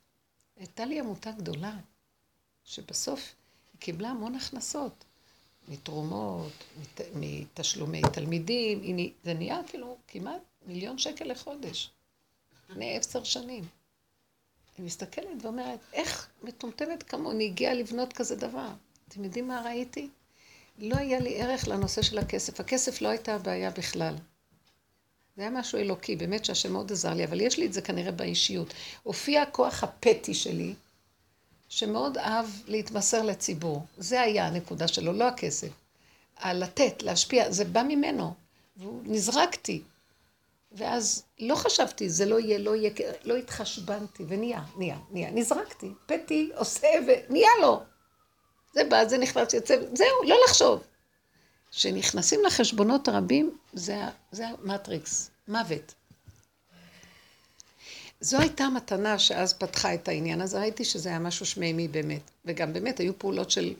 [0.55, 1.73] הייתה לי עמותה גדולה,
[2.63, 3.19] שבסוף
[3.73, 5.05] היא קיבלה המון הכנסות,
[5.67, 11.89] מתרומות, מת, מתשלומי תלמידים, היא, זה נהיה כאילו כמעט מיליון שקל לחודש,
[12.72, 13.63] לפני עשר שנים.
[14.78, 18.67] אני מסתכלת ואומרת, איך מטומטמת כמוני הגיעה לבנות כזה דבר?
[19.07, 20.09] אתם יודעים מה ראיתי?
[20.80, 22.59] לא היה לי ערך לנושא של הכסף.
[22.59, 24.15] הכסף לא הייתה הבעיה בכלל.
[25.36, 28.11] זה היה משהו אלוקי, באמת שהשם מאוד עזר לי, אבל יש לי את זה כנראה
[28.11, 28.74] באישיות.
[29.03, 30.74] הופיע הכוח הפטי שלי,
[31.69, 33.86] שמאוד אהב להתמסר לציבור.
[33.97, 35.69] זה היה הנקודה שלו, לא הכסף.
[36.38, 38.34] הלתת, להשפיע, זה בא ממנו.
[38.78, 39.82] והוא נזרקתי.
[40.72, 42.91] ואז לא חשבתי, זה לא יהיה, לא יהיה,
[43.24, 45.32] לא התחשבנתי, ונהיה, נהיה, נהיה.
[45.32, 47.84] נזרקתי, פתי, עושה, ונהיה לו.
[48.74, 50.84] זה בא, זה נכנס, יוצא, זהו, לא לחשוב.
[51.72, 53.95] כשנכנסים לחשבונות הרבים, זה,
[54.32, 55.93] זה המטריקס, מוות.
[58.22, 62.22] זו הייתה המתנה שאז פתחה את העניין הזה, ראיתי שזה היה משהו שמימי באמת.
[62.45, 63.74] וגם באמת היו פעולות של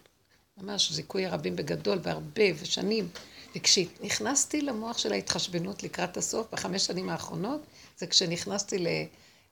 [0.58, 3.10] ממש זיכוי הרבים בגדול והרבה ושנים.
[3.56, 7.62] וכשנכנסתי למוח של ההתחשבנות לקראת הסוף, בחמש שנים האחרונות,
[7.98, 8.88] זה כשנכנסתי ל...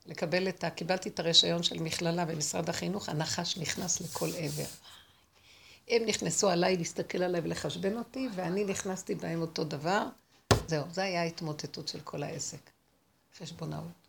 [0.06, 0.70] לקבל את ה...
[0.70, 4.68] קיבלתי את הרישיון של מכללה במשרד החינוך, הנחש נכנס לכל עבר.
[5.88, 10.06] הם נכנסו עליי להסתכל עליי ולחשבן אותי, ואני נכנסתי בהם אותו דבר.
[10.66, 12.70] זהו, זו הייתה ההתמוטטות של כל העסק.
[13.38, 14.00] חשבונאות.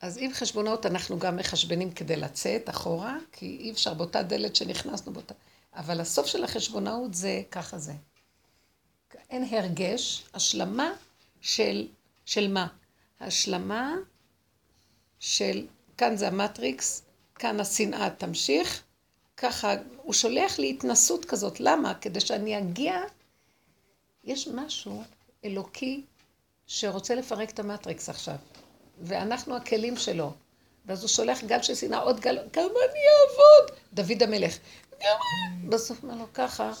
[0.00, 5.12] אז עם חשבונאות אנחנו גם מחשבנים כדי לצאת אחורה, כי אי אפשר באותה דלת שנכנסנו
[5.12, 5.34] באותה...
[5.76, 7.92] אבל הסוף של החשבונאות זה ככה זה.
[9.30, 10.92] אין הרגש, השלמה
[11.40, 11.88] של,
[12.24, 12.66] של מה?
[13.20, 13.94] השלמה
[15.20, 15.66] של,
[15.98, 17.02] כאן זה המטריקס,
[17.34, 18.82] כאן השנאה תמשיך,
[19.36, 21.94] ככה, הוא שולח לי התנסות כזאת, למה?
[21.94, 23.00] כדי שאני אגיע,
[24.24, 25.02] יש משהו
[25.44, 26.04] אלוקי
[26.66, 28.36] שרוצה לפרק את המטריקס עכשיו,
[29.02, 30.32] ואנחנו הכלים שלו.
[30.86, 33.78] ואז הוא שולח גל של שנאה, עוד גל, כמה אני אעבוד?
[33.92, 34.58] דוד המלך,
[35.68, 36.72] בסוף אומר לו ככה,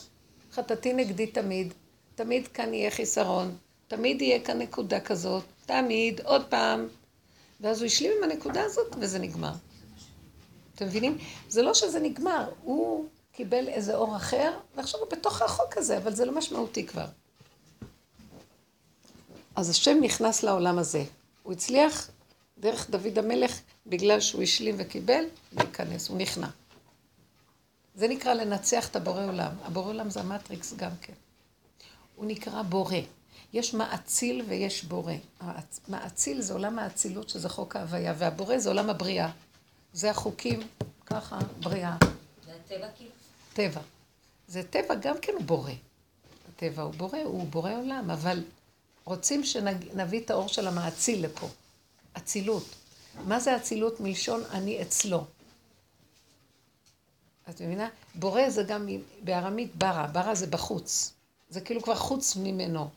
[0.52, 1.72] חטאתי נגדי תמיד,
[2.14, 3.56] תמיד כאן יהיה חיסרון,
[3.88, 6.88] תמיד יהיה כאן נקודה כזאת, תמיד, עוד פעם.
[7.60, 9.52] ואז הוא השלים עם הנקודה הזאת, וזה נגמר.
[10.74, 11.18] אתם מבינים?
[11.48, 16.14] זה לא שזה נגמר, הוא קיבל איזה אור אחר, ועכשיו הוא בתוך החוק הזה, אבל
[16.14, 17.06] זה לא משמעותי כבר.
[19.56, 21.04] אז השם נכנס לעולם הזה.
[21.42, 22.10] הוא הצליח
[22.58, 26.48] דרך דוד המלך, בגלל שהוא השלים וקיבל, להיכנס, הוא נכנע.
[27.94, 29.52] זה נקרא לנצח את הבורא עולם.
[29.62, 31.12] הבורא עולם זה המטריקס גם כן.
[32.16, 32.96] הוא נקרא בורא.
[33.52, 35.12] יש מאציל ויש בורא.
[35.88, 39.30] מאציל זה עולם האצילות, שזה חוק ההוויה, והבורא זה עולם הבריאה.
[39.92, 40.60] זה החוקים,
[41.06, 41.96] ככה, בריאה.
[42.46, 43.10] זה הטבע כאילו?
[43.52, 43.80] טבע.
[44.48, 45.72] זה טבע גם כן הוא בורא.
[46.48, 48.44] הטבע הוא בורא, הוא בורא עולם, אבל
[49.04, 51.48] רוצים שנביא את האור של המאציל לפה.
[52.12, 52.64] אצילות.
[53.26, 54.00] מה זה אצילות?
[54.00, 55.24] מלשון אני אצלו.
[57.50, 57.88] את מבינה?
[58.14, 58.88] בורא זה גם
[59.24, 61.12] בארמית ברא, ברא זה בחוץ.
[61.48, 62.88] זה כאילו כבר חוץ ממנו.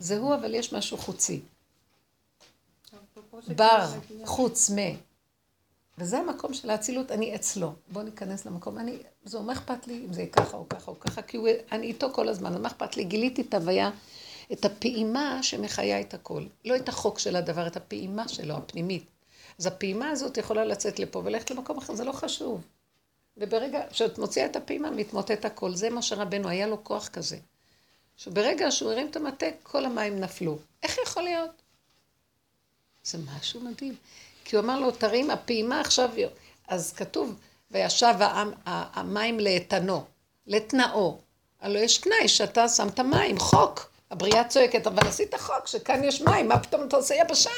[0.00, 1.40] זה הוא, אבל יש משהו חוצי.
[3.56, 3.86] בר,
[4.24, 4.76] חוץ מ...
[5.98, 7.72] וזה המקום של האצילות, אני אצלו.
[7.92, 11.22] בואו ניכנס למקום, אני, זה מה אכפת לי אם זה ככה או ככה או ככה,
[11.22, 13.04] כי הוא, אני איתו כל הזמן, מה אכפת לי?
[13.04, 13.90] גיליתי את ההוויה,
[14.52, 16.46] את הפעימה שמחיה את הכל.
[16.64, 19.04] לא את החוק של הדבר, את הפעימה שלו, הפנימית.
[19.58, 22.60] אז הפעימה הזאת יכולה לצאת לפה וללכת למקום אחר, זה לא חשוב.
[23.38, 25.74] וברגע שאת מוציאה את הפעימה, מתמוטט הכל.
[25.74, 27.36] זה מה שרבנו, היה לו כוח כזה.
[28.16, 30.58] שברגע שהוא הרים את המטה, כל המים נפלו.
[30.82, 31.62] איך יכול להיות?
[33.04, 33.94] זה משהו מדהים.
[34.44, 36.10] כי הוא אמר לו, תרים, הפעימה עכשיו...
[36.68, 37.34] אז כתוב,
[37.70, 40.04] וישב העם, המים לאתנו,
[40.46, 41.18] לתנאו.
[41.60, 43.90] הלוא יש תנאי שאתה שמת מים, חוק.
[44.10, 47.50] הבריאה צועקת, אבל עשית חוק שכאן יש מים, מה פתאום אתה עושה יבשה?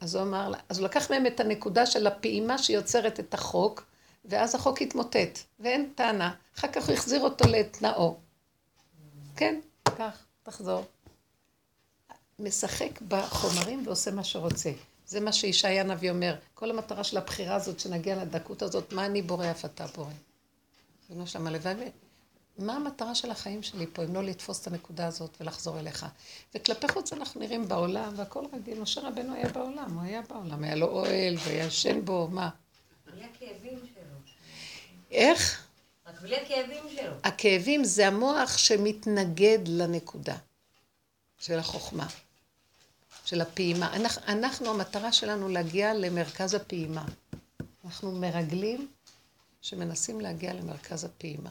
[0.00, 3.84] אז הוא אמר לה, אז הוא לקח מהם את הנקודה של הפעימה שיוצרת את החוק,
[4.24, 6.34] ואז החוק התמוטט, ואין טענה.
[6.58, 8.16] אחר כך הוא החזיר אותו לתנאו.
[9.36, 9.60] כן,
[9.96, 10.84] קח, תחזור.
[12.38, 14.72] משחק בחומרים ועושה מה שרוצה.
[15.06, 16.34] זה מה שישעיה הנביא אומר.
[16.54, 20.12] כל המטרה של הבחירה הזאת, שנגיע לדקות הזאת, מה אני בורא אף אתה בורא.
[21.08, 21.90] זה מה שם הלוואי.
[22.58, 26.06] מה המטרה של החיים שלי פה, אם לא לתפוס את הנקודה הזאת ולחזור אליך?
[26.54, 28.80] וכלפי חוץ אנחנו נראים בעולם, והכל רגיל.
[28.80, 32.50] משה רבנו היה בעולם, הוא היה בעולם, היה לו אוהל והיה ישן בו, מה?
[33.06, 33.91] בלי הכאבים שלו.
[35.12, 35.66] איך?
[36.06, 37.12] רק בלי הכאבים שלו.
[37.24, 40.36] הכאבים זה המוח שמתנגד לנקודה
[41.38, 42.06] של החוכמה,
[43.24, 43.96] של הפעימה.
[43.96, 47.04] אנחנו, אנחנו, המטרה שלנו להגיע למרכז הפעימה.
[47.84, 48.88] אנחנו מרגלים
[49.62, 51.50] שמנסים להגיע למרכז הפעימה.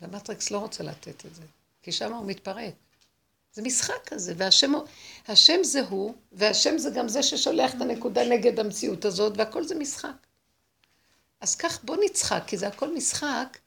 [0.00, 1.42] והמטריקס לא רוצה לתת את זה,
[1.82, 2.74] כי שם הוא מתפרק.
[3.52, 4.72] זה משחק כזה, והשם
[5.28, 9.74] השם זה הוא, והשם זה גם זה ששולח את הנקודה נגד המציאות הזאת, והכל זה
[9.74, 10.25] משחק.
[11.40, 13.58] אז כך בוא נצחק, כי זה הכל משחק,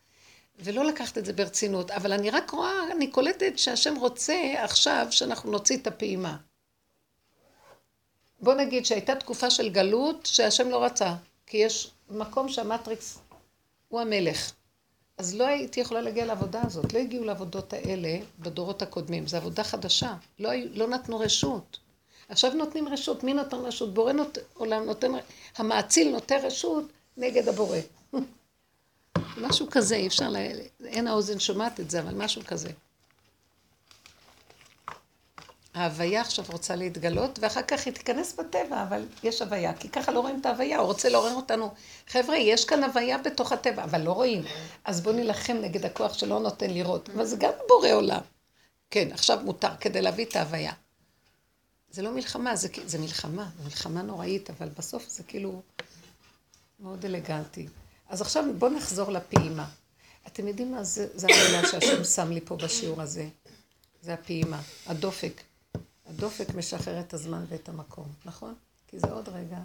[0.60, 1.92] ולא לקחת את זה ברצינות.
[1.92, 6.38] אבל אני רק רואה, אני קולטת שהשם רוצה עכשיו שאנחנו נוציא את הפעימה.
[8.42, 11.16] בוא נגיד שהייתה תקופה של גלות שהשם לא רצה,
[11.46, 13.20] כי יש מקום שהמטריקס
[13.88, 14.52] הוא המלך.
[15.18, 16.94] אז לא הייתי יכולה להגיע לעבודה הזאת.
[16.94, 19.28] לא הגיעו לעבודות האלה בדורות הקודמים.
[19.28, 20.16] זו עבודה חדשה.
[20.40, 21.80] לא, לא נתנו רשות.
[22.30, 23.24] עכשיו נותנים רשות.
[23.24, 23.94] מי נותן רשות?
[23.94, 25.12] בורא נות, עולם נותן...
[25.58, 26.86] המאציל נותן רשות
[27.20, 27.78] נגד הבורא.
[29.38, 30.38] משהו כזה, אי אפשר ל...
[30.86, 32.70] אין האוזן שומעת את זה, אבל משהו כזה.
[35.74, 40.20] ההוויה עכשיו רוצה להתגלות, ואחר כך היא תיכנס בטבע, אבל יש הוויה, כי ככה לא
[40.20, 41.74] רואים את ההוויה, הוא רוצה לעורר אותנו.
[42.08, 44.44] חבר'ה, יש כאן הוויה בתוך הטבע, אבל לא רואים.
[44.84, 47.10] אז בואו נילחם נגד הכוח שלא נותן לראות.
[47.10, 48.22] אבל זה גם בורא עולם.
[48.92, 50.74] כן, עכשיו מותר כדי להביא את ההוויה.
[51.92, 55.62] זה לא מלחמה, זה, זה מלחמה, מלחמה נוראית, אבל בסוף זה כאילו
[56.80, 57.68] מאוד אלגנטי.
[58.10, 59.70] אז עכשיו בואו נחזור לפעימה.
[60.28, 63.28] אתם יודעים מה זה, זה המילה שהשם שם לי פה בשיעור הזה?
[64.02, 65.42] זה הפעימה, הדופק.
[66.06, 68.54] הדופק משחרר את הזמן ואת המקום, נכון?
[68.88, 69.58] כי זה עוד רגע.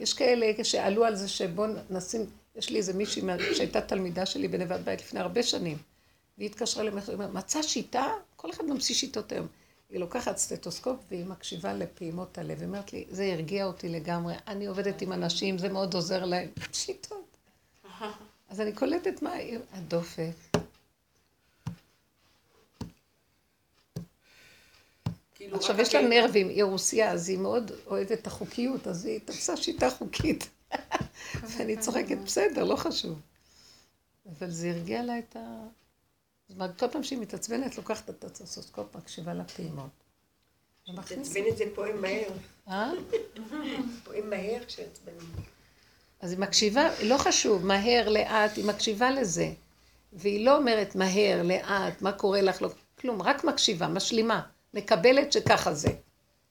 [0.00, 2.26] יש כאלה שעלו על זה שבואו נשים,
[2.56, 3.22] יש לי איזה מישהי
[3.54, 5.78] שהייתה תלמידה שלי בנבד בית לפני הרבה שנים,
[6.38, 8.06] והיא התקשרה למחר, מצאה שיטה,
[8.36, 9.46] כל אחד ממציא שיטות היום.
[9.92, 12.58] היא לוקחת סטטוסקופ והיא מקשיבה לפעימות הלב.
[12.58, 16.48] היא אומרת לי, זה הרגיע אותי לגמרי, אני עובדת עם אנשים, זה מאוד עוזר להם.
[16.72, 17.36] שיטות.
[18.48, 19.32] אז אני קולטת מה
[19.72, 20.32] הדופק.
[25.34, 29.20] כאילו, עכשיו יש לה נרבים, היא רוסיה, אז היא מאוד אוהבת את החוקיות, אז היא
[29.24, 30.50] תפסה שיטה חוקית.
[31.50, 33.20] ואני צוחקת, בסדר, לא חשוב.
[34.26, 35.66] אבל זה הרגיע לה את ה...
[36.52, 39.90] זאת אומרת, כל פעם שהיא מתעצבנת, לוקחת את הסוסקופ, מקשיבה לפעימות.
[40.88, 42.28] מתעצבנת זה פועם מהר.
[42.68, 42.90] אה?
[44.04, 45.30] פועם מהר כשעצבנים.
[46.20, 49.52] אז היא מקשיבה, לא חשוב, מהר, לאט, היא מקשיבה לזה.
[50.12, 52.68] והיא לא אומרת מהר, לאט, מה קורה לך, לא,
[53.00, 54.42] כלום, רק מקשיבה, משלימה.
[54.74, 55.90] מקבלת שככה זה.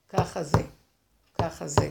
[0.10, 0.61] ככה זה.
[1.41, 1.90] ככה זה.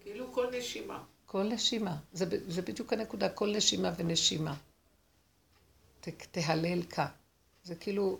[0.00, 1.02] כאילו כל נשימה.
[1.26, 1.96] כל נשימה.
[2.12, 4.54] זה, זה בדיוק הנקודה, כל נשימה ונשימה.
[6.30, 7.06] תהלל כה.
[7.64, 8.18] זה כאילו,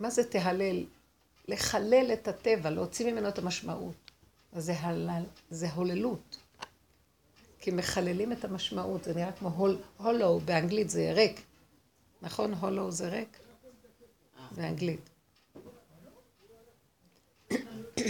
[0.00, 0.84] מה זה תהלל?
[1.48, 3.94] לחלל את הטבע, להוציא ממנו את המשמעות.
[4.52, 6.36] אז זה הלל, זה הוללות.
[7.60, 11.40] כי מחללים את המשמעות, זה נראה כמו הול, הולו, באנגלית זה ריק.
[12.22, 12.54] נכון?
[12.54, 13.38] הולו זה ריק?
[14.50, 15.10] באנגלית.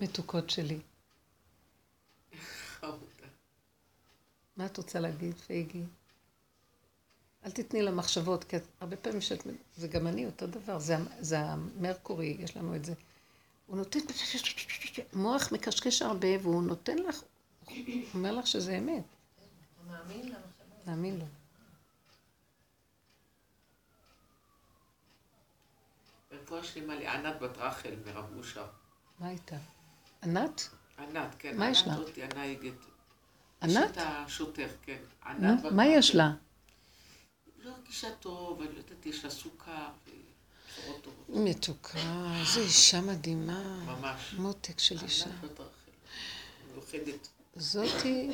[0.00, 0.78] מתוקות שלי.
[4.56, 5.82] מה את רוצה להגיד, פייגי?
[7.44, 9.46] אל תתני לה מחשבות, כי הרבה פעמים שאת...
[9.76, 12.94] זה גם אני אותו דבר, זה, זה המרקורי, יש לנו את זה.
[13.66, 13.98] הוא נותן...
[15.12, 17.22] מוח מקשקש הרבה, והוא נותן לך...
[17.66, 17.74] הוא
[18.14, 19.04] אומר לך שזה אמת.
[19.88, 20.86] מאמין למחשבות.
[20.86, 21.24] מאמין לו.
[26.32, 28.66] רפואה שלמה לענת בת רחל מרב אושר.
[29.20, 29.56] מה הייתה?
[30.22, 30.68] ענת?
[30.98, 31.56] ענת, כן.
[31.58, 31.94] מה יש לה?
[31.94, 32.72] ענת אותי, ענה יגד.
[33.64, 33.90] ענת?
[33.90, 34.96] יש את השוטר, כן.
[35.26, 36.30] ענת מה יש לה?
[37.64, 39.30] לא הרגישה טוב, אני לא יודעת, יש לה
[41.02, 41.28] טובות.
[41.28, 41.98] מתוקה,
[42.40, 43.62] איזו אישה מדהימה.
[43.86, 44.34] ממש.
[44.38, 45.26] מותק של אישה.
[46.72, 47.28] מיוחדת.
[47.56, 48.30] זאתי.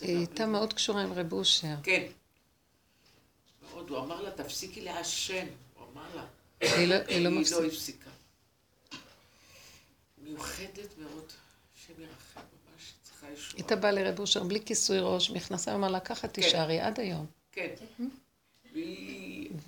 [0.00, 1.74] היא הייתה מאוד קשורה עם רב אושר.
[1.82, 2.06] כן.
[3.72, 5.46] מאוד, הוא אמר לה, תפסיקי לעשן.
[5.78, 6.24] הוא אמר לה.
[6.60, 7.30] היא לא- לא
[7.62, 7.66] לא.
[7.66, 8.10] הפסיקה.
[10.18, 11.32] מיוחדת מאוד,
[11.76, 13.43] השם ירחם, ממש צריכה ישועה.
[13.56, 17.26] הייתה באה לרב אושר בלי כיסוי ראש, מכנסה, אמר לה, ככה תישארי עד היום.
[17.52, 17.68] כן.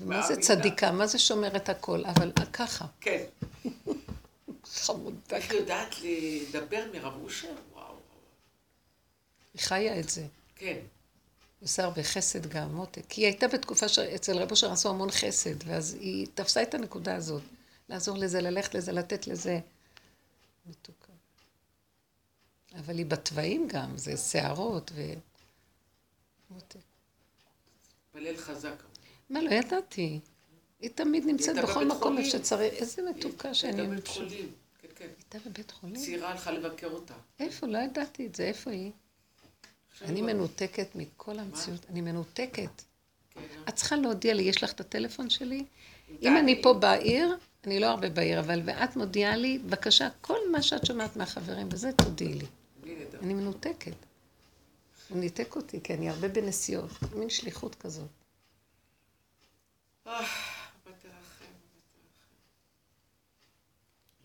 [0.01, 0.41] מה זה.
[0.41, 0.93] צדיקה?
[0.93, 2.05] מה זה שומרת הכל?
[2.05, 2.87] אבל ככה.
[3.01, 3.25] כן.
[4.65, 5.37] חמודה.
[5.37, 7.55] איך יודעת לדבר מרב אושר?
[7.73, 7.95] וואו.
[9.55, 10.27] היא חיה את זה.
[10.57, 10.79] כן.
[11.63, 13.03] עושה הרבה חסד גם, מותק.
[13.09, 17.17] כי היא הייתה בתקופה שאצל רב אושר עשו המון חסד, ואז היא תפסה את הנקודה
[17.17, 17.43] הזאת.
[17.89, 19.59] לעזור לזה, ללכת לזה, לתת לזה.
[20.67, 21.06] מתוקה.
[22.78, 25.12] אבל היא בתוואים גם, זה שערות ו...
[26.51, 26.81] מותק.
[28.12, 28.82] פלל חזק.
[29.31, 30.20] מה, לא ידעתי.
[30.81, 32.19] היא תמיד נמצאת בכל מקום.
[32.19, 32.74] איפה שצריך.
[32.74, 33.81] איזה מתוקה שאני...
[33.81, 34.53] הייתה בבית חולים.
[34.78, 35.09] כן, כן.
[35.19, 35.97] הייתה בבית חולים?
[35.97, 37.15] צעירה הלכה לבקר אותה.
[37.40, 37.66] איפה?
[37.66, 38.43] לא ידעתי את זה.
[38.43, 38.93] איפה היא?
[40.03, 41.86] אני היא מנותקת מכל המציאות.
[41.90, 42.82] אני מנותקת.
[43.31, 45.65] כן, את צריכה להודיע לי, יש לך את הטלפון שלי?
[46.23, 46.36] אם.
[46.36, 50.86] אני פה בעיר, אני לא הרבה בעיר, אבל ואת מודיעה לי, בבקשה, כל מה שאת
[50.86, 52.47] שומעת מהחברים, וזה תודיעי לי.
[53.27, 53.97] אני מנותקת.
[55.09, 56.90] הוא ניתק אותי, כי אני הרבה בנסיעות.
[57.15, 58.09] מין שליחות כזאת.
[60.07, 60.27] אה.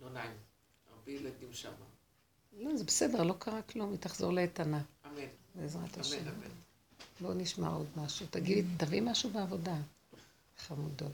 [0.02, 0.32] לא נעים.
[0.94, 1.72] הרבה ילדים שם.
[2.60, 5.22] לא, זה בסדר, לא קרה כלום, היא תחזור לאיתנה, אמן.
[5.56, 6.18] בעזרת השם.
[6.18, 6.53] אמן, אמן.
[7.22, 8.26] בואו נשמע עוד משהו.
[8.30, 9.76] תגידי, תביא משהו בעבודה.
[10.57, 11.11] חמודות.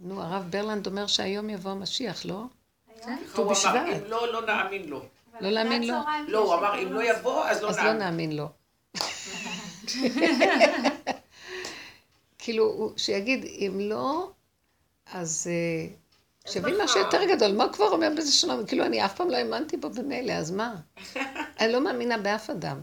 [0.00, 2.44] נו, הרב ברלנד אומר שהיום יבוא המשיח, לא?
[2.88, 3.24] היום?
[3.26, 3.74] ככה ט"ו בשבט.
[3.74, 5.06] אם לא, לא נאמין לו.
[5.40, 5.94] לא להאמין לו?
[6.28, 7.98] לא, הוא אמר, אם לא יבוא, אז לא אז לא נאמין.
[7.98, 8.48] נאמין לו.
[12.38, 14.30] כאילו, שיגיד, אם לא,
[15.12, 15.86] אז אה,
[16.52, 16.84] שיביא מחר.
[16.84, 17.52] משהו יותר גדול.
[17.52, 18.66] מה כבר אומר בזה שלום?
[18.66, 20.74] כאילו, אני אף פעם לא האמנתי בו במילא, אז מה?
[21.60, 22.80] אני לא מאמינה באף אדם.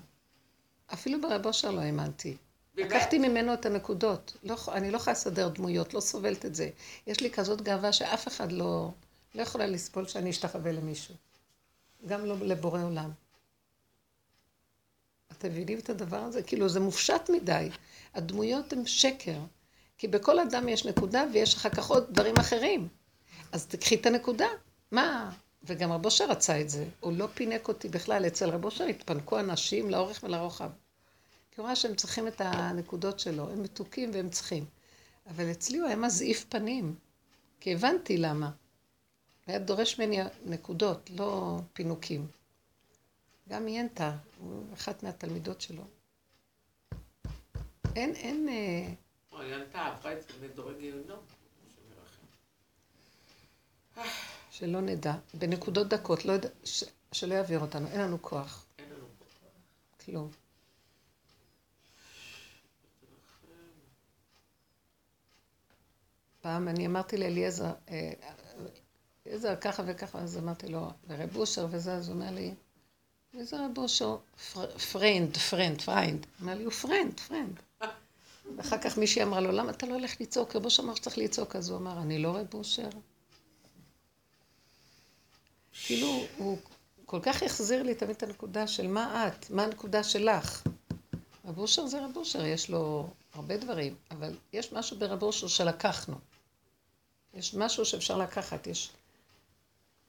[0.94, 2.38] אפילו ברב אושר לא האמנתי.
[2.78, 4.38] לקחתי ממנו את הנקודות.
[4.44, 6.70] לא, אני לא יכולה לסדר דמויות, לא סובלת את זה.
[7.08, 8.92] יש לי כזאת גאווה שאף אחד לא,
[9.36, 11.16] לא יכולה לסבול שאני אשתחווה למישהו.
[12.06, 13.12] גם לא לבורא עולם.
[15.32, 16.44] אתם מבינים את הדבר הזה?
[16.44, 17.70] כאילו, זה מופשט מדי.
[18.14, 19.40] הדמויות הן שקר.
[19.98, 22.88] כי בכל אדם יש נקודה ויש אחר כך עוד דברים אחרים.
[23.52, 24.48] אז תקחי את הנקודה.
[24.92, 25.32] מה?
[25.64, 26.86] וגם רב אושר רצה את זה.
[27.00, 28.28] הוא לא פינק אותי בכלל.
[28.28, 30.70] אצל רב אושר התפנקו אנשים לאורך ולרוחב.
[31.52, 33.50] כי הוא ראה שהם צריכים את הנקודות שלו.
[33.50, 34.66] הם מתוקים והם צריכים.
[35.28, 36.96] אבל אצלי הוא היה מזעיף פנים.
[37.60, 38.52] כי הבנתי למה.
[39.48, 42.28] היה דורש ממני נקודות, לא פינוקים.
[43.50, 45.84] גם ינטה, הוא אחת מהתלמידות שלו.
[47.96, 48.50] אין, אין...
[48.50, 48.94] אה,
[49.32, 51.20] אוי, ינתה עברה את זה מדורי גיהנום.
[54.52, 59.06] שלא נדע, בנקודות דקות, לא יודע, ש, שלא יעביר אותנו, אין לנו כוח, אין לנו.
[60.06, 60.30] כלום.
[66.42, 67.72] פעם אני אמרתי לאליעזר,
[69.28, 72.54] אליעזר ככה וככה, אז אמרתי לו, ורב אושר וזה, אז הוא אומר לי,
[73.34, 74.18] איזה רב אושר?
[74.54, 76.26] fr- friend, friend, friend.
[76.42, 77.60] אמר לי, הוא friend, friend.
[78.58, 80.56] ואחר כך מישהי אמרה לו, למה אתה לא הולך לצעוק?
[80.56, 82.90] רב אושר אמר שצריך לצעוק, אז הוא אמר, אני לא רב אושר.
[85.86, 86.58] כאילו, הוא
[87.06, 90.64] כל כך החזיר לי תמיד את הנקודה של מה את, מה הנקודה שלך.
[91.46, 96.16] רב אושר זה רב אושר, יש לו הרבה דברים, אבל יש משהו ברב אושר שלקחנו.
[97.34, 98.90] יש משהו שאפשר לקחת, יש,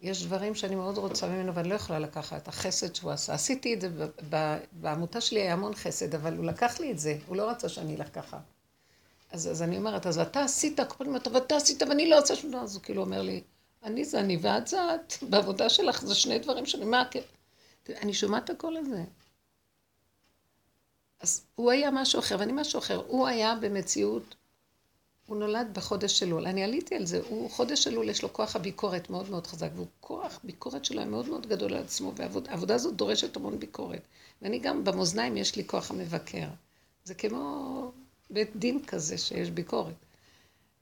[0.00, 3.34] יש דברים שאני מאוד רוצה ממנו ואני לא יכולה לקחת, החסד שהוא עשה.
[3.34, 3.88] עשיתי את זה,
[4.72, 7.96] בעמותה שלי היה המון חסד, אבל הוא לקח לי את זה, הוא לא רצה שאני
[7.96, 8.38] אלך ככה.
[9.30, 12.50] אז, אז אני אומרת, אז אתה עשית, כל אבל אתה עשית ואני לא עושה שום
[12.50, 13.42] דבר, אז הוא כאילו אומר לי,
[13.82, 17.04] אני זה אני ואת זה את, בעבודה שלך זה שני דברים שאני, מה?
[17.88, 19.04] אני שומעת את הקול הזה.
[21.20, 23.02] אז הוא היה משהו אחר ואני משהו אחר.
[23.06, 24.34] הוא היה במציאות,
[25.28, 26.38] הוא נולד בחודש שלו.
[26.38, 29.86] אני עליתי על זה, הוא חודש שלו, יש לו כוח הביקורת מאוד מאוד חזק, והוא
[30.00, 34.02] כוח ביקורת שלו מאוד מאוד גדול על עצמו, והעבודה הזאת דורשת המון ביקורת.
[34.42, 36.48] ואני גם, במאזניים יש לי כוח המבקר.
[37.04, 37.92] זה כמו
[38.30, 39.94] בית דין כזה שיש ביקורת.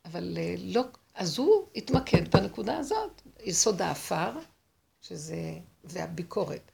[0.05, 0.83] אבל אה, לא,
[1.15, 4.31] אז הוא התמקד בנקודה הזאת, יסוד האפר,
[5.01, 6.71] שזה, והביקורת.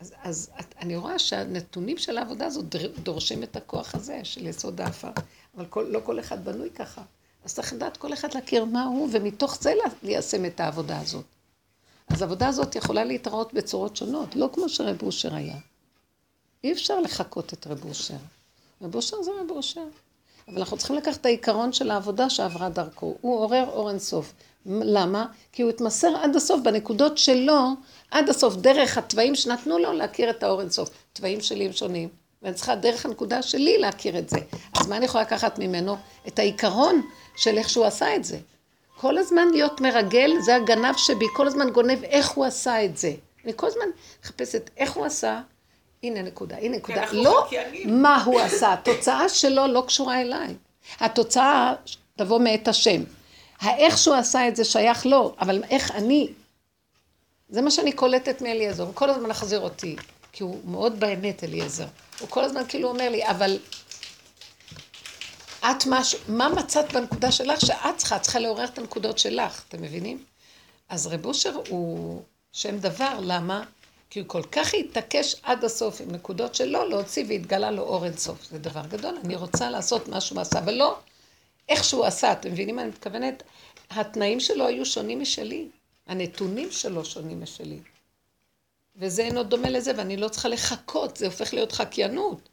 [0.00, 2.64] אז, אז את, אני רואה שהנתונים של העבודה הזאת
[3.02, 5.10] דורשים את הכוח הזה של יסוד האפר,
[5.60, 7.02] אבל כל, לא כל אחד בנוי ככה.
[7.44, 11.24] אז צריך לדעת כל אחד להכיר מה הוא, ומתוך זה ליישם את העבודה הזאת.
[12.08, 15.56] אז העבודה הזאת יכולה להתראות בצורות שונות, לא כמו שרב אושר היה.
[16.64, 18.14] אי אפשר לחקות את רב אושר.
[18.82, 19.84] רב אושר זה רב אושר.
[20.48, 23.16] אבל אנחנו צריכים לקחת את העיקרון של העבודה שעברה דרכו.
[23.20, 24.32] הוא עורר אור אינסוף.
[24.66, 25.26] למה?
[25.52, 27.74] כי הוא התמסר עד הסוף בנקודות שלו,
[28.10, 30.90] עד הסוף, דרך התוואים שנתנו לו להכיר את האור אינסוף.
[31.12, 32.19] תוואים שלי הם שונים.
[32.42, 34.38] ואני צריכה דרך הנקודה שלי להכיר את זה.
[34.80, 35.96] אז מה אני יכולה לקחת ממנו?
[36.28, 37.02] את העיקרון
[37.36, 38.38] של איך שהוא עשה את זה.
[38.96, 43.12] כל הזמן להיות מרגל, זה הגנב שבי, כל הזמן גונב איך הוא עשה את זה.
[43.44, 43.86] אני כל הזמן
[44.24, 45.40] מחפשת איך הוא עשה,
[46.02, 47.04] הנה נקודה, הנה נקודה.
[47.12, 48.02] לא חקיינים.
[48.02, 50.54] מה הוא עשה, התוצאה שלו לא קשורה אליי.
[51.00, 51.74] התוצאה
[52.16, 53.02] תבוא מאת השם.
[53.60, 56.28] האיך שהוא עשה את זה שייך לו, אבל איך אני,
[57.48, 59.96] זה מה שאני קולטת מאליעזר, הוא כל הזמן מחזיר אותי,
[60.32, 61.86] כי הוא מאוד באמת אליעזר.
[62.20, 63.58] הוא כל הזמן כאילו אומר לי, אבל
[65.60, 69.82] את משהו, מה מצאת בנקודה שלך שאת צריכה, את צריכה לעורר את הנקודות שלך, אתם
[69.82, 70.24] מבינים?
[70.88, 73.64] אז רב אושר הוא שם דבר, למה?
[74.10, 78.44] כי הוא כל כך התעקש עד הסוף עם נקודות שלו להוציא והתגלה לו אור אינסוף.
[78.50, 80.98] זה דבר גדול, אני רוצה לעשות מה שהוא עשה, אבל לא
[81.68, 83.42] איך שהוא עשה, אתם מבינים מה אני מתכוונת?
[83.90, 85.68] התנאים שלו היו שונים משלי,
[86.06, 87.78] הנתונים שלו שונים משלי.
[88.96, 92.48] וזה אינו דומה לזה, ואני לא צריכה לחכות, זה הופך להיות חקיינות.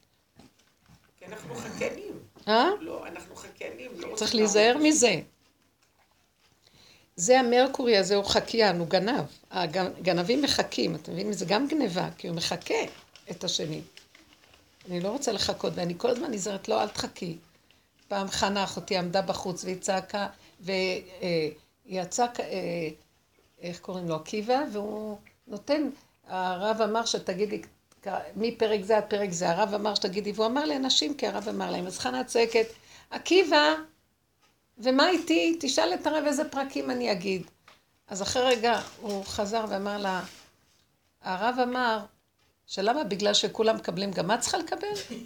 [1.19, 2.13] כי אנחנו חקיינים.
[2.47, 2.69] אה?
[2.79, 3.91] לא, אנחנו חקיינים.
[3.97, 4.77] לא צריך להיזהר.
[4.83, 5.21] מזה.
[7.15, 9.23] זה המרקורי הזה, הוא חקיין, הוא גנב.
[9.51, 11.33] הגנבים מחכים, אתם מבינים?
[11.33, 12.75] זה גם גניבה, כי הוא מחכה
[13.31, 13.81] את השני.
[14.89, 17.37] אני לא רוצה לחכות, ואני כל הזמן נזהרת, לא, אל תחכי.
[18.07, 20.27] פעם חנה אחותי עמדה בחוץ והיא צעקה,
[20.59, 21.01] והיא
[21.85, 22.25] יצאה,
[23.61, 24.15] איך קוראים לו?
[24.15, 25.89] עקיבא, והוא נותן,
[26.27, 27.61] הרב אמר שתגידי,
[28.35, 31.87] מפרק זה עד פרק זה, הרב אמר שתגידי, והוא אמר לאנשים, כי הרב אמר להם,
[31.87, 32.67] אז חנה צועקת,
[33.11, 33.73] עקיבא,
[34.77, 35.57] ומה איתי?
[35.59, 37.43] תשאל את הרב איזה פרקים אני אגיד.
[38.07, 40.21] אז אחרי רגע הוא חזר ואמר לה,
[41.23, 41.99] הרב אמר,
[42.67, 43.03] שלמה?
[43.03, 44.87] בגלל שכולם מקבלים, גם את צריכה לקבל?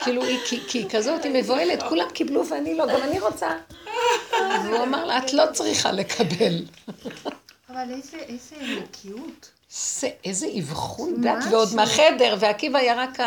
[0.00, 3.48] כאילו, כי היא כזאת, היא מבוהלת, כולם קיבלו ואני לא, גם אני רוצה.
[4.32, 6.64] והוא אמר לה, את לא צריכה לקבל.
[7.76, 9.50] אבל איזה, איזה נקיות.
[9.70, 11.44] זה, איזה אבחון דת.
[11.50, 13.18] ועוד מהחדר, ועקיבא היה רק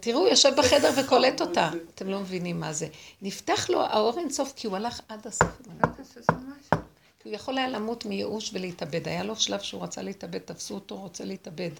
[0.00, 1.70] תראו, הוא יושב בחדר וקולט אותה.
[1.94, 2.88] אתם לא מבינים מה זה.
[3.22, 5.62] נפתח לו האור אינסוף, כי הוא הלך עד הסוף.
[7.18, 9.08] כי הוא יכול היה למות מייאוש ולהתאבד.
[9.08, 11.70] היה לו שלב שהוא רצה להתאבד, תפסו אותו, רוצה להתאבד.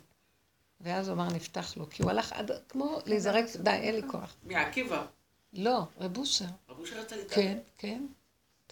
[0.80, 1.90] ואז הוא אמר, נפתח לו.
[1.90, 4.34] כי הוא הלך עד, כמו להיזרק, די, אין לי כוח.
[4.44, 5.06] מעקיבא.
[5.52, 6.44] לא, רב אושר.
[6.68, 7.34] רב אושר רצה להתאבד.
[7.34, 8.02] כן, כן.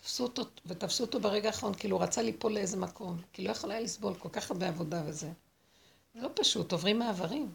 [0.02, 3.16] תפסו אותו, ותפסו אותו ברגע האחרון, כאילו הוא רצה ליפול לאיזה מקום.
[3.32, 5.28] כי לא יכול היה לסבול כל כך הרבה עבודה וזה.
[6.14, 7.50] לא פשוט, עוברים מעברים.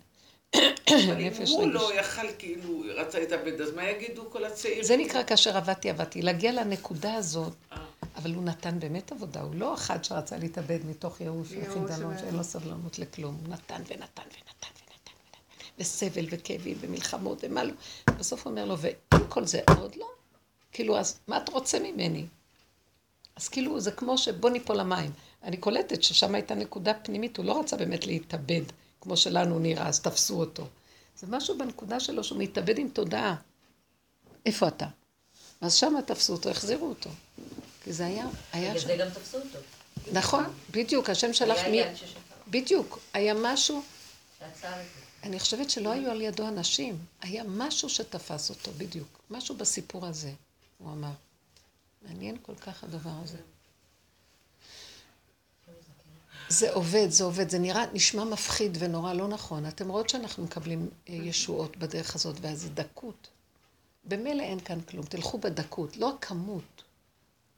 [0.55, 1.67] אבל אם הוא.
[1.67, 4.83] לא יכל, כאילו, רצה להתאבד, אז מה יגידו כל הצעירים?
[4.83, 7.77] זה נקרא כאשר עבדתי עבדתי, להגיע לנקודה הזאת, אה.
[8.15, 12.43] אבל הוא נתן באמת עבודה, הוא לא אחד שרצה להתאבד מתוך ייאוש וחידלון, שאין לו
[12.43, 17.73] סבלנות לכלום, הוא נתן ונתן ונתן ונתן ונתן, וסבל וכאבים ומלחמות ומה לא,
[18.19, 20.07] בסוף הוא אומר לו, ואם כל זה עוד לא,
[20.71, 22.25] כאילו, אז מה אתה רוצה ממני?
[23.37, 25.11] אז כאילו, זה כמו שבוא ניפול למים.
[25.43, 28.61] אני קולטת ששם הייתה נקודה פנימית, הוא לא רצה באמת להתאבד,
[29.01, 30.67] כמו שלנו נראה, אז תפסו אותו.
[31.19, 33.35] זה משהו בנקודה שלו שהוא מתאבד עם תודעה.
[34.45, 34.87] איפה אתה?
[35.61, 37.09] אז שם תפסו אותו, החזירו אותו.
[37.83, 38.87] כי זה היה, היה בגלל שם.
[38.87, 39.59] זה גם תפסו אותו.
[40.11, 41.97] נכון, בדיוק, השם שלח היה מי...
[42.47, 43.81] בדיוק, היה משהו.
[45.23, 49.07] אני חושבת שלא היו על ידו אנשים, היה משהו שתפס אותו, בדיוק.
[49.29, 50.31] משהו בסיפור הזה,
[50.77, 51.11] הוא אמר.
[52.07, 53.37] מעניין כל כך הדבר הזה.
[56.49, 59.67] זה עובד, זה עובד, זה נראה, נשמע מפחיד ונורא לא נכון.
[59.67, 63.27] אתם רואות שאנחנו מקבלים אה, ישועות בדרך הזאת, ואז דקות.
[64.05, 66.83] במילא אין כאן כלום, תלכו בדקות, לא הכמות,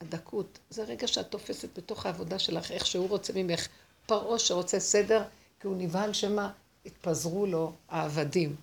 [0.02, 0.60] הדקות.
[0.70, 3.68] זה רגע שאת תופסת בתוך העבודה שלך, איך שהוא רוצה ממך.
[4.06, 5.24] פרעה שרוצה סדר,
[5.60, 6.48] כי הוא נבהל שמא
[6.86, 8.56] התפזרו לו העבדים.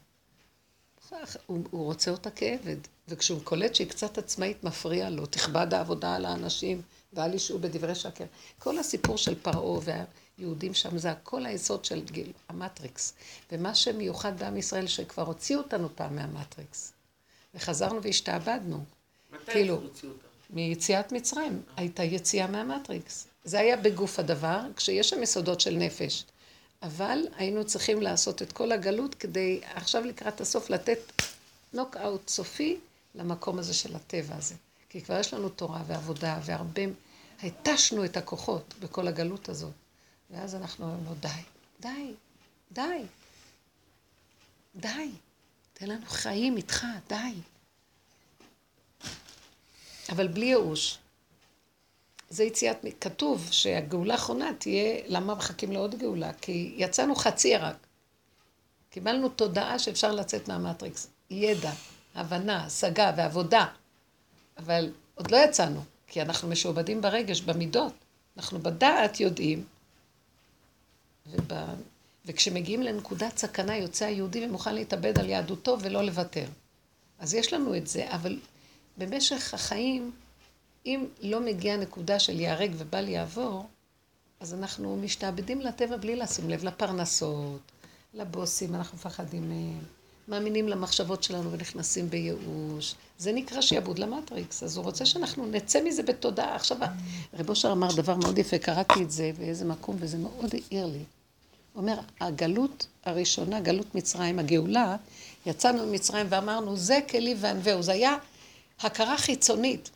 [1.47, 2.77] הוא, הוא רוצה אותה כעבד,
[3.09, 8.25] וכשהוא קולט שהיא קצת עצמאית, מפריע לו, תכבד העבודה על האנשים, ואל ישעו בדברי שקר.
[8.59, 9.81] כל הסיפור של פרעה
[10.39, 13.15] והיהודים שם, זה הכל היסוד של גיל, המטריקס.
[13.53, 16.93] ומה שמיוחד בעם ישראל, שכבר הוציאו אותנו פעם מהמטריקס.
[17.55, 18.85] וחזרנו והשתעבדנו.
[19.33, 19.75] מתי כאילו.
[19.75, 20.27] הוציאו אותם?
[20.51, 23.27] מיציאת מצרים, הייתה יציאה מהמטריקס.
[23.45, 26.25] זה היה בגוף הדבר, כשיש שם יסודות של נפש.
[26.83, 30.99] אבל היינו צריכים לעשות את כל הגלות כדי עכשיו לקראת הסוף לתת
[31.73, 32.79] נוקאוט סופי
[33.15, 34.55] למקום הזה של הטבע הזה.
[34.89, 36.83] כי כבר יש לנו תורה ועבודה והרבה,
[37.43, 39.73] התשנו את הכוחות בכל הגלות הזאת.
[40.31, 41.29] ואז אנחנו אומרים לו, די,
[41.81, 42.13] די,
[42.73, 43.03] די,
[44.77, 45.11] די,
[45.73, 47.35] תן לנו חיים איתך, די.
[50.09, 50.99] אבל בלי ייאוש.
[52.31, 56.33] זה יציאת, כתוב שהגאולה האחרונה תהיה, למה מחכים לעוד גאולה?
[56.33, 57.87] כי יצאנו חצי רק.
[58.91, 61.09] קיבלנו תודעה שאפשר לצאת מהמטריקס.
[61.31, 61.73] ידע,
[62.15, 63.67] הבנה, השגה ועבודה.
[64.59, 67.93] אבל עוד לא יצאנו, כי אנחנו משועבדים ברגש, במידות.
[68.37, 69.65] אנחנו בדעת יודעים,
[71.27, 71.53] וב...
[72.27, 76.47] וכשמגיעים לנקודת סכנה יוצא היהודי ומוכן להתאבד על יהדותו ולא לוותר.
[77.19, 78.39] אז יש לנו את זה, אבל
[78.97, 80.13] במשך החיים,
[80.87, 83.67] אם לא מגיעה נקודה של ייהרג ובל יעבור,
[84.41, 87.61] אז אנחנו משתעבדים לטבע בלי לשים לב לפרנסות,
[88.15, 89.83] לבוסים, אנחנו מפחדים מהם,
[90.29, 92.95] מאמינים למחשבות שלנו ונכנסים בייאוש.
[93.19, 96.57] זה נקרא שיעבוד למטריקס, אז הוא רוצה שאנחנו נצא מזה בתודעה.
[96.57, 96.79] עכשיו,
[97.35, 100.93] רב אושר אמר דבר מאוד יפה, קראתי את זה באיזה מקום, וזה מאוד העיר לי.
[101.73, 104.97] הוא אומר, הגלות הראשונה, גלות מצרים, הגאולה,
[105.47, 107.83] יצאנו ממצרים ואמרנו, זה כלי וענווהו.
[107.83, 108.17] זה היה
[108.81, 109.91] הכרה חיצונית.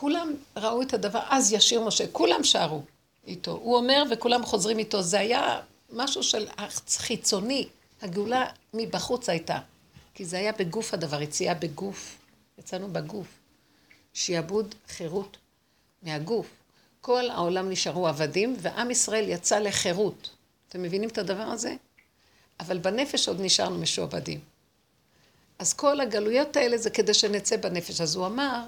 [0.00, 2.82] כולם ראו את הדבר, אז ישיר משה, כולם שרו
[3.26, 3.50] איתו.
[3.50, 5.02] הוא אומר וכולם חוזרים איתו.
[5.02, 5.60] זה היה
[5.90, 6.48] משהו של
[6.88, 7.68] חיצוני.
[8.02, 9.58] הגאולה מבחוץ הייתה.
[10.14, 12.18] כי זה היה בגוף הדבר, יציאה בגוף.
[12.58, 13.26] יצאנו בגוף.
[14.14, 15.36] שיעבוד חירות
[16.02, 16.46] מהגוף.
[17.00, 20.30] כל העולם נשארו עבדים, ועם ישראל יצא לחירות.
[20.68, 21.74] אתם מבינים את הדבר הזה?
[22.60, 24.40] אבל בנפש עוד נשארנו משועבדים.
[25.58, 28.00] אז כל הגלויות האלה זה כדי שנצא בנפש.
[28.00, 28.60] אז הוא אמר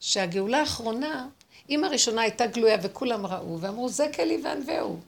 [0.00, 1.28] שהגאולה האחרונה,
[1.70, 4.98] אם הראשונה הייתה גלויה וכולם ראו, ואמרו, זה כלי וענווהו.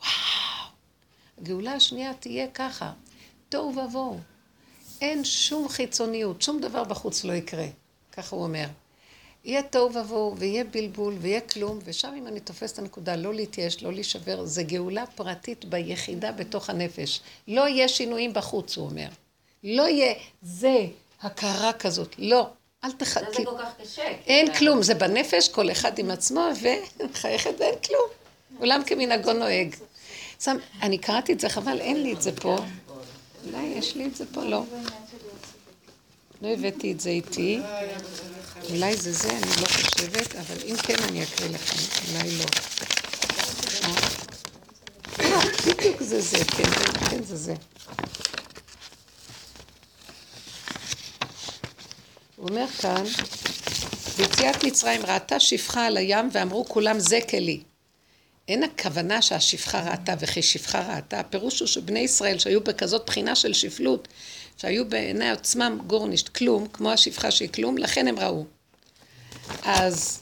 [0.00, 0.70] וואו.
[1.38, 2.92] הגאולה השנייה תהיה ככה,
[3.48, 4.20] תוהו ובוהו.
[5.00, 7.66] אין שום חיצוניות, שום דבר בחוץ לא יקרה.
[8.12, 8.66] ככה הוא אומר.
[9.44, 13.82] יהיה תוהו ובוהו, ויהיה בלבול, ויהיה כלום, ושם אם אני תופס את הנקודה, לא להתייאש,
[13.82, 17.20] לא להישבר, זה גאולה פרטית ביחידה בתוך הנפש.
[17.48, 19.08] לא יהיה שינויים בחוץ, הוא אומר.
[19.64, 20.86] לא יהיה זה
[21.22, 22.50] הכרה כזאת, לא.
[22.86, 23.44] אל זה תחכי.
[23.44, 24.02] כל כך קשה.
[24.26, 26.48] אין כי כלום, זה בנפש, כל אחד עם עצמו,
[27.00, 28.08] ומחייכת ואין כלום.
[28.58, 29.76] עולם כמנהגו נוהג.
[30.82, 32.58] אני קראתי את זה, חבל, אין לי את זה פה.
[33.46, 34.44] אולי יש לי את זה פה?
[34.44, 34.62] לא.
[36.42, 37.60] לא הבאתי את זה איתי.
[38.70, 42.44] אולי זה זה, אני לא חושבת, אבל אם כן אני אקריא לכם, אולי לא.
[45.20, 46.70] אה, בדיוק זה זה, כן,
[47.10, 47.54] כן זה זה.
[52.36, 53.04] הוא אומר כאן,
[54.16, 57.60] ביציאת מצרים ראתה שפחה על הים ואמרו כולם זה כלי.
[58.48, 63.52] אין הכוונה שהשפחה ראתה וכי שפחה ראתה, הפירוש הוא שבני ישראל שהיו בכזאת בחינה של
[63.52, 64.08] שפלות,
[64.56, 68.44] שהיו בעיני עצמם גורנישט, כלום, כמו השפחה שהיא כלום, לכן הם ראו.
[69.62, 70.20] אז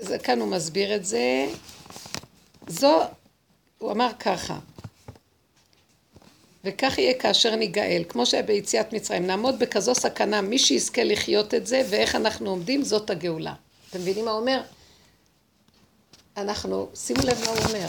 [0.00, 1.46] זה, כאן הוא מסביר את זה.
[2.68, 3.02] זו,
[3.78, 4.58] הוא אמר ככה,
[6.64, 11.66] וכך יהיה כאשר ניגאל, כמו שהיה ביציאת מצרים, נעמוד בכזו סכנה, מי שיזכה לחיות את
[11.66, 13.54] זה, ואיך אנחנו עומדים, זאת הגאולה.
[13.90, 14.60] אתם מבינים מה הוא אומר?
[16.36, 17.86] אנחנו, שימו לב מה הוא אומר,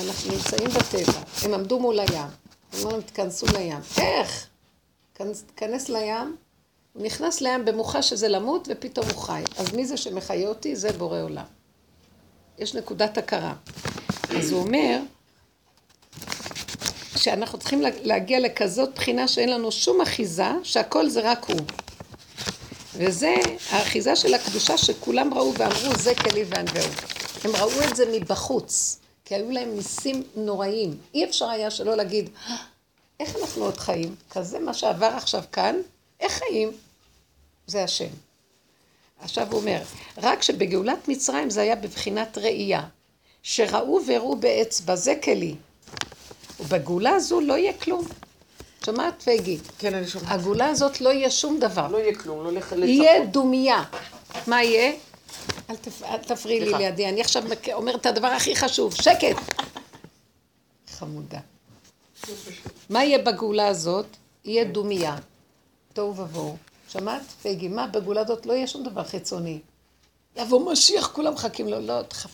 [0.00, 2.28] אנחנו נמצאים בטבע, הם עמדו מול הים,
[2.74, 4.46] אמרו להם תכנסו לים, איך?
[5.54, 6.36] תיכנס לים,
[6.92, 10.76] הוא נכנס לים במוחש שזה למות ופתאום הוא חי, אז מי זה שמחיה אותי?
[10.76, 11.44] זה בורא עולם.
[12.58, 13.54] יש נקודת הכרה.
[14.38, 15.00] אז הוא אומר,
[17.18, 21.60] שאנחנו צריכים להגיע לכזאת בחינה שאין לנו שום אחיזה, שהכל זה רק הוא.
[22.94, 23.34] וזה
[23.70, 26.90] האחיזה של הקדושה שכולם ראו ואמרו זה כלי וענווהו.
[27.44, 30.96] הם ראו את זה מבחוץ, כי היו להם ניסים נוראים.
[31.14, 32.30] אי אפשר היה שלא להגיד,
[33.20, 34.14] איך אנחנו עוד חיים?
[34.30, 35.76] כזה מה שעבר עכשיו כאן,
[36.20, 36.72] איך חיים?
[37.66, 38.10] זה השם.
[39.20, 39.82] עכשיו הוא אומר,
[40.18, 42.82] רק שבגאולת מצרים זה היה בבחינת ראייה,
[43.42, 45.54] שראו והראו באצבע, זה כלי.
[46.60, 48.04] ובגאולה הזו לא יהיה כלום.
[48.84, 49.58] שומעת פגי?
[49.78, 50.28] כן, אני שומעת.
[50.30, 51.88] הגאולה הזאת לא יהיה שום דבר.
[51.88, 52.78] לא יהיה כלום, לא לצפות.
[52.82, 53.84] יהיה דומייה.
[54.46, 54.92] מה יהיה?
[55.70, 56.02] אל, תפ...
[56.02, 59.36] אל תפריעי לי לידי, אני עכשיו אומרת את הדבר הכי חשוב, שקט.
[60.88, 61.38] חמודה.
[62.90, 64.06] מה יהיה בגאולה הזאת?
[64.44, 65.16] יהיה דומייה.
[65.92, 66.56] תוהו ובוהו.
[66.88, 67.22] שמעת?
[67.42, 69.58] פגי, מה בגאולה הזאת לא יהיה שום דבר חיצוני.
[70.36, 72.30] יבוא משיח, כולם מחכים לו, לא, תחפ...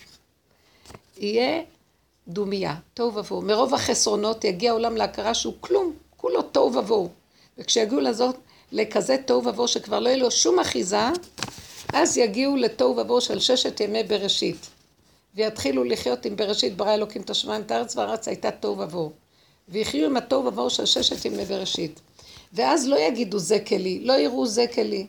[1.18, 1.62] יהיה
[2.28, 3.42] דומייה, תוהו ובוהו.
[3.42, 7.09] מרוב החסרונות יגיע העולם להכרה שהוא כלום, כולו תוהו ובוהו.
[7.59, 8.36] וכשיגיעו לזאת,
[8.72, 11.09] לכזה תוהו ובוהו שכבר לא יהיה לו שום אחיזה,
[11.92, 14.66] אז יגיעו לתוהו ובוהו של ששת ימי בראשית.
[15.34, 19.12] ויתחילו לחיות עם בראשית ברא אלוקים את השמיים את הארץ והארץ הייתה תוהו ובוהו.
[19.68, 22.01] ויחיו עם התוהו ובוהו של ששת ימי בראשית.
[22.52, 25.06] ואז לא יגידו זה כלי, לא יראו זה כלי.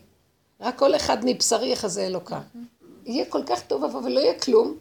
[0.60, 2.40] רק כל אחד מבשרי יחזה אלוקה.
[3.06, 4.76] יהיה כל כך טוב ובוהו ולא יהיה כלום,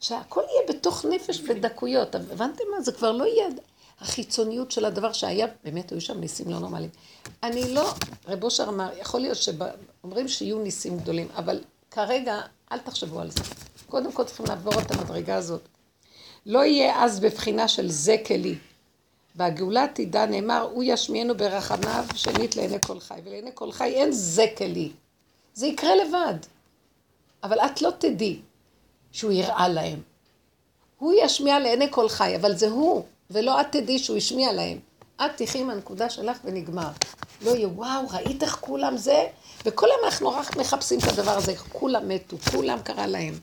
[0.00, 2.14] שהכל יהיה בתוך נפש ודקויות.
[2.14, 2.82] הבנתם מה?
[2.82, 3.46] זה כבר לא יהיה
[4.00, 6.90] החיצוניות של הדבר שהיה, באמת היו שם ניסים לא נורמליים.
[7.42, 7.94] אני לא,
[8.28, 11.60] רב אושר אמר, יכול להיות שאומרים שיהיו ניסים גדולים, אבל
[11.90, 12.40] כרגע
[12.72, 13.40] אל תחשבו על זה.
[13.88, 15.60] קודם כל צריכים לעבור את המדרגה הזאת.
[16.46, 18.54] לא יהיה אז בבחינה של זה כלי.
[19.36, 23.20] והגאולה תדע נאמר, הוא ישמיענו ברחמיו שנית לעיני כל חי.
[23.24, 24.92] ולעיני כל חי אין זה כלי.
[25.54, 26.34] זה יקרה לבד.
[27.42, 28.40] אבל את לא תדעי.
[29.14, 30.00] שהוא יראה להם.
[30.98, 34.78] הוא ישמיע לעיני כל חי, אבל זה הוא, ולא את תדעי שהוא השמיע להם.
[35.16, 36.88] את תחי עם הנקודה שלך ונגמר.
[37.42, 39.26] לא יהיה, וואו, ראית איך כולם זה?
[39.64, 43.34] וכל היום אנחנו רק מחפשים את הדבר הזה, כולם מתו, כולם קרה להם.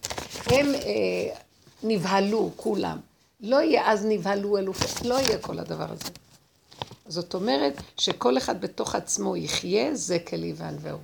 [0.46, 1.36] הם אה,
[1.84, 2.98] נבהלו, כולם.
[3.42, 6.10] לא יהיה אז נבהלו אלופים, לא יהיה כל הדבר הזה.
[7.08, 11.00] זאת אומרת שכל אחד בתוך עצמו יחיה, זה כלי וענווהו.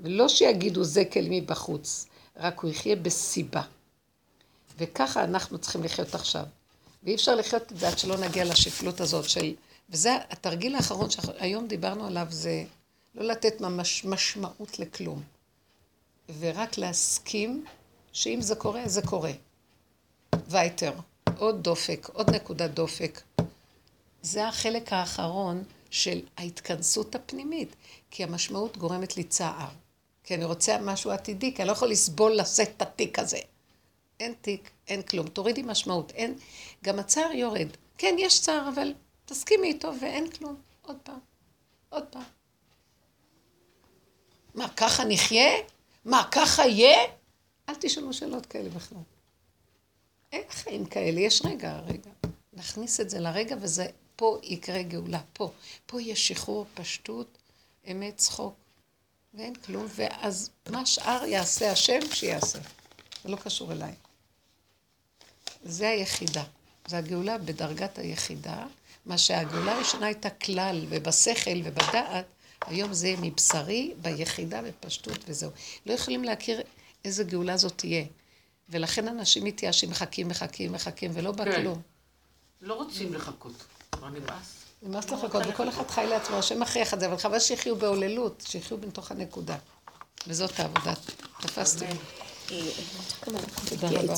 [0.00, 2.06] ולא שיגידו זה כלי מבחוץ.
[2.36, 3.62] רק הוא יחיה בסיבה.
[4.78, 6.44] וככה אנחנו צריכים לחיות עכשיו.
[7.02, 9.54] ואי אפשר לחיות את זה עד שלא נגיע לשפלות הזאת של...
[9.90, 12.64] וזה התרגיל האחרון שהיום דיברנו עליו, זה
[13.14, 15.22] לא לתת ממש משמעות לכלום.
[16.38, 17.64] ורק להסכים
[18.12, 19.32] שאם זה קורה, זה קורה.
[20.48, 20.92] וייטר,
[21.38, 23.20] עוד דופק, עוד נקודת דופק.
[24.22, 27.76] זה החלק האחרון של ההתכנסות הפנימית,
[28.10, 29.68] כי המשמעות גורמת לי צער.
[30.24, 33.38] כי אני רוצה משהו עתידי, כי אני לא יכול לסבול לשאת את התיק הזה.
[34.20, 35.28] אין תיק, אין כלום.
[35.28, 36.10] תורידי משמעות.
[36.10, 36.38] אין...
[36.84, 37.68] גם הצער יורד.
[37.98, 38.94] כן, יש צער, אבל
[39.24, 40.56] תסכימי איתו ואין כלום.
[40.82, 41.18] עוד פעם.
[41.88, 42.22] עוד פעם.
[44.54, 45.50] מה, ככה נחיה?
[46.04, 46.98] מה, ככה יהיה?
[47.68, 48.98] אל תשאלו שאלות כאלה בכלל.
[50.32, 52.10] אין חיים כאלה, יש רגע, רגע.
[52.52, 53.86] נכניס את זה לרגע וזה,
[54.16, 55.50] פה יקרה גאולה, פה.
[55.86, 57.38] פה יש שחרור, פשטות,
[57.90, 58.63] אמת, צחוק.
[59.34, 62.58] ואין כלום, ואז מה שאר יעשה השם, שיעשה.
[63.24, 63.94] זה לא קשור אליי.
[65.64, 66.44] זה היחידה.
[66.86, 68.66] זה הגאולה בדרגת היחידה.
[69.06, 72.26] מה שהגאולה הראשונה הייתה כלל, ובשכל ובדעת,
[72.66, 75.50] היום זה מבשרי, ביחידה, בפשטות וזהו.
[75.86, 76.60] לא יכולים להכיר
[77.04, 78.04] איזה גאולה זאת תהיה.
[78.68, 81.62] ולכן אנשים מתייאשים, מחכים, מחכים, מחכים, ולא בא כן.
[81.62, 81.82] כלום.
[82.60, 83.64] לא רוצים לחכות.
[83.92, 84.63] כבר נמאס.
[84.84, 88.78] נמאס לחכות, וכל אחד חי לעצמו, השם מכריח את זה, אבל חבל שיחיו בהוללות, שיחיו
[88.78, 89.56] בתוך הנקודה.
[90.26, 90.92] וזאת העבודה.
[91.40, 91.84] תפסתי.
[91.84, 92.60] אה,
[93.68, 94.14] תודה רבה.